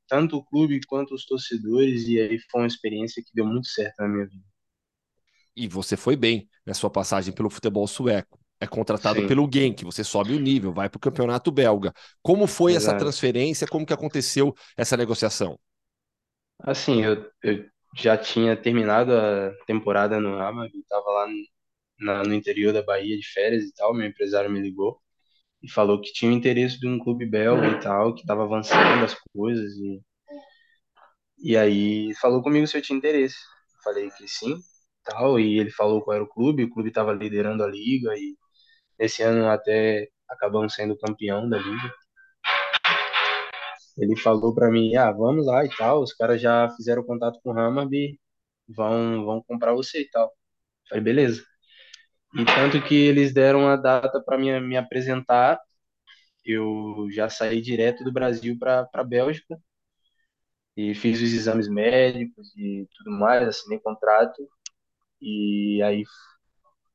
[0.09, 3.97] tanto o clube quanto os torcedores, e aí foi uma experiência que deu muito certo
[4.01, 4.45] na minha vida.
[5.55, 8.39] E você foi bem na sua passagem pelo futebol sueco.
[8.61, 9.23] É contratado Sim.
[9.23, 11.93] pelo Genk, você sobe o nível, vai para o campeonato belga.
[12.23, 12.95] Como foi essa Exato.
[12.95, 13.67] transferência?
[13.67, 15.59] Como que aconteceu essa negociação?
[16.61, 17.67] Assim, eu, eu
[17.97, 21.27] já tinha terminado a temporada no Hammarby, estava lá
[22.01, 25.01] na- no interior da Bahia de férias e tal, meu empresário me ligou
[25.67, 29.05] e falou que tinha o interesse de um clube belga e tal, que estava avançando
[29.05, 30.01] as coisas e,
[31.39, 33.37] e aí falou comigo se eu tinha interesse.
[33.77, 34.57] Eu falei que sim,
[35.05, 38.37] tal, e ele falou qual era o clube, o clube estava liderando a liga e
[38.99, 41.93] esse ano até acabamos sendo campeão da liga.
[43.99, 47.51] Ele falou para mim, ah, vamos lá e tal, os caras já fizeram contato com
[47.51, 48.19] o Hammarby,
[48.69, 50.33] vão, vão comprar você e tal.
[50.89, 51.43] Falei, beleza.
[52.35, 55.59] E tanto que eles deram a data para me, me apresentar,
[56.45, 59.59] eu já saí direto do Brasil para a Bélgica.
[60.77, 64.47] e fiz os exames médicos e tudo mais, assinei contrato
[65.23, 66.05] e aí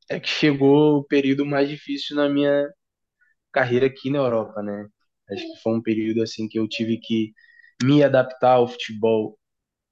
[0.10, 2.68] é que chegou o período mais difícil na minha
[3.54, 4.88] carreira aqui na Europa, né?
[5.32, 7.34] Acho que foi um período assim que eu tive que
[7.84, 9.40] me adaptar ao futebol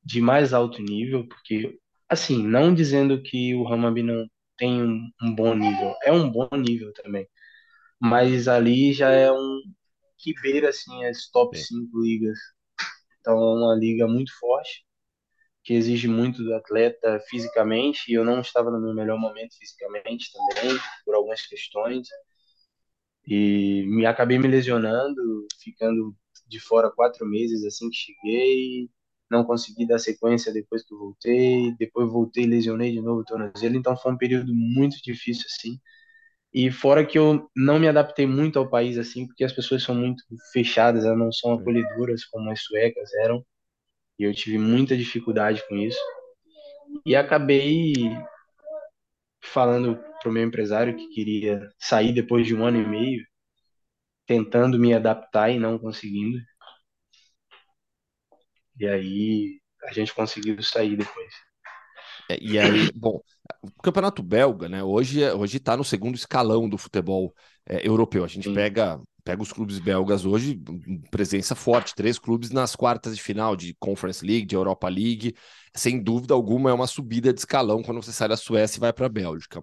[0.03, 1.79] de mais alto nível, porque
[2.09, 4.27] assim, não dizendo que o Hammarby não
[4.59, 7.27] tem um, um bom nível, é um bom nível também,
[7.99, 9.61] mas ali já é um
[10.19, 12.37] que beira assim as top 5 ligas.
[13.19, 14.85] Então é uma liga muito forte,
[15.63, 20.31] que exige muito do atleta fisicamente, e eu não estava no meu melhor momento fisicamente
[20.33, 22.07] também, por algumas questões.
[23.25, 26.15] E me acabei me lesionando, ficando
[26.47, 28.89] de fora quatro meses assim que cheguei,
[29.29, 33.75] não consegui dar sequência depois que eu voltei, depois voltei lesionei de novo o tornozelo,
[33.75, 35.79] então foi um período muito difícil assim.
[36.53, 39.95] E fora que eu não me adaptei muito ao país assim, porque as pessoas são
[39.95, 43.45] muito fechadas, elas não são acolhedoras como as suecas eram.
[44.19, 45.99] E eu tive muita dificuldade com isso.
[47.05, 47.93] E acabei
[49.41, 53.25] falando pro meu empresário que queria sair depois de um ano e meio,
[54.25, 56.39] tentando me adaptar e não conseguindo.
[58.79, 61.33] E aí a gente conseguiu sair depois.
[62.29, 63.21] É, e aí, bom,
[63.61, 64.83] o campeonato belga, né?
[64.83, 67.33] Hoje hoje está no segundo escalão do futebol
[67.67, 68.23] é, europeu.
[68.23, 68.55] A gente Sim.
[68.55, 70.59] pega pega os clubes belgas hoje,
[71.11, 75.35] presença forte, três clubes nas quartas de final de Conference League, de Europa League.
[75.75, 78.91] Sem dúvida alguma, é uma subida de escalão quando você sai da Suécia e vai
[78.91, 79.61] para a Bélgica.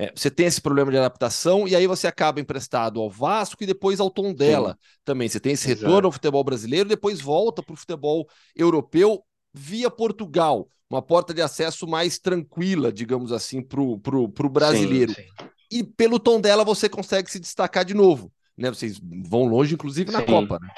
[0.00, 3.66] É, você tem esse problema de adaptação e aí você acaba emprestado ao Vasco e
[3.66, 5.28] depois ao tom dela também.
[5.28, 5.84] Você tem esse Exato.
[5.84, 9.22] retorno ao futebol brasileiro, depois volta para o futebol europeu
[9.52, 15.12] via Portugal, uma porta de acesso mais tranquila, digamos assim, para o brasileiro.
[15.12, 15.48] Sim, sim.
[15.70, 18.32] E pelo tom dela você consegue se destacar de novo.
[18.56, 18.70] Né?
[18.70, 18.98] Vocês
[19.28, 20.26] vão longe, inclusive, na sim.
[20.26, 20.68] Copa né?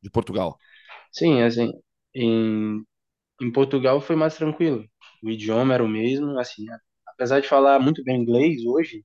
[0.00, 0.56] de Portugal.
[1.10, 1.72] Sim, assim,
[2.14, 2.84] em,
[3.42, 4.84] em Portugal foi mais tranquilo.
[5.24, 6.66] O idioma era o mesmo, assim,
[7.20, 9.04] apesar de falar muito bem inglês hoje,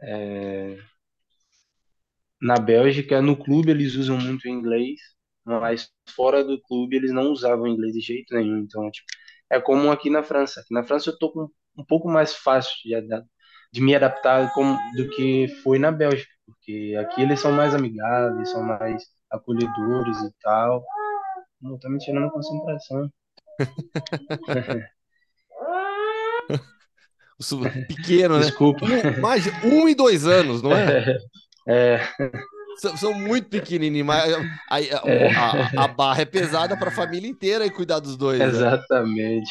[0.00, 0.78] é...
[2.40, 5.00] na Bélgica, no clube eles usam muito inglês,
[5.44, 8.58] mas fora do clube eles não usavam inglês de jeito nenhum.
[8.58, 9.06] Então, tipo,
[9.50, 10.60] é como aqui na França.
[10.60, 12.94] Aqui na França eu tô com um pouco mais fácil de,
[13.72, 18.50] de me adaptar como, do que foi na Bélgica, porque aqui eles são mais amigáveis,
[18.50, 20.84] são mais acolhedores e tal.
[21.60, 23.10] Não, tá me tirando concentração.
[27.88, 28.46] Pequeno, né?
[28.46, 28.84] Desculpa.
[28.84, 31.18] Um, mais um e dois anos, não é?
[31.66, 32.06] É.
[32.76, 35.34] São, são muito pequenininhos, mas a, a, é.
[35.34, 38.38] a, a barra é pesada para a família inteira e cuidar dos dois.
[38.38, 38.44] Né?
[38.44, 39.50] Exatamente.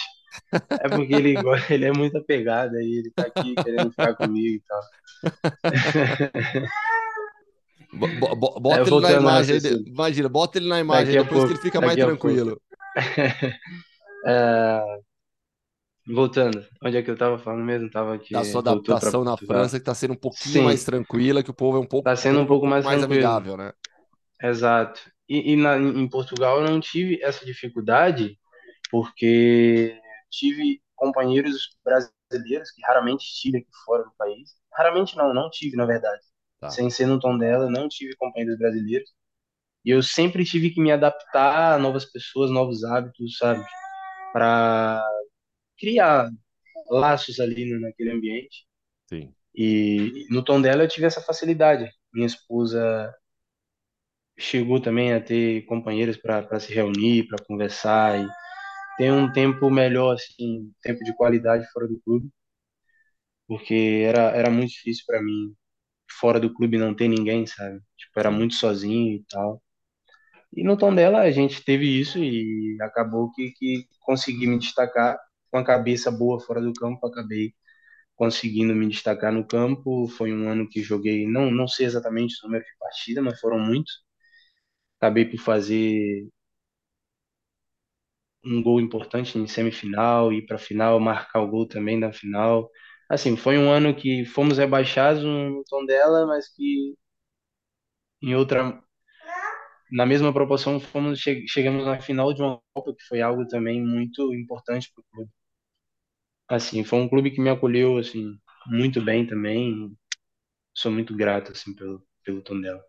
[0.51, 0.59] Né?
[0.69, 1.35] É porque ele,
[1.69, 4.81] ele é muito apegado aí, ele tá aqui querendo ficar comigo e tal.
[7.93, 11.79] Bota é, ele na imagem, imagina, bota ele na imagem, depois pouco, que ele fica
[11.79, 12.59] mais tranquilo.
[14.25, 14.81] é,
[16.05, 17.89] Voltando, onde é que eu tava falando mesmo?
[17.89, 18.33] Tava aqui.
[18.33, 20.63] Da sua adaptação na França, que tá sendo um pouquinho Sim.
[20.63, 23.55] mais tranquila, que o povo é um pouco, tá sendo um pouco mais, mais amigável,
[23.55, 23.71] né?
[24.41, 25.01] Exato.
[25.29, 28.37] E, e na, em Portugal eu não tive essa dificuldade,
[28.91, 29.97] porque
[30.29, 34.49] tive companheiros brasileiros que raramente tive aqui fora do país.
[34.73, 36.21] Raramente não, não tive, na verdade.
[36.59, 36.69] Tá.
[36.69, 39.09] Sem ser no tom dela, não tive companheiros brasileiros.
[39.85, 43.63] E eu sempre tive que me adaptar a novas pessoas, novos hábitos, sabe?
[44.31, 45.05] Para
[45.83, 46.29] criar
[46.89, 48.65] laços ali naquele ambiente.
[49.09, 49.33] Sim.
[49.53, 51.91] E no tom dela eu tive essa facilidade.
[52.13, 53.13] Minha esposa
[54.39, 58.27] chegou também a ter companheiros para se reunir, para conversar e
[58.97, 62.29] ter um tempo melhor, assim, tempo de qualidade fora do clube,
[63.47, 65.53] porque era, era muito difícil para mim
[66.19, 67.79] fora do clube não ter ninguém, sabe?
[67.97, 69.61] Tipo, era muito sozinho e tal.
[70.55, 75.17] E no tom dela a gente teve isso e acabou que, que consegui me destacar
[75.53, 77.53] com a cabeça boa fora do campo, acabei
[78.15, 80.07] conseguindo me destacar no campo.
[80.09, 83.59] Foi um ano que joguei, não, não sei exatamente o número de partida, mas foram
[83.59, 83.93] muitos.
[84.99, 86.27] Acabei por fazer
[88.45, 92.69] um gol importante em semifinal, ir para final, marcar o gol também na final.
[93.09, 96.95] Assim, foi um ano que fomos rebaixados no tom dela, mas que
[98.21, 98.81] em outra
[99.91, 104.33] na mesma proporção fomos chegamos na final de uma Copa que foi algo também muito
[104.33, 105.31] importante para o clube
[106.47, 109.91] assim, foi um clube que me acolheu, assim, muito bem também.
[110.73, 112.81] Sou muito grato, assim, pelo, pelo tom dela.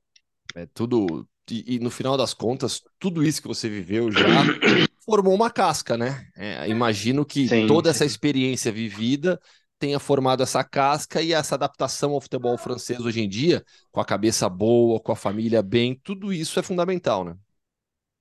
[0.55, 1.29] É tudo...
[1.51, 4.21] E, e, no final das contas, tudo isso que você viveu já
[5.05, 6.27] formou uma casca, né?
[6.35, 7.97] É, imagino que sim, toda sim.
[7.97, 9.39] essa experiência vivida
[9.79, 13.63] tenha formado essa casca e essa adaptação ao futebol francês hoje em dia,
[13.93, 17.37] com a cabeça boa, com a família bem, tudo isso é fundamental, né?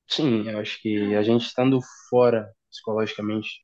[0.08, 1.80] Sim, eu acho que a gente estando
[2.10, 3.64] fora psicologicamente,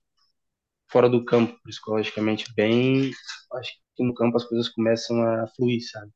[0.91, 3.11] fora do campo psicologicamente bem,
[3.53, 6.11] acho que no campo as coisas começam a fluir, sabe?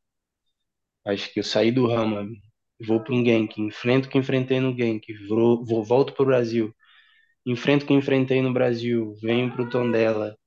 [1.05, 2.27] Acho que eu saí do Rama,
[2.85, 4.75] vou para um Genk, enfrento o que enfrentei no
[5.27, 6.73] vou, vou volto para o Brasil,
[7.45, 10.37] enfrento o que enfrentei no Brasil, venho para o Tondela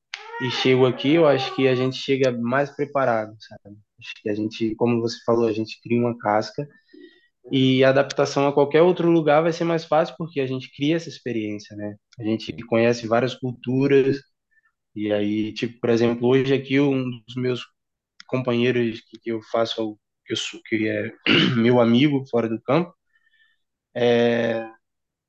[0.40, 3.77] e chego aqui, eu acho que a gente chega mais preparado, sabe?
[3.98, 6.69] Acho que a gente, como você falou, a gente cria uma casca
[7.51, 10.97] e a adaptação a qualquer outro lugar vai ser mais fácil porque a gente cria
[10.97, 11.97] essa experiência, né?
[12.18, 14.18] A gente conhece várias culturas
[14.94, 17.62] e aí, tipo, por exemplo, hoje aqui um dos meus
[18.27, 21.12] companheiros que, eu faço, que, eu, que é
[21.56, 22.94] meu amigo fora do campo,
[23.94, 24.68] é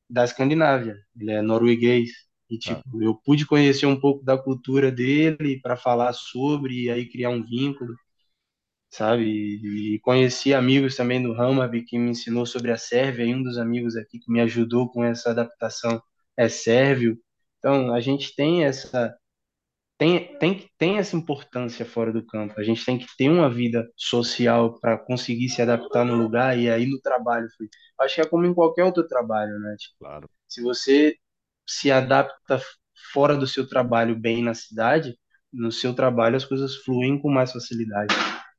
[0.10, 2.10] da Escandinávia, ele é norueguês
[2.50, 3.04] e tipo, ah.
[3.04, 7.44] eu pude conhecer um pouco da cultura dele para falar sobre e aí criar um
[7.46, 7.96] vínculo
[8.90, 9.24] sabe?
[9.24, 13.58] E conheci amigos também do Hammarby que me ensinou sobre a Sérvia, e um dos
[13.58, 16.02] amigos aqui que me ajudou com essa adaptação
[16.38, 17.18] é sérvio.
[17.60, 19.16] Então, a gente tem essa
[19.98, 22.54] tem, tem, tem essa importância fora do campo.
[22.60, 26.70] A gente tem que ter uma vida social para conseguir se adaptar no lugar e
[26.70, 27.48] aí no trabalho.
[28.00, 29.76] Acho que é como em qualquer outro trabalho, né?
[29.80, 30.30] Tipo, claro.
[30.48, 31.16] Se você
[31.68, 32.62] se adapta
[33.12, 35.18] fora do seu trabalho bem na cidade,
[35.52, 38.14] no seu trabalho as coisas fluem com mais facilidade.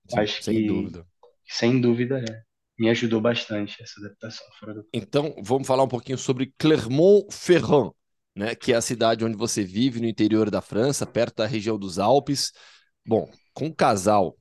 [0.08, 1.06] Sim, Acho sem que, dúvida.
[1.46, 2.42] Sem dúvida, é.
[2.78, 7.90] Me ajudou bastante essa adaptação fora do Então, vamos falar um pouquinho sobre Clermont-Ferrand,
[8.36, 11.76] né, que é a cidade onde você vive no interior da França, perto da região
[11.76, 12.52] dos Alpes.
[13.04, 14.36] Bom, com um casal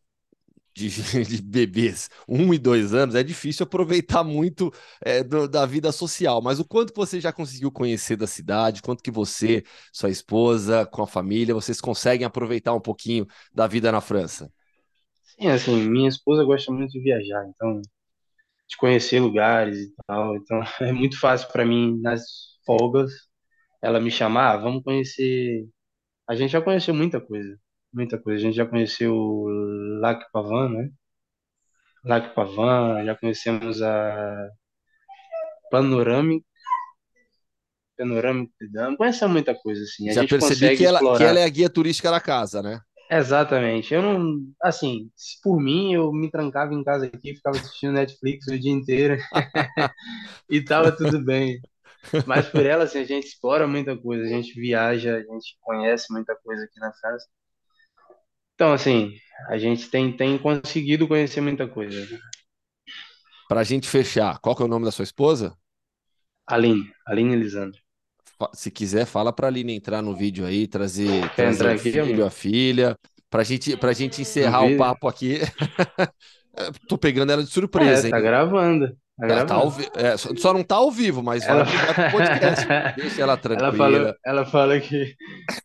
[0.76, 0.90] de,
[1.26, 4.72] de, bebês, um e dois anos, é difícil aproveitar muito
[5.04, 6.40] é, do, da vida social.
[6.40, 11.02] Mas o quanto você já conseguiu conhecer da cidade, quanto que você, sua esposa, com
[11.02, 14.52] a família, vocês conseguem aproveitar um pouquinho da vida na França?
[15.40, 17.80] Sim, assim, minha esposa gosta muito de viajar, então,
[18.68, 20.36] de conhecer lugares e tal.
[20.36, 22.24] Então, é muito fácil para mim, nas
[22.66, 23.12] folgas,
[23.82, 25.68] ela me chamar, ah, vamos conhecer.
[26.28, 27.58] A gente já conheceu muita coisa,
[27.94, 28.40] muita coisa.
[28.40, 29.16] A gente já conheceu
[30.02, 30.90] Lac Pavan, né?
[32.04, 34.50] Lac Pavan, já conhecemos a
[35.70, 36.46] Panorâmica.
[37.98, 40.10] Panorâmica de Dama, conhecemos muita coisa, assim.
[40.10, 42.82] A já percebi que ela, que ela é a guia turística da casa, né?
[43.10, 43.94] Exatamente.
[43.94, 45.10] Eu não, assim,
[45.42, 49.18] por mim, eu me trancava em casa aqui, ficava assistindo Netflix o dia inteiro
[50.50, 51.60] e tava tudo bem.
[52.26, 56.12] Mas por ela, assim, a gente explora muita coisa, a gente viaja, a gente conhece
[56.12, 57.28] muita coisa aqui na França.
[58.56, 59.14] Então, assim,
[59.50, 62.08] a gente tem, tem conseguido conhecer muita coisa.
[63.48, 65.56] Para a gente fechar, qual que é o nome da sua esposa?
[66.46, 67.87] Aline, Aline Elisandro
[68.54, 72.30] se quiser, fala para a Aline entrar no vídeo aí, trazer, trazer o filho, a
[72.30, 72.98] filha,
[73.30, 75.40] para gente, a gente encerrar o papo aqui.
[76.88, 78.24] Tô pegando ela de surpresa, é, tá hein?
[78.24, 78.88] Gravando,
[79.20, 79.48] tá gravando.
[79.48, 81.66] Tá ao é, só não tá ao vivo, mas ela...
[82.98, 84.16] Deixa ela tranquila.
[84.26, 85.16] Ela fala, ela que,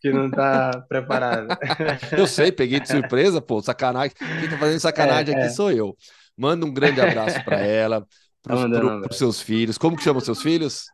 [0.01, 1.59] que não tá preparada.
[2.16, 4.15] Eu sei, peguei de surpresa, pô, sacanagem.
[4.40, 5.51] Quem tá fazendo sacanagem é, aqui é.
[5.51, 5.97] sou eu.
[6.36, 8.07] Manda um grande abraço para ela,
[8.43, 9.78] para os seus filhos.
[9.78, 10.86] Como que chamam seus filhos?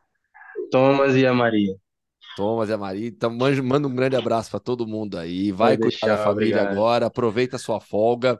[0.71, 1.75] Thomas e a Maria.
[2.37, 3.09] Thomas e a Maria.
[3.09, 5.51] Então, manda um grande abraço para todo mundo aí.
[5.51, 6.73] Vai Pode cuidar da família obrigado.
[6.73, 8.39] agora, aproveita a sua folga.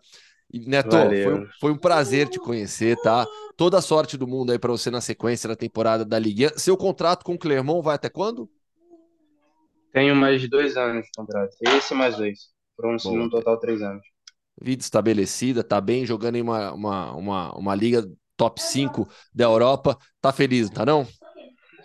[0.53, 3.27] E, Neto, foi, foi, um prazer te conhecer, tá?
[3.57, 6.57] Toda a sorte do mundo aí para você na sequência da temporada da Liga.
[6.57, 8.49] Seu contrato com o Clermont vai até quando?
[9.93, 11.55] Tenho mais de dois anos de contrato.
[11.61, 12.51] Esse mais dois.
[12.77, 14.07] Foram um total três anos.
[14.61, 19.99] Vida estabelecida, tá bem, jogando em uma, uma, uma, uma liga top 5 da Europa.
[20.21, 21.07] Tá feliz, tá não?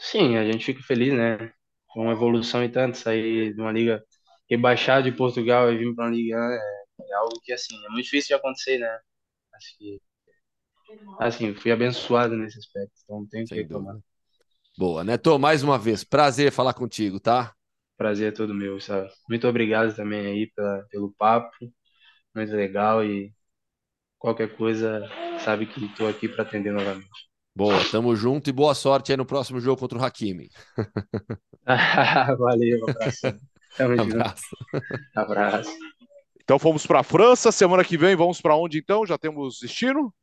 [0.04, 1.52] Sim, a gente fica feliz, né?
[1.88, 4.04] Com uma evolução e tanto, sair de uma liga
[4.50, 8.04] rebaixada de Portugal e vir para uma liga é, é, algo que, assim, é muito
[8.04, 9.00] difícil de acontecer, né?
[9.56, 10.02] Acho que,
[11.20, 13.98] assim, fui abençoado nesse aspecto, então não tenho que reclamar.
[14.78, 17.54] Boa, Neto, mais uma vez, prazer falar contigo, tá?
[17.96, 19.10] Prazer é todo meu, sabe?
[19.30, 21.56] Muito obrigado também aí pela, pelo papo,
[22.36, 23.34] muito legal e
[24.20, 25.02] qualquer coisa,
[25.44, 27.33] sabe que estou aqui para atender novamente.
[27.56, 30.50] Boa, tamo junto e boa sorte aí no próximo jogo contra o Hakimi.
[32.40, 33.22] Valeu, abraço.
[33.78, 34.44] Tamo abraço.
[34.74, 34.84] Junto.
[35.16, 35.78] Abraço.
[36.44, 39.06] Então fomos para a França, semana que vem vamos para onde então?
[39.06, 40.14] Já temos destino?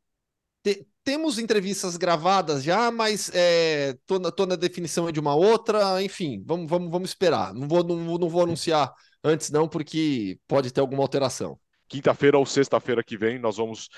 [1.02, 6.42] temos entrevistas gravadas já, mas é, tô, na, tô na definição de uma outra, enfim,
[6.46, 7.54] vamos, vamos, vamos esperar.
[7.54, 8.92] Não vou, não, não vou anunciar
[9.24, 11.58] antes não, porque pode ter alguma alteração
[11.90, 13.88] quinta-feira ou sexta-feira que vem nós vamos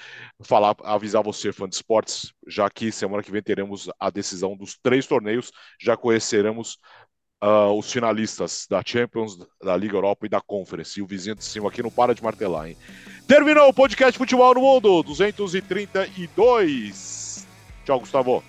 [0.41, 4.79] falar, avisar você, fã de esportes, já que semana que vem teremos a decisão dos
[4.83, 6.79] três torneios, já conheceremos
[7.45, 10.99] uh, os finalistas da Champions, da Liga Europa e da Conference.
[10.99, 12.79] E o vizinho de cima aqui não para de martelar, hein?
[13.29, 17.47] Terminou o podcast Futebol no Mundo 232.
[17.85, 18.43] Tchau, Gustavo.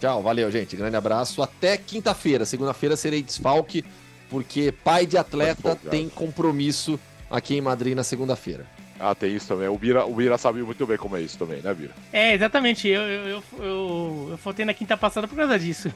[0.00, 0.74] Tchau, valeu, gente.
[0.76, 1.40] Grande abraço.
[1.40, 2.44] Até quinta-feira.
[2.44, 3.84] Segunda-feira serei desfalque,
[4.28, 6.98] porque pai de atleta tem compromisso
[7.30, 8.66] aqui em Madrid na segunda-feira.
[8.98, 9.66] Ah, tem isso também.
[9.66, 11.94] O Bira, o Bira sabe muito bem como é isso também, né, Bira?
[12.12, 12.86] É, exatamente.
[12.86, 15.90] Eu, eu, eu, eu, eu faltei na quinta passada por causa disso.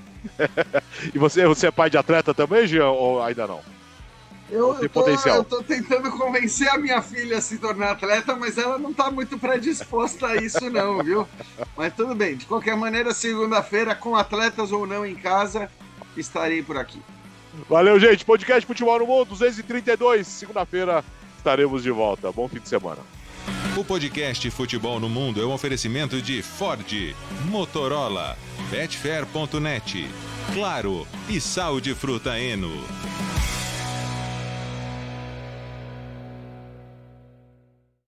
[1.14, 3.60] e você, você é pai de atleta também, Jean, ou ainda não?
[4.50, 5.36] Eu, eu, tô, potencial.
[5.36, 9.10] eu tô tentando convencer a minha filha a se tornar atleta, mas ela não tá
[9.10, 11.26] muito predisposta a isso, não, viu?
[11.76, 15.70] Mas tudo bem, de qualquer maneira, segunda-feira, com atletas ou não em casa,
[16.16, 17.02] estarei por aqui.
[17.68, 18.24] Valeu, gente.
[18.24, 20.26] Podcast Futebol no Mundo, 232.
[20.26, 21.04] Segunda-feira
[21.44, 22.32] estaremos de volta.
[22.32, 23.00] Bom fim de semana.
[23.76, 26.86] O podcast Futebol no Mundo é um oferecimento de Ford,
[27.50, 28.38] Motorola,
[28.70, 30.08] Betfair.net,
[30.54, 32.72] Claro e Sal de Fruta Eno.